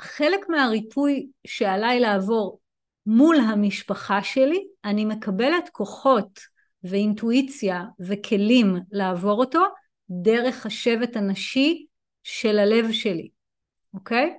חלק 0.00 0.48
מהריפוי 0.48 1.28
שעליי 1.46 2.00
לעבור 2.00 2.60
מול 3.06 3.36
המשפחה 3.36 4.22
שלי, 4.22 4.66
אני 4.84 5.04
מקבלת 5.04 5.68
כוחות 5.72 6.40
ואינטואיציה 6.84 7.84
וכלים 8.00 8.76
לעבור 8.90 9.40
אותו 9.40 9.62
דרך 10.22 10.66
השבט 10.66 11.16
הנשי 11.16 11.86
של 12.22 12.58
הלב 12.58 12.92
שלי, 12.92 13.28
אוקיי? 13.94 14.34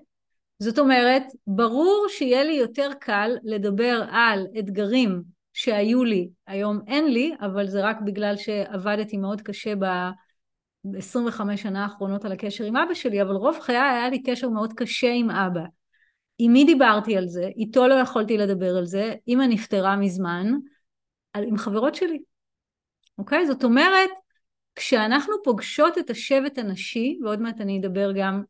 זאת 0.60 0.80
אומרת, 0.80 1.24
ברור 1.48 2.06
שיהיה 2.10 2.44
לי 2.44 2.54
יותר 2.54 2.90
קל 3.00 3.32
לדבר 3.44 4.04
על 4.12 4.48
אתגרים 4.60 5.24
שהיו 5.54 6.04
לי, 6.04 6.30
היום 6.48 6.80
אין 6.88 7.14
לי, 7.14 7.32
אבל 7.42 7.68
זה 7.68 7.82
רק 7.84 7.98
בגלל 8.06 8.38
שעבדתי 8.38 9.18
מאוד 9.18 9.42
קשה 9.42 9.76
ב-25 9.76 11.42
שנה 11.56 11.84
האחרונות 11.84 12.26
על 12.26 12.32
הקשר 12.32 12.64
עם 12.64 12.78
אבא 12.78 12.94
שלי, 12.94 13.22
אבל 13.22 13.36
רוב 13.36 13.60
חיי 13.60 13.78
היה 13.78 14.10
לי 14.10 14.24
קשר 14.24 14.50
מאוד 14.50 14.74
קשה 14.74 15.12
עם 15.14 15.30
אבא. 15.30 15.64
עם 16.38 16.54
מי 16.54 16.66
דיברתי 16.66 17.18
על 17.18 17.28
זה? 17.28 17.50
איתו 17.58 17.88
לא 17.88 17.94
יכולתי 17.94 18.38
לדבר 18.38 18.78
על 18.78 18.86
זה, 18.86 19.14
אמא 19.28 19.44
נפטרה 19.44 19.96
מזמן, 19.96 20.48
עם 21.36 21.58
חברות 21.58 21.96
שלי. 21.96 22.20
אוקיי? 23.18 23.46
זאת 23.46 23.64
אומרת, 23.64 24.10
כשאנחנו 24.76 25.34
פוגשות 25.44 25.98
את 25.98 26.10
השבט 26.10 26.58
הנשי, 26.58 27.20
ועוד 27.24 27.42
מעט 27.42 27.62
אני 27.62 27.80
אדבר 27.80 28.12
גם 28.16 28.44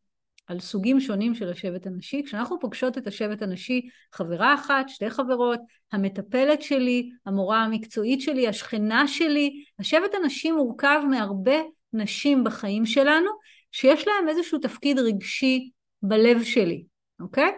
על 0.47 0.59
סוגים 0.59 0.99
שונים 0.99 1.35
של 1.35 1.49
השבט 1.49 1.87
הנשי, 1.87 2.21
כשאנחנו 2.25 2.59
פוגשות 2.59 2.97
את 2.97 3.07
השבט 3.07 3.41
הנשי, 3.41 3.81
חברה 4.13 4.53
אחת, 4.53 4.89
שתי 4.89 5.09
חברות, 5.09 5.59
המטפלת 5.91 6.61
שלי, 6.61 7.09
המורה 7.25 7.63
המקצועית 7.63 8.21
שלי, 8.21 8.47
השכנה 8.47 9.07
שלי, 9.07 9.63
השבט 9.79 10.13
הנשי 10.13 10.51
מורכב 10.51 11.01
מהרבה 11.09 11.57
נשים 11.93 12.43
בחיים 12.43 12.85
שלנו, 12.85 13.29
שיש 13.71 14.07
להם 14.07 14.29
איזשהו 14.29 14.59
תפקיד 14.59 14.99
רגשי 14.99 15.69
בלב 16.01 16.43
שלי, 16.43 16.83
אוקיי? 17.19 17.51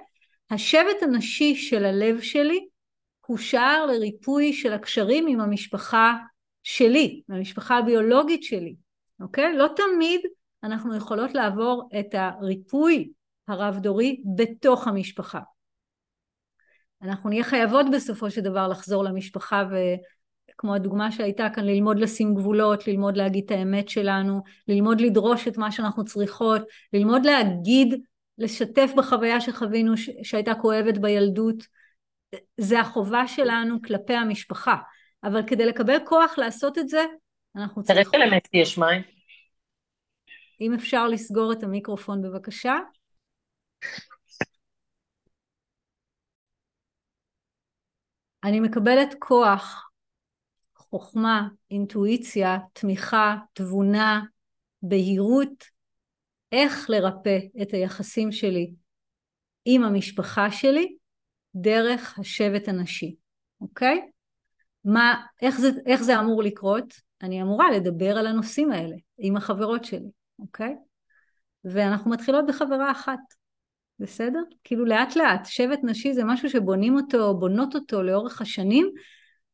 השבט 0.51 1.03
הנשי 1.03 1.55
של 1.55 1.85
הלב 1.85 2.21
שלי 2.21 2.67
הוא 3.25 3.37
שער 3.37 3.85
לריפוי 3.85 4.53
של 4.53 4.73
הקשרים 4.73 5.27
עם 5.27 5.41
המשפחה 5.41 6.13
שלי, 6.67 7.21
מהמשפחה 7.29 7.77
הביולוגית 7.77 8.43
שלי, 8.43 8.75
אוקיי? 9.21 9.57
לא 9.57 9.67
תמיד 9.75 10.21
אנחנו 10.63 10.95
יכולות 10.95 11.33
לעבור 11.33 11.89
את 11.99 12.15
הריפוי 12.15 13.11
הרב-דורי 13.47 14.21
בתוך 14.35 14.87
המשפחה. 14.87 15.39
אנחנו 17.01 17.29
נהיה 17.29 17.43
חייבות 17.43 17.85
בסופו 17.93 18.31
של 18.31 18.41
דבר 18.41 18.67
לחזור 18.67 19.03
למשפחה 19.03 19.63
וכמו 20.49 20.75
הדוגמה 20.75 21.11
שהייתה 21.11 21.47
כאן, 21.55 21.65
ללמוד 21.65 21.99
לשים 21.99 22.35
גבולות, 22.35 22.87
ללמוד 22.87 23.17
להגיד 23.17 23.43
את 23.45 23.51
האמת 23.51 23.89
שלנו, 23.89 24.41
ללמוד 24.67 25.01
לדרוש 25.01 25.47
את 25.47 25.57
מה 25.57 25.71
שאנחנו 25.71 26.05
צריכות, 26.05 26.61
ללמוד 26.93 27.25
להגיד, 27.25 28.01
לשתף 28.37 28.91
בחוויה 28.97 29.41
שחווינו 29.41 29.93
שהייתה 30.23 30.55
כואבת 30.55 30.97
בילדות, 30.97 31.67
זה 32.57 32.79
החובה 32.79 33.27
שלנו 33.27 33.81
כלפי 33.81 34.13
המשפחה. 34.13 34.75
אבל 35.25 35.41
כדי 35.47 35.65
לקבל 35.65 35.97
כוח 36.05 36.37
לעשות 36.37 36.77
את 36.77 36.89
זה, 36.89 37.05
אנחנו 37.55 37.83
צריכים... 37.83 38.03
תראה 38.03 38.25
שלאמת 38.25 38.47
יש 38.53 38.77
מים. 38.77 39.01
אם 40.61 40.73
אפשר 40.73 41.07
לסגור 41.07 41.53
את 41.53 41.63
המיקרופון 41.63 42.21
בבקשה. 42.21 42.75
אני 48.43 48.59
מקבלת 48.59 49.15
כוח, 49.19 49.89
חוכמה, 50.75 51.47
אינטואיציה, 51.71 52.57
תמיכה, 52.73 53.35
תבונה, 53.53 54.21
בהירות, 54.81 55.65
איך 56.51 56.89
לרפא 56.89 57.37
את 57.61 57.73
היחסים 57.73 58.31
שלי 58.31 58.73
עם 59.65 59.83
המשפחה 59.83 60.51
שלי 60.51 60.95
דרך 61.55 62.19
השבט 62.19 62.67
הנשי, 62.67 63.15
אוקיי? 63.61 64.09
מה, 64.85 65.21
איך 65.41 65.59
זה, 65.59 65.69
איך 65.85 66.03
זה 66.03 66.19
אמור 66.19 66.43
לקרות? 66.43 66.93
אני 67.21 67.41
אמורה 67.41 67.71
לדבר 67.71 68.17
על 68.17 68.27
הנושאים 68.27 68.71
האלה 68.71 68.95
עם 69.17 69.37
החברות 69.37 69.85
שלי, 69.85 70.09
אוקיי? 70.39 70.75
ואנחנו 71.63 72.11
מתחילות 72.11 72.45
בחברה 72.47 72.91
אחת, 72.91 73.19
בסדר? 73.99 74.39
כאילו 74.63 74.85
לאט 74.85 75.15
לאט, 75.15 75.45
שבט 75.45 75.79
נשי 75.83 76.13
זה 76.13 76.23
משהו 76.23 76.49
שבונים 76.49 76.95
אותו, 76.95 77.37
בונות 77.37 77.75
אותו 77.75 78.03
לאורך 78.03 78.41
השנים, 78.41 78.89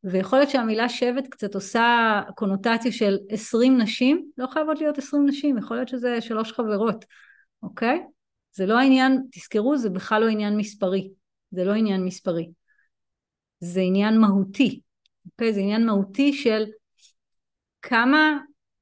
ויכול 0.04 0.38
להיות 0.38 0.50
שהמילה 0.50 0.88
שבט 0.88 1.26
קצת 1.30 1.54
עושה 1.54 2.20
קונוטציה 2.36 2.92
של 2.92 3.18
עשרים 3.28 3.78
נשים, 3.78 4.30
לא 4.38 4.46
חייבות 4.46 4.80
להיות 4.80 4.98
עשרים 4.98 5.26
נשים, 5.26 5.58
יכול 5.58 5.76
להיות 5.76 5.88
שזה 5.88 6.20
שלוש 6.20 6.52
חברות, 6.52 7.04
אוקיי? 7.62 8.02
זה 8.52 8.66
לא 8.66 8.78
העניין, 8.78 9.22
תזכרו, 9.32 9.76
זה 9.76 9.90
בכלל 9.90 10.22
לא 10.22 10.28
עניין 10.28 10.56
מספרי, 10.56 11.10
זה 11.50 11.64
לא 11.64 11.72
עניין 11.72 12.04
מספרי, 12.04 12.50
זה 13.60 13.80
עניין 13.80 14.18
מהותי, 14.18 14.80
אוקיי? 15.26 15.52
זה 15.52 15.60
עניין 15.60 15.86
מהותי 15.86 16.32
של 16.32 16.64
כמה 17.82 18.38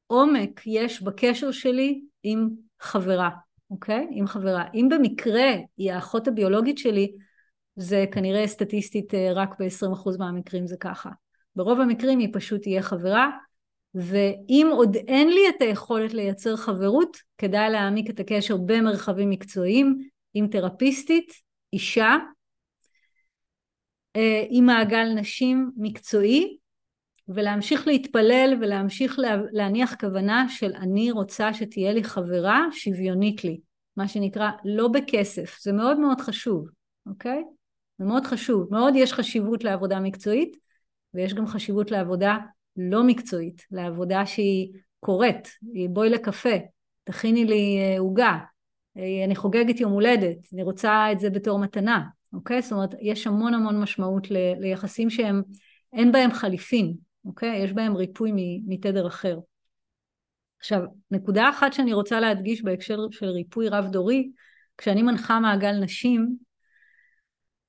עומק 0.07 0.61
יש 0.67 1.03
בקשר 1.03 1.51
שלי 1.51 2.01
עם 2.23 2.49
חברה, 2.81 3.31
אוקיי? 3.71 4.07
עם 4.11 4.27
חברה. 4.27 4.65
אם 4.75 4.89
במקרה 4.91 5.51
היא 5.77 5.93
האחות 5.93 6.29
הביולוגית 6.29 6.79
שלי, 6.79 7.13
זה 7.77 8.05
כנראה 8.13 8.47
סטטיסטית 8.47 9.15
אה, 9.15 9.33
רק 9.33 9.51
ב-20% 9.59 10.19
מהמקרים 10.19 10.67
זה 10.67 10.77
ככה. 10.81 11.11
ברוב 11.57 11.81
המקרים 11.81 12.19
היא 12.19 12.29
פשוט 12.33 12.63
תהיה 12.63 12.83
חברה, 12.83 13.31
ואם 13.95 14.69
עוד 14.73 14.97
אין 14.97 15.29
לי 15.29 15.49
את 15.49 15.63
היכולת 15.63 16.15
לייצר 16.15 16.57
חברות, 16.57 17.17
כדאי 17.39 17.71
להעמיק 17.71 18.11
את 18.11 18.21
הקשר 18.21 18.57
במרחבים 18.57 19.31
מקצועיים, 19.31 19.99
עם 20.35 20.47
תרפיסטית, 20.47 21.33
אישה, 21.73 22.17
עם 24.51 24.67
מעגל 24.67 25.13
נשים 25.15 25.71
מקצועי 25.77 26.57
ולהמשיך 27.29 27.87
להתפלל 27.87 28.59
ולהמשיך 28.61 29.19
להניח 29.53 29.95
כוונה 30.01 30.47
של 30.49 30.73
אני 30.75 31.11
רוצה 31.11 31.55
שתהיה 31.55 31.93
לי 31.93 32.05
חברה 32.05 32.67
שוויונית 32.73 33.45
לי, 33.45 33.61
מה 33.97 34.09
שנקרא 34.09 34.51
לא 34.65 34.89
בכסף, 34.89 35.59
זה 35.61 35.73
מאוד 35.73 36.01
מאוד 36.01 36.21
חשוב, 36.21 36.69
אוקיי? 37.07 37.43
זה 37.99 38.05
מאוד 38.05 38.27
חשוב, 38.27 38.69
מאוד 38.71 38.95
יש 38.97 39.13
חשיבות 39.13 39.65
לעבודה 39.65 40.01
מקצועית 40.01 40.57
ויש 41.15 41.35
גם 41.35 41.47
חשיבות 41.47 41.91
לעבודה 41.91 42.37
לא 42.77 43.05
מקצועית, 43.05 43.67
לעבודה 43.71 44.27
שהיא 44.27 44.73
קורית, 45.01 45.49
בואי 45.91 46.11
לקפה, 46.11 46.57
תכיני 47.05 47.45
לי 47.45 47.79
אה, 47.79 47.99
עוגה, 47.99 48.39
אה, 48.97 49.25
אני 49.25 49.37
חוגגת 49.37 49.81
יום 49.81 49.93
הולדת, 49.93 50.39
אני 50.53 50.63
רוצה 50.63 51.13
את 51.13 51.21
זה 51.21 51.31
בתור 51.31 51.59
מתנה, 51.59 52.05
אוקיי? 52.33 52.63
זאת 52.63 52.73
אומרת, 52.73 52.95
יש 53.01 53.27
המון 53.27 53.55
המון 53.55 53.81
משמעות 53.81 54.31
ל, 54.31 54.37
ליחסים 54.59 55.11
שהם, 55.11 55.43
אין 55.93 56.13
בהם 56.13 56.33
חליפין, 56.33 56.95
אוקיי? 57.25 57.65
יש 57.65 57.73
בהם 57.73 57.97
ריפוי 57.97 58.33
מתדר 58.67 59.07
אחר. 59.07 59.39
עכשיו, 60.59 60.83
נקודה 61.11 61.51
אחת 61.51 61.73
שאני 61.73 61.93
רוצה 61.93 62.21
להדגיש 62.21 62.63
בהקשר 62.63 62.99
של 63.11 63.27
ריפוי 63.27 63.69
רב-דורי, 63.69 64.31
כשאני 64.79 65.03
מנחה 65.03 65.41
מעגל 65.41 65.73
נשים, 65.73 66.37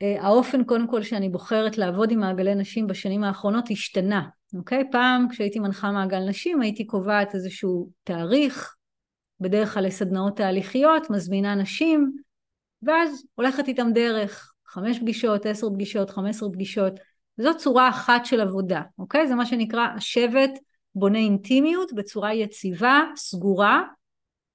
אה, 0.01 0.21
האופן 0.21 0.63
קודם 0.63 0.87
כל 0.87 1.03
שאני 1.03 1.29
בוחרת 1.29 1.77
לעבוד 1.77 2.11
עם 2.11 2.19
מעגלי 2.19 2.55
נשים 2.55 2.87
בשנים 2.87 3.23
האחרונות 3.23 3.71
השתנה, 3.71 4.27
אוקיי? 4.53 4.83
פעם 4.91 5.27
כשהייתי 5.29 5.59
מנחה 5.59 5.91
מעגל 5.91 6.19
נשים 6.19 6.61
הייתי 6.61 6.85
קובעת 6.85 7.35
איזשהו 7.35 7.89
תאריך, 8.03 8.75
בדרך 9.39 9.73
כלל 9.73 9.85
לסדנאות 9.85 10.37
תהליכיות, 10.37 11.09
מזמינה 11.09 11.55
נשים, 11.55 12.11
ואז 12.83 13.23
הולכת 13.35 13.67
איתם 13.67 13.87
דרך, 13.93 14.50
חמש 14.71 14.99
פגישות, 14.99 15.45
עשר 15.45 15.69
פגישות, 15.69 16.09
חמש 16.09 16.35
עשרה 16.35 16.49
פגישות, 16.49 16.93
וזאת 17.39 17.57
צורה 17.57 17.89
אחת 17.89 18.25
של 18.25 18.41
עבודה, 18.41 18.81
אוקיי? 18.99 19.27
זה 19.27 19.35
מה 19.35 19.45
שנקרא 19.45 19.87
השבט 19.95 20.51
בונה 20.95 21.17
אינטימיות 21.17 21.93
בצורה 21.93 22.33
יציבה, 22.33 23.01
סגורה, 23.15 23.83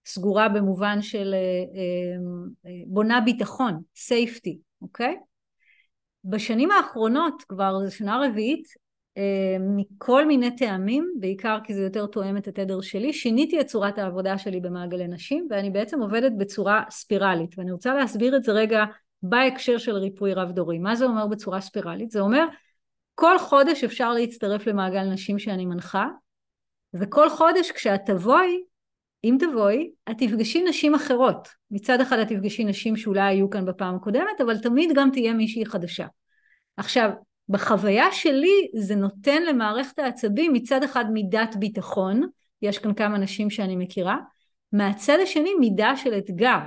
סגורה 0.07 0.49
במובן 0.49 1.03
של 1.03 1.35
אה, 1.35 1.39
אה, 1.39 2.71
אה, 2.71 2.83
בונה 2.87 3.21
ביטחון, 3.21 3.81
safety, 3.97 4.57
אוקיי? 4.83 5.17
בשנים 6.25 6.71
האחרונות, 6.71 7.43
כבר 7.49 7.85
זו 7.85 7.97
שנה 7.97 8.21
רביעית, 8.25 8.69
אה, 9.17 9.57
מכל 9.61 10.27
מיני 10.27 10.57
טעמים, 10.57 11.13
בעיקר 11.21 11.59
כי 11.65 11.75
זה 11.75 11.83
יותר 11.83 12.07
תואם 12.07 12.37
את 12.37 12.49
התדר 12.49 12.81
שלי, 12.81 13.13
שיניתי 13.13 13.61
את 13.61 13.67
צורת 13.67 13.99
העבודה 13.99 14.39
שלי 14.39 14.61
במעגלי 14.61 15.09
נשים 15.09 15.47
ואני 15.51 15.71
בעצם 15.71 16.03
עובדת 16.03 16.33
בצורה 16.39 16.83
ספירלית 16.91 17.59
ואני 17.59 17.73
רוצה 17.73 17.95
להסביר 17.95 18.37
את 18.37 18.45
זה 18.45 18.53
רגע 18.53 18.85
בהקשר 19.29 19.79
של 19.79 19.97
ריפוי 19.97 20.35
רב 20.35 20.53
דורי. 20.53 20.79
מה 20.79 20.97
זה 20.97 21.05
אומר 21.05 21.27
בצורה 21.27 21.61
ספירלית? 21.61 22.11
זה 22.11 22.21
אומר 22.21 22.47
כל 23.15 23.39
חודש 23.39 23.85
אפשר 23.85 24.13
להצטרף 24.13 24.67
למעגל 24.67 25.05
נשים 25.05 25.39
שאני 25.39 25.67
מנחה 25.67 26.07
וכל 26.95 27.31
חודש 27.31 27.71
כשאת 27.71 28.01
תבואי, 28.07 28.65
אם 29.25 29.37
תבואי, 29.41 29.91
את 30.11 30.17
תפגשי 30.19 30.65
נשים 30.65 30.95
אחרות. 30.95 31.49
מצד 31.71 32.01
אחד 32.01 32.19
את 32.19 32.29
תפגשי 32.29 32.65
נשים 32.65 32.97
שאולי 32.97 33.21
היו 33.21 33.51
כאן 33.51 33.65
בפעם 33.65 33.95
הקודמת, 33.95 34.41
אבל 34.41 34.59
תמיד 34.59 34.91
גם 34.95 35.11
תהיה 35.13 35.33
מישהי 35.33 35.67
חדשה. 35.67 36.07
עכשיו, 36.77 37.11
בחוויה 37.49 38.13
שלי 38.13 38.69
זה 38.77 38.95
נותן 38.95 39.43
למערכת 39.43 39.99
העצבים 39.99 40.53
מצד 40.53 40.83
אחד 40.83 41.05
מידת 41.13 41.57
ביטחון, 41.59 42.23
יש 42.63 42.79
כאן 42.79 42.95
כמה 42.95 43.19
נשים 43.19 43.51
שאני 43.51 43.77
מכירה, 43.77 44.17
מהצד 44.73 45.19
השני 45.23 45.55
מידה 45.55 45.97
של 45.97 46.19
אתגר, 46.19 46.59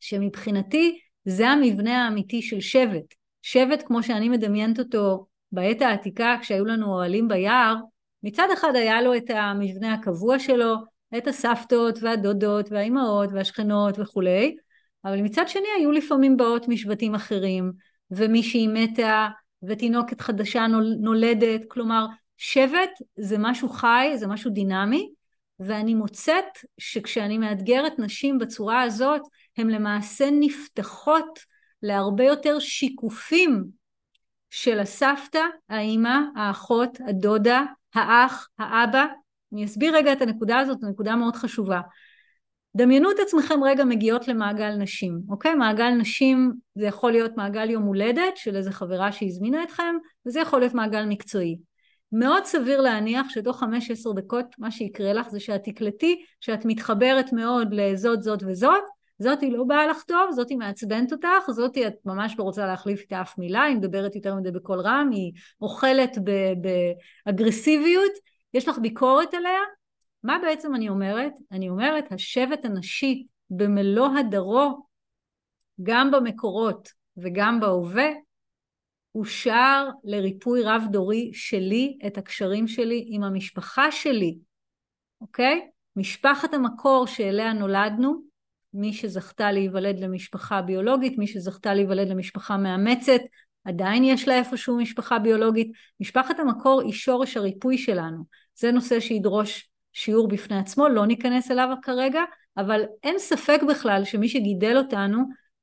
שמבחינתי 0.00 0.98
זה 1.24 1.48
המבנה 1.48 2.04
האמיתי 2.04 2.42
של 2.42 2.60
שבט. 2.60 3.14
שבט 3.42 3.82
כמו 3.86 4.02
שאני 4.02 4.28
מדמיינת 4.28 4.78
אותו 4.78 5.26
בעת 5.52 5.82
העתיקה 5.82 6.36
כשהיו 6.40 6.64
לנו 6.64 6.86
אוהלים 6.86 7.28
ביער, 7.28 7.76
מצד 8.22 8.48
אחד 8.52 8.72
היה 8.74 9.02
לו 9.02 9.16
את 9.16 9.30
המבנה 9.30 9.94
הקבוע 9.94 10.38
שלו, 10.38 10.74
את 11.18 11.26
הסבתות 11.26 11.98
והדודות 12.02 12.72
והאימהות 12.72 13.30
והשכנות 13.32 13.98
וכולי, 13.98 14.56
אבל 15.04 15.20
מצד 15.20 15.48
שני 15.48 15.68
היו 15.78 15.92
לפעמים 15.92 16.36
באות 16.36 16.68
משבטים 16.68 17.14
אחרים, 17.14 17.72
ומישהי 18.10 18.66
מתה 18.66 19.28
ותינוקת 19.68 20.20
חדשה 20.20 20.66
נולדת, 21.00 21.60
כלומר 21.68 22.06
שבט 22.36 22.90
זה 23.16 23.36
משהו 23.38 23.68
חי, 23.68 24.12
זה 24.16 24.26
משהו 24.26 24.50
דינמי, 24.50 25.10
ואני 25.60 25.94
מוצאת 25.94 26.44
שכשאני 26.78 27.38
מאתגרת 27.38 27.98
נשים 27.98 28.38
בצורה 28.38 28.82
הזאת, 28.82 29.20
הן 29.58 29.70
למעשה 29.70 30.28
נפתחות 30.40 31.38
להרבה 31.82 32.24
יותר 32.24 32.58
שיקופים 32.58 33.64
של 34.50 34.80
הסבתא, 34.80 35.42
האימא, 35.68 36.18
האחות, 36.36 36.98
הדודה, 37.08 37.62
האח, 37.94 38.48
האבא. 38.58 39.06
אני 39.52 39.64
אסביר 39.64 39.96
רגע 39.96 40.12
את 40.12 40.22
הנקודה 40.22 40.58
הזאת, 40.58 40.80
זו 40.80 40.88
נקודה 40.88 41.16
מאוד 41.16 41.36
חשובה. 41.36 41.80
דמיינו 42.76 43.10
את 43.10 43.16
עצמכם 43.26 43.64
רגע 43.64 43.84
מגיעות 43.84 44.28
למעגל 44.28 44.74
נשים, 44.74 45.20
אוקיי? 45.28 45.54
מעגל 45.54 45.90
נשים 45.90 46.52
זה 46.74 46.86
יכול 46.86 47.12
להיות 47.12 47.36
מעגל 47.36 47.70
יום 47.70 47.82
הולדת 47.82 48.36
של 48.36 48.56
איזה 48.56 48.72
חברה 48.72 49.12
שהזמינה 49.12 49.62
אתכם, 49.62 49.94
וזה 50.26 50.40
יכול 50.40 50.60
להיות 50.60 50.74
מעגל 50.74 51.04
מקצועי. 51.04 51.58
מאוד 52.12 52.44
סביר 52.44 52.80
להניח 52.80 53.26
שתוך 53.30 53.62
5-10 53.62 53.66
דקות 54.16 54.46
מה 54.58 54.70
שיקרה 54.70 55.12
לך 55.12 55.28
זה 55.28 55.40
שאת 55.40 55.64
תקלטי 55.64 56.24
שאת 56.40 56.64
מתחברת 56.64 57.32
מאוד 57.32 57.74
לזאת, 57.74 58.22
זאת 58.22 58.42
וזאת, 58.46 58.82
זאתי 59.22 59.50
לא 59.50 59.64
באה 59.64 59.86
לך 59.86 60.02
טוב, 60.02 60.30
זאתי 60.30 60.56
מעצבנת 60.56 61.12
אותך, 61.12 61.50
זאתי 61.50 61.86
את 61.86 61.94
ממש 62.04 62.34
לא 62.38 62.44
רוצה 62.44 62.66
להחליף 62.66 63.00
איתה 63.00 63.20
אף 63.20 63.38
מילה, 63.38 63.62
היא 63.62 63.76
מדברת 63.76 64.16
יותר 64.16 64.34
מדי 64.34 64.50
בקול 64.50 64.80
רם, 64.80 65.10
היא 65.12 65.32
אוכלת 65.60 66.18
באגרסיביות, 67.26 68.12
יש 68.54 68.68
לך 68.68 68.78
ביקורת 68.78 69.34
עליה, 69.34 69.60
מה 70.22 70.38
בעצם 70.42 70.74
אני 70.74 70.88
אומרת? 70.88 71.32
אני 71.52 71.68
אומרת 71.68 72.12
השבט 72.12 72.64
הנשי 72.64 73.26
במלוא 73.50 74.08
הדרו, 74.18 74.86
גם 75.82 76.10
במקורות 76.10 76.88
וגם 77.16 77.60
בהווה, 77.60 78.08
אושר 79.14 79.88
לריפוי 80.04 80.62
רב 80.62 80.82
דורי 80.90 81.30
שלי, 81.34 81.98
את 82.06 82.18
הקשרים 82.18 82.68
שלי 82.68 83.04
עם 83.06 83.22
המשפחה 83.22 83.92
שלי, 83.92 84.38
אוקיי? 85.20 85.68
משפחת 85.96 86.54
המקור 86.54 87.06
שאליה 87.06 87.52
נולדנו, 87.52 88.31
מי 88.74 88.92
שזכתה 88.92 89.52
להיוולד 89.52 90.00
למשפחה 90.00 90.62
ביולוגית, 90.62 91.18
מי 91.18 91.26
שזכתה 91.26 91.74
להיוולד 91.74 92.08
למשפחה 92.08 92.56
מאמצת, 92.56 93.20
עדיין 93.64 94.04
יש 94.04 94.28
לה 94.28 94.38
איפשהו 94.38 94.76
משפחה 94.76 95.18
ביולוגית. 95.18 95.72
משפחת 96.00 96.38
המקור 96.40 96.82
היא 96.82 96.92
שורש 96.92 97.36
הריפוי 97.36 97.78
שלנו. 97.78 98.24
זה 98.58 98.72
נושא 98.72 99.00
שידרוש 99.00 99.68
שיעור 99.92 100.28
בפני 100.28 100.58
עצמו, 100.58 100.88
לא 100.88 101.06
ניכנס 101.06 101.50
אליו 101.50 101.68
כרגע, 101.82 102.22
אבל 102.56 102.82
אין 103.02 103.18
ספק 103.18 103.60
בכלל 103.68 104.04
שמי 104.04 104.28
שגידל 104.28 104.76
אותנו 104.76 105.18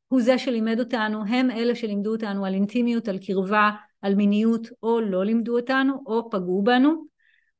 הוא 0.07 0.21
זה 0.21 0.37
שלימד 0.37 0.79
אותנו, 0.79 1.23
הם 1.25 1.51
אלה 1.51 1.75
שלימדו 1.75 2.11
אותנו 2.11 2.45
על 2.45 2.53
אינטימיות, 2.53 3.07
על 3.07 3.17
קרבה, 3.17 3.71
על 4.01 4.15
מיניות, 4.15 4.67
או 4.83 5.01
לא 5.01 5.25
לימדו 5.25 5.59
אותנו, 5.59 6.03
או 6.05 6.29
פגעו 6.29 6.63
בנו. 6.63 7.05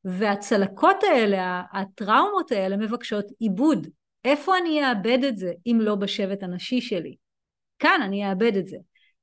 והצלקות 0.06 1.04
האלה, 1.04 1.62
הטראומות 1.74 2.52
האלה 2.52 2.78
מבקשות 2.78 3.26
עיבוד. 3.39 3.88
איפה 4.26 4.57
אני 4.57 4.89
אאבד 4.89 5.24
את 5.24 5.38
זה 5.38 5.53
אם 5.67 5.78
לא 5.82 5.95
בשבט 5.95 6.43
הנשי 6.43 6.82
שלי? 6.82 7.15
כאן 7.80 8.01
אני 8.03 8.30
אאבד 8.30 8.57
את 8.57 8.67
זה. 8.67 8.78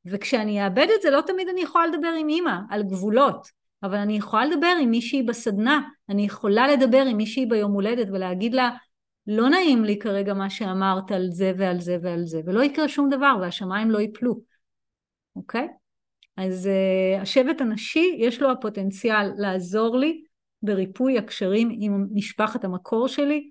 וכשאני 0.06 0.64
אאבד 0.64 0.86
את 0.96 1.02
זה 1.02 1.10
לא 1.10 1.20
תמיד 1.20 1.48
אני 1.48 1.60
יכולה 1.60 1.86
לדבר 1.86 2.12
עם 2.20 2.28
אימא 2.28 2.58
על 2.70 2.82
גבולות, 2.82 3.48
אבל 3.82 3.96
אני 3.96 4.16
יכולה 4.16 4.46
לדבר 4.46 4.74
עם 4.82 4.90
מישהי 4.90 5.22
בסדנה, 5.22 5.80
אני 6.08 6.24
יכולה 6.24 6.68
לדבר 6.68 7.02
עם 7.02 7.16
מישהי 7.16 7.46
ביום 7.46 7.72
הולדת 7.72 8.08
ולהגיד 8.12 8.54
לה 8.54 8.70
לא 9.26 9.48
נעים 9.48 9.84
לי 9.84 9.98
כרגע 9.98 10.34
מה 10.34 10.50
שאמרת 10.50 11.12
על 11.12 11.28
זה 11.30 11.52
ועל 11.58 11.80
זה 11.80 11.96
ועל 12.02 12.24
זה, 12.24 12.40
ולא 12.46 12.62
יקרה 12.62 12.88
שום 12.88 13.08
דבר 13.08 13.36
והשמיים 13.40 13.90
לא 13.90 13.98
ייפלו, 13.98 14.40
אוקיי? 15.36 15.68
אז 16.36 16.66
uh, 16.66 17.22
השבט 17.22 17.60
הנשי 17.60 18.16
יש 18.18 18.42
לו 18.42 18.50
הפוטנציאל 18.50 19.32
לעזור 19.38 19.96
לי 19.96 20.22
בריפוי 20.62 21.18
הקשרים 21.18 21.76
עם 21.80 22.06
משפחת 22.14 22.64
המקור 22.64 23.08
שלי, 23.08 23.50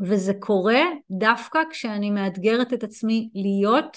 וזה 0.00 0.32
קורה 0.40 0.80
דווקא 1.10 1.60
כשאני 1.70 2.10
מאתגרת 2.10 2.72
את 2.72 2.84
עצמי 2.84 3.30
להיות 3.34 3.96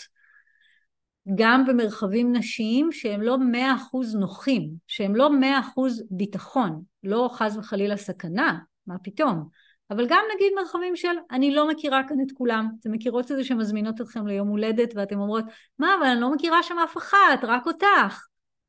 גם 1.35 1.65
במרחבים 1.65 2.35
נשיים 2.35 2.91
שהם 2.91 3.21
לא 3.21 3.37
מאה 3.37 3.75
אחוז 3.75 4.15
נוחים, 4.15 4.69
שהם 4.87 5.15
לא 5.15 5.39
מאה 5.39 5.59
אחוז 5.59 6.03
ביטחון, 6.11 6.83
לא 7.03 7.29
חס 7.33 7.55
וחלילה 7.57 7.97
סכנה, 7.97 8.59
מה 8.87 8.95
פתאום, 9.03 9.49
אבל 9.91 10.07
גם 10.09 10.23
נגיד 10.35 10.53
מרחבים 10.55 10.95
של 10.95 11.15
אני 11.31 11.51
לא 11.51 11.67
מכירה 11.67 12.01
כאן 12.07 12.17
את 12.21 12.31
כולם, 12.31 12.69
אתם 12.79 12.91
מכירות 12.91 13.31
את 13.31 13.37
זה 13.37 13.43
שמזמינות 13.43 14.01
אתכם 14.01 14.27
ליום 14.27 14.47
הולדת 14.47 14.93
ואתם 14.95 15.19
אומרות 15.19 15.45
מה 15.79 15.95
אבל 15.99 16.07
אני 16.07 16.21
לא 16.21 16.31
מכירה 16.33 16.63
שם 16.63 16.79
אף 16.83 16.97
אחת, 16.97 17.43
רק 17.43 17.67
אותך, 17.67 18.25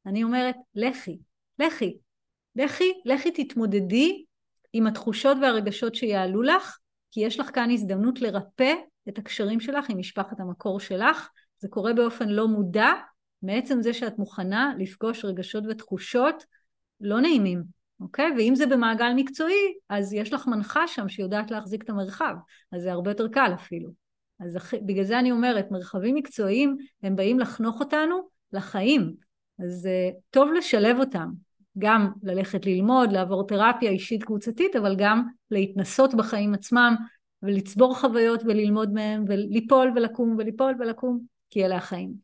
אני 0.07 0.23
אומרת 0.23 0.57
לכי, 0.75 1.19
לכי, 1.59 1.99
לכי, 2.57 2.93
לכי 3.05 3.31
תתמודדי 3.31 4.25
עם 4.73 4.87
התחושות 4.87 5.37
והרגשות 5.43 5.95
שיעלו 5.95 6.43
לך 6.43 6.80
כי 7.11 7.21
יש 7.21 7.41
לך 7.41 7.51
כאן 7.55 7.71
הזדמנות 7.71 8.21
לרפא 8.21 8.73
את 9.09 9.19
הקשרים 9.19 9.61
שלך 9.61 9.91
עם 9.91 9.99
משפחת 9.99 10.41
המקור 10.41 10.81
שלך 10.81 11.29
זה 11.59 11.69
קורה 11.69 11.93
באופן 11.93 12.29
לא 12.29 12.49
מודע, 12.49 12.93
מעצם 13.43 13.83
זה 13.83 13.93
שאת 13.93 14.19
מוכנה 14.19 14.75
לפגוש 14.79 15.25
רגשות 15.25 15.65
ותחושות 15.69 16.45
לא 17.01 17.21
נעימים, 17.21 17.63
אוקיי? 18.01 18.31
ואם 18.37 18.55
זה 18.55 18.67
במעגל 18.67 19.13
מקצועי, 19.17 19.75
אז 19.89 20.13
יש 20.13 20.33
לך 20.33 20.47
מנחה 20.47 20.87
שם 20.87 21.09
שיודעת 21.09 21.51
להחזיק 21.51 21.83
את 21.83 21.91
המרחב, 21.91 22.35
אז 22.73 22.83
זה 22.83 22.93
הרבה 22.93 23.11
יותר 23.11 23.29
קל 23.29 23.51
אפילו. 23.55 23.91
אז 24.41 24.59
בגלל 24.87 25.05
זה 25.05 25.19
אני 25.19 25.33
אומרת, 25.33 25.71
מרחבים 25.71 26.15
מקצועיים 26.15 26.77
הם 27.03 27.17
באים 27.17 27.39
לחנוך 27.39 27.81
אותנו 27.81 28.29
לחיים, 28.53 29.15
אז 29.65 29.87
uh, 29.87 30.15
טוב 30.31 30.53
לשלב 30.53 30.99
אותם, 30.99 31.29
גם 31.79 32.11
ללכת 32.23 32.67
ללמוד, 32.67 33.13
לעבור 33.13 33.47
תרפיה 33.47 33.91
אישית 33.91 34.25
קבוצתית, 34.25 34.77
אבל 34.77 34.97
גם 34.99 35.23
להתנסות 35.51 36.15
בחיים 36.15 36.55
עצמם 36.55 36.95
ולצבור 37.43 37.99
חוויות 37.99 38.43
וללמוד 38.45 38.93
מהם 38.93 39.25
וליפול 39.29 39.93
ולקום 39.97 40.37
וליפול 40.39 40.75
ולקום. 40.81 41.21
כי 41.51 41.65
אלה 41.65 41.77
החיים. 41.77 42.15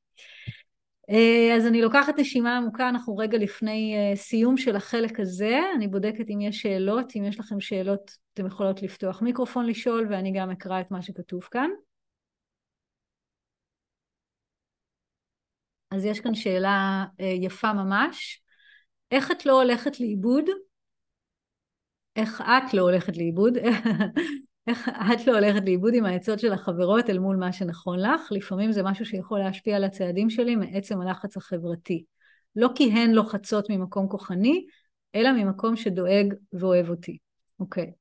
אה, 1.11 1.57
אז 1.57 1.67
אני 1.67 1.83
לוקחת 1.83 2.19
נשימה 2.19 2.57
עמוקה, 2.57 2.89
אנחנו 2.89 3.17
רגע 3.17 3.39
לפני 3.39 3.95
אה, 3.97 4.17
סיום 4.17 4.57
של 4.57 4.77
החלק 4.77 5.21
הזה, 5.21 5.61
אני 5.77 5.89
בודקת 5.89 6.31
אם 6.31 6.41
יש 6.41 6.63
שאלות, 6.63 7.13
אם 7.17 7.25
יש 7.25 7.41
לכם 7.41 7.61
שאלות 7.61 8.11
אתם 8.35 8.47
יכולות 8.47 8.83
לפתוח 8.83 9.23
מיקרופון 9.23 9.67
לשאול 9.67 10.07
ואני 10.11 10.33
גם 10.33 10.51
אקרא 10.51 10.81
את 10.81 10.91
מה 10.91 11.03
שכתוב 11.03 11.43
כאן. 11.43 11.71
אז 15.91 16.05
יש 16.05 16.21
כאן 16.21 16.35
שאלה 16.35 17.05
אה, 17.21 17.27
יפה 17.27 17.73
ממש, 17.73 18.43
איך 19.11 19.31
את 19.31 19.47
לא 19.47 19.63
הולכת 19.63 20.01
לאיבוד? 20.01 20.45
איך 22.17 22.41
את 22.41 22.75
לא 22.75 22.83
הולכת 22.83 23.17
לאיבוד? 23.17 23.57
איך 24.67 24.89
את 24.89 25.27
לא 25.27 25.33
הולכת 25.33 25.63
לאיבוד 25.65 25.95
עם 25.95 26.05
העצות 26.05 26.39
של 26.39 26.53
החברות 26.53 27.11
אל 27.11 27.19
מול 27.19 27.37
מה 27.37 27.53
שנכון 27.53 27.99
לך? 28.01 28.21
לפעמים 28.31 28.73
זה 28.73 28.83
משהו 28.83 29.07
שיכול 29.07 29.39
להשפיע 29.39 29.77
על 29.77 29.85
הצעדים 29.85 30.31
שלי 30.31 30.57
מעצם 30.57 31.01
הלחץ 31.01 31.37
החברתי. 31.37 32.05
לא 32.57 32.69
כי 32.75 32.93
הן 32.93 33.11
לוחצות 33.11 33.71
ממקום 33.71 34.09
כוחני, 34.09 34.67
אלא 35.15 35.33
ממקום 35.33 35.77
שדואג 35.77 36.35
ואוהב 36.53 36.91
אותי. 36.91 37.19
אוקיי. 37.61 37.93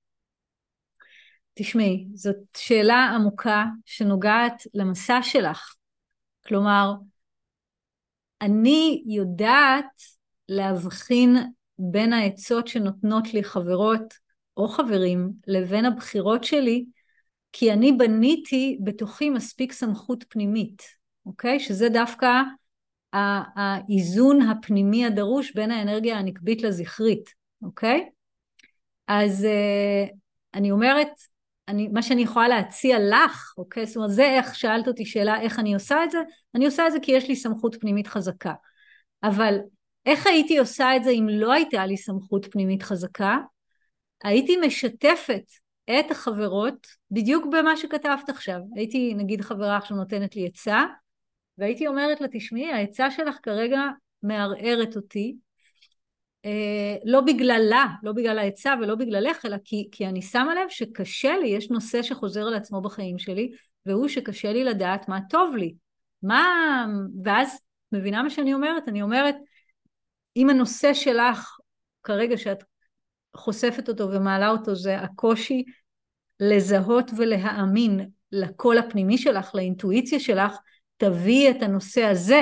תשמעי, 1.53 2.07
זאת 2.13 2.35
שאלה 2.57 3.11
עמוקה 3.15 3.65
שנוגעת 3.85 4.63
למסע 4.73 5.19
שלך. 5.21 5.75
כלומר, 6.47 6.93
אני 8.41 9.03
יודעת 9.07 10.01
להבחין 10.49 11.35
בין 11.79 12.13
העצות 12.13 12.67
שנותנות 12.67 13.33
לי 13.33 13.43
חברות 13.43 14.13
או 14.57 14.67
חברים 14.67 15.31
לבין 15.47 15.85
הבחירות 15.85 16.43
שלי, 16.43 16.85
כי 17.51 17.73
אני 17.73 17.91
בניתי 17.91 18.77
בתוכי 18.83 19.29
מספיק 19.29 19.71
סמכות 19.71 20.25
פנימית, 20.29 20.83
אוקיי? 21.25 21.59
שזה 21.59 21.89
דווקא 21.89 22.41
האיזון 23.13 24.41
הפנימי 24.41 25.05
הדרוש 25.05 25.55
בין 25.55 25.71
האנרגיה 25.71 26.17
הנקבית 26.17 26.61
לזכרית, 26.61 27.29
אוקיי? 27.61 28.09
אז 29.07 29.43
uh, 29.45 30.13
אני 30.53 30.71
אומרת, 30.71 31.07
אני, 31.67 31.87
מה 31.87 32.01
שאני 32.01 32.21
יכולה 32.21 32.47
להציע 32.47 32.97
לך, 32.99 33.53
אוקיי? 33.57 33.85
זאת 33.85 33.95
אומרת, 33.95 34.11
זה 34.11 34.23
איך 34.23 34.55
שאלת 34.55 34.87
אותי 34.87 35.05
שאלה 35.05 35.41
איך 35.41 35.59
אני 35.59 35.73
עושה 35.73 36.03
את 36.03 36.11
זה, 36.11 36.17
אני 36.55 36.65
עושה 36.65 36.87
את 36.87 36.91
זה 36.91 36.99
כי 37.01 37.11
יש 37.11 37.27
לי 37.27 37.35
סמכות 37.35 37.75
פנימית 37.79 38.07
חזקה. 38.07 38.53
אבל 39.23 39.57
איך 40.05 40.27
הייתי 40.27 40.57
עושה 40.57 40.95
את 40.95 41.03
זה 41.03 41.09
אם 41.09 41.27
לא 41.29 41.53
הייתה 41.53 41.85
לי 41.85 41.97
סמכות 41.97 42.45
פנימית 42.51 42.83
חזקה? 42.83 43.37
הייתי 44.23 44.57
משתפת 44.57 45.43
את 45.89 46.11
החברות 46.11 46.87
בדיוק 47.11 47.45
במה 47.45 47.77
שכתבת 47.77 48.29
עכשיו. 48.29 48.59
הייתי 48.75 49.13
נגיד 49.13 49.41
חברה 49.41 49.77
עכשיו 49.77 49.97
נותנת 49.97 50.35
לי 50.35 50.47
עצה, 50.47 50.83
והייתי 51.57 51.87
אומרת 51.87 52.21
לה, 52.21 52.27
תשמעי, 52.31 52.71
העצה 52.71 53.11
שלך 53.11 53.37
כרגע 53.43 53.81
מערערת 54.23 54.95
אותי, 54.95 55.35
אה, 56.45 56.95
לא 57.05 57.21
בגללה, 57.21 57.85
לא 58.03 58.11
בגלל 58.11 58.39
העצה 58.39 58.73
ולא 58.81 58.95
בגללך, 58.95 59.45
אלא 59.45 59.57
כי, 59.65 59.87
כי 59.91 60.07
אני 60.07 60.21
שמה 60.21 60.55
לב 60.55 60.69
שקשה 60.69 61.37
לי, 61.37 61.47
יש 61.47 61.69
נושא 61.69 62.01
שחוזר 62.01 62.47
על 62.47 62.53
עצמו 62.53 62.81
בחיים 62.81 63.19
שלי, 63.19 63.51
והוא 63.85 64.07
שקשה 64.07 64.53
לי 64.53 64.63
לדעת 64.63 65.09
מה 65.09 65.19
טוב 65.29 65.55
לי. 65.55 65.75
מה... 66.23 66.85
ואז, 67.23 67.59
מבינה 67.91 68.23
מה 68.23 68.29
שאני 68.29 68.53
אומרת? 68.53 68.87
אני 68.87 69.01
אומרת, 69.01 69.35
אם 70.35 70.49
הנושא 70.49 70.93
שלך 70.93 71.57
כרגע 72.03 72.37
שאת 72.37 72.63
חושפת 73.35 73.89
אותו 73.89 74.11
ומעלה 74.11 74.49
אותו 74.49 74.75
זה 74.75 74.99
הקושי 74.99 75.63
לזהות 76.39 77.11
ולהאמין 77.17 78.09
לקול 78.31 78.77
הפנימי 78.77 79.17
שלך, 79.17 79.55
לאינטואיציה 79.55 80.19
שלך, 80.19 80.57
תביאי 80.97 81.51
את 81.51 81.61
הנושא 81.61 82.03
הזה 82.03 82.41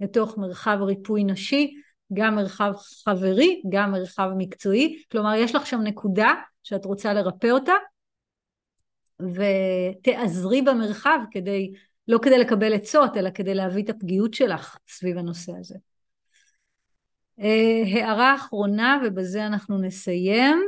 לתוך 0.00 0.38
מרחב 0.38 0.78
ריפוי 0.82 1.24
נשי, 1.24 1.74
גם 2.12 2.34
מרחב 2.34 2.72
חברי, 3.04 3.62
גם 3.68 3.92
מרחב 3.92 4.30
מקצועי, 4.36 5.02
כלומר 5.12 5.34
יש 5.34 5.54
לך 5.54 5.66
שם 5.66 5.80
נקודה 5.80 6.34
שאת 6.62 6.84
רוצה 6.84 7.12
לרפא 7.12 7.46
אותה 7.46 7.72
ותעזרי 9.20 10.62
במרחב 10.62 11.18
כדי, 11.30 11.72
לא 12.08 12.18
כדי 12.22 12.38
לקבל 12.38 12.74
עצות, 12.74 13.16
אלא 13.16 13.30
כדי 13.30 13.54
להביא 13.54 13.84
את 13.84 13.90
הפגיעות 13.90 14.34
שלך 14.34 14.78
סביב 14.88 15.18
הנושא 15.18 15.52
הזה. 15.60 15.76
אה, 17.40 17.82
הערה 17.86 18.34
אחרונה 18.34 19.00
ובזה 19.04 19.46
אנחנו 19.46 19.78
נסיים. 19.78 20.62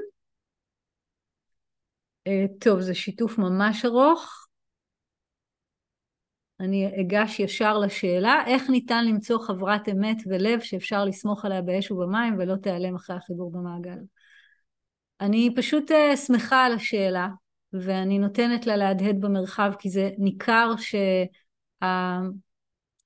אה, 2.27 2.45
טוב, 2.61 2.81
זה 2.81 2.95
שיתוף 2.95 3.39
ממש 3.39 3.85
ארוך. 3.85 4.47
אני 6.61 7.01
אגש 7.01 7.41
ישר 7.41 7.79
לשאלה, 7.79 8.43
איך 8.47 8.71
ניתן 8.71 9.07
למצוא 9.07 9.39
חברת 9.39 9.89
אמת 9.89 10.17
ולב 10.27 10.61
שאפשר 10.61 11.05
לסמוך 11.05 11.45
עליה 11.45 11.63
באש 11.63 11.91
ובמים 11.91 12.39
ולא 12.39 12.57
תיעלם 12.57 12.95
אחרי 12.95 13.17
החיבור 13.17 13.53
במעגל? 13.53 13.99
אני 15.21 15.55
פשוט 15.57 15.91
uh, 15.91 16.17
שמחה 16.17 16.65
על 16.65 16.73
השאלה, 16.73 17.29
ואני 17.73 18.19
נותנת 18.19 18.67
לה 18.67 18.77
להדהד 18.77 19.21
במרחב, 19.21 19.73
כי 19.79 19.91
זה 19.91 20.11
ניכר 20.19 20.71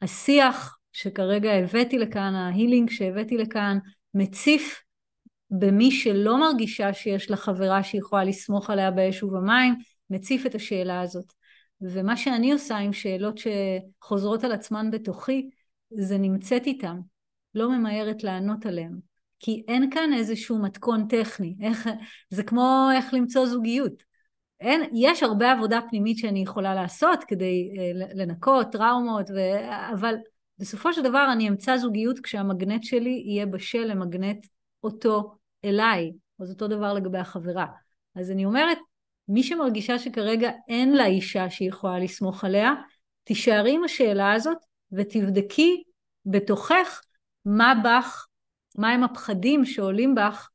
שהשיח 0.01 0.79
שכרגע 0.95 1.53
הבאתי 1.53 1.99
לכאן, 1.99 2.35
ההילינג 2.35 2.91
שהבאתי 2.91 3.37
לכאן, 3.37 3.79
מציף 4.15 4.83
במי 5.51 5.91
שלא 5.91 6.41
מרגישה 6.41 6.93
שיש 6.93 7.31
לה 7.31 7.37
חברה 7.37 7.83
שיכולה 7.83 8.25
לסמוך 8.25 8.71
עליה 8.71 8.91
באש 8.91 9.23
ובמים, 9.23 9.75
מציף 10.11 10.47
את 10.47 10.55
השאלה 10.55 11.01
הזאת. 11.01 11.33
ומה 11.81 12.17
שאני 12.17 12.53
עושה 12.53 12.77
עם 12.77 12.93
שאלות 12.93 13.39
שחוזרות 13.39 14.45
על 14.45 14.53
עצמן 14.53 14.91
בתוכי, 14.91 15.51
זה 15.91 16.19
נמצאת 16.19 16.67
איתם, 16.67 17.01
לא 17.55 17.71
ממהרת 17.71 18.25
לענות 18.25 18.67
עליהן. 18.67 18.99
כי 19.41 19.65
אין 19.69 19.91
כאן 19.91 20.11
איזשהו 20.15 20.63
מתכון 20.63 21.07
טכני, 21.09 21.57
איך, 21.63 21.89
זה 22.31 22.43
כמו 22.43 22.89
איך 22.97 23.15
למצוא 23.15 23.47
זוגיות. 23.47 24.03
אין, 24.61 24.81
יש 24.95 25.23
הרבה 25.23 25.53
עבודה 25.53 25.81
פנימית 25.91 26.19
שאני 26.19 26.43
יכולה 26.43 26.75
לעשות 26.75 27.25
כדי 27.25 27.71
אה, 27.79 27.91
לנקות 28.15 28.73
טראומות, 28.73 29.31
ו, 29.31 29.39
אבל 29.93 30.15
בסופו 30.59 30.93
של 30.93 31.03
דבר 31.03 31.29
אני 31.33 31.49
אמצא 31.49 31.77
זוגיות 31.77 32.21
כשהמגנט 32.21 32.85
שלי 32.85 33.23
יהיה 33.27 33.47
בשל 33.47 33.85
למגנט 33.85 34.47
אותו 34.83 35.35
אליי, 35.65 36.13
אז 36.41 36.51
אותו 36.51 36.69
דבר 36.69 36.93
לגבי 36.93 37.19
החברה. 37.19 37.67
אז 38.17 38.31
אני 38.31 38.45
אומרת, 38.45 38.79
מי 39.29 39.43
שמרגישה 39.43 39.99
שכרגע 39.99 40.51
אין 40.69 40.97
לה 40.97 41.07
אישה 41.07 41.51
שהיא 41.51 41.69
יכולה 41.69 41.99
לסמוך 41.99 42.45
עליה, 42.45 42.73
תישארי 43.25 43.75
עם 43.75 43.85
השאלה 43.85 44.33
הזאת 44.33 44.59
ותבדקי 44.93 45.83
בתוכך 46.27 47.01
מה 47.45 47.75
בך, 47.85 48.27
מהם 48.79 49.05
הפחדים 49.05 49.65
שעולים 49.65 50.15
בך, 50.15 50.49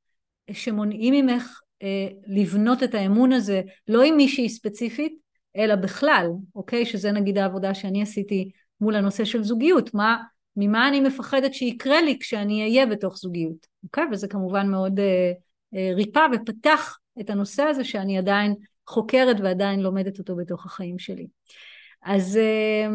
שמונעים 0.52 1.14
ממך 1.14 1.60
אה, 1.84 2.08
לבנות 2.28 2.84
את 2.84 2.96
האמון 2.96 3.32
הזה, 3.32 3.62
לא 3.88 4.04
עם 4.04 4.18
מישהי 4.18 4.50
ספציפית, 4.50 5.14
אלא 5.56 5.76
בכלל, 5.76 6.28
אוקיי? 6.56 6.86
שזה 6.86 7.12
נגיד 7.12 7.38
העבודה 7.38 7.74
שאני 7.74 8.02
עשיתי 8.02 8.52
מול 8.82 8.96
הנושא 8.96 9.26
של 9.26 9.44
זוגיות, 9.44 9.94
מה, 9.94 10.24
ממה 10.56 10.88
אני 10.88 11.02
מפחדת 11.02 11.54
שיקרה 11.54 12.02
לי 12.02 12.18
כשאני 12.20 12.64
אהיה 12.64 12.86
בתוך 12.86 13.18
זוגיות, 13.18 13.68
אוקיי? 13.84 14.04
וזה 14.12 14.28
כמובן 14.28 14.70
מאוד 14.70 15.00
אה, 15.00 15.32
אה, 15.76 15.92
ריפא 15.96 16.28
ופתח 16.34 16.98
את 17.20 17.30
הנושא 17.30 17.64
הזה 17.64 17.84
שאני 17.84 18.18
עדיין 18.18 18.56
חוקרת 18.88 19.38
ועדיין 19.40 19.80
לומדת 19.80 20.20
אותו 20.20 20.36
בתוך 20.36 20.66
החיים 20.66 21.00
שלי. 21.00 21.28
אז 22.04 22.38
אה, 22.38 22.88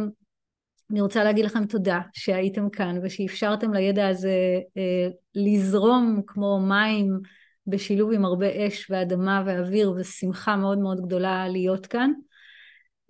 אני 0.91 1.01
רוצה 1.01 1.24
להגיד 1.24 1.45
לכם 1.45 1.66
תודה 1.66 2.01
שהייתם 2.12 2.70
כאן 2.70 2.99
ושאפשרתם 3.03 3.72
לידע 3.74 4.09
הזה 4.09 4.61
אה, 4.76 5.09
לזרום 5.35 6.22
כמו 6.26 6.61
מים 6.61 7.20
בשילוב 7.66 8.12
עם 8.12 8.24
הרבה 8.24 8.66
אש 8.66 8.91
ואדמה 8.91 9.43
ואוויר 9.47 9.95
ושמחה 9.97 10.57
מאוד 10.57 10.78
מאוד 10.78 11.07
גדולה 11.07 11.49
להיות 11.49 11.87
כאן. 11.87 12.12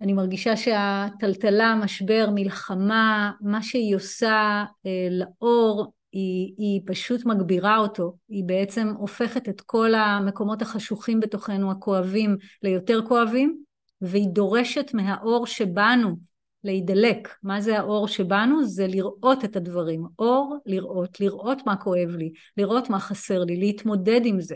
אני 0.01 0.13
מרגישה 0.13 0.57
שהטלטלה, 0.57 1.75
משבר, 1.75 2.29
מלחמה, 2.33 3.31
מה 3.41 3.63
שהיא 3.63 3.95
עושה 3.95 4.63
אה, 4.85 5.07
לאור, 5.11 5.93
היא, 6.11 6.53
היא 6.57 6.81
פשוט 6.85 7.25
מגבירה 7.25 7.77
אותו, 7.77 8.15
היא 8.29 8.43
בעצם 8.43 8.93
הופכת 8.97 9.49
את 9.49 9.61
כל 9.61 9.93
המקומות 9.93 10.61
החשוכים 10.61 11.19
בתוכנו, 11.19 11.71
הכואבים, 11.71 12.37
ליותר 12.63 13.01
כואבים, 13.07 13.57
והיא 14.01 14.27
דורשת 14.29 14.91
מהאור 14.93 15.47
שבנו 15.47 16.15
להידלק. 16.63 17.35
מה 17.43 17.61
זה 17.61 17.79
האור 17.79 18.07
שבנו? 18.07 18.63
זה 18.63 18.87
לראות 18.87 19.45
את 19.45 19.55
הדברים. 19.55 20.05
אור, 20.19 20.57
לראות, 20.65 21.19
לראות 21.19 21.61
מה 21.65 21.75
כואב 21.75 22.09
לי, 22.09 22.31
לראות 22.57 22.89
מה 22.89 22.99
חסר 22.99 23.43
לי, 23.43 23.57
להתמודד 23.57 24.21
עם 24.23 24.41
זה, 24.41 24.55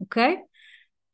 אוקיי? 0.00 0.36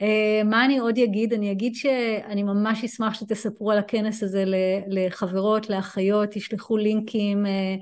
אה, 0.03 0.45
מה 0.45 0.65
אני 0.65 0.79
עוד 0.79 0.99
אגיד? 0.99 1.33
אני 1.33 1.53
אגיד 1.53 1.75
שאני 1.75 2.43
ממש 2.43 2.85
אשמח 2.85 3.15
שתספרו 3.15 3.71
על 3.71 3.79
הכנס 3.79 4.23
הזה 4.23 4.45
לחברות, 4.89 5.71
לאחיות, 5.71 6.29
תשלחו 6.33 6.77
לינקים, 6.77 7.47
אה, 7.47 7.75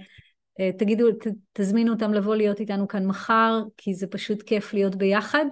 אה, 0.61 0.73
תגידו, 0.79 1.07
תזמינו 1.53 1.93
אותם 1.93 2.13
לבוא 2.13 2.37
להיות 2.37 2.61
איתנו 2.61 2.89
כאן 2.89 3.07
מחר, 3.07 3.63
כי 3.77 3.95
זה 3.95 4.07
פשוט 4.07 4.43
כיף 4.43 4.75
להיות 4.75 4.97
ביחד. 4.97 5.45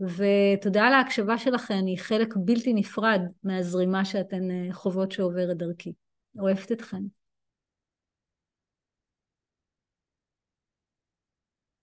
ותודה 0.00 0.84
על 0.84 0.92
ההקשבה 0.92 1.38
שלכם, 1.38 1.82
היא 1.86 1.98
חלק 1.98 2.34
בלתי 2.36 2.72
נפרד 2.74 3.20
מהזרימה 3.44 4.04
שאתן 4.04 4.72
חוות 4.72 5.12
שעוברת 5.12 5.56
דרכי. 5.56 5.92
אוהבת 6.38 6.72
אתכן. 6.72 7.02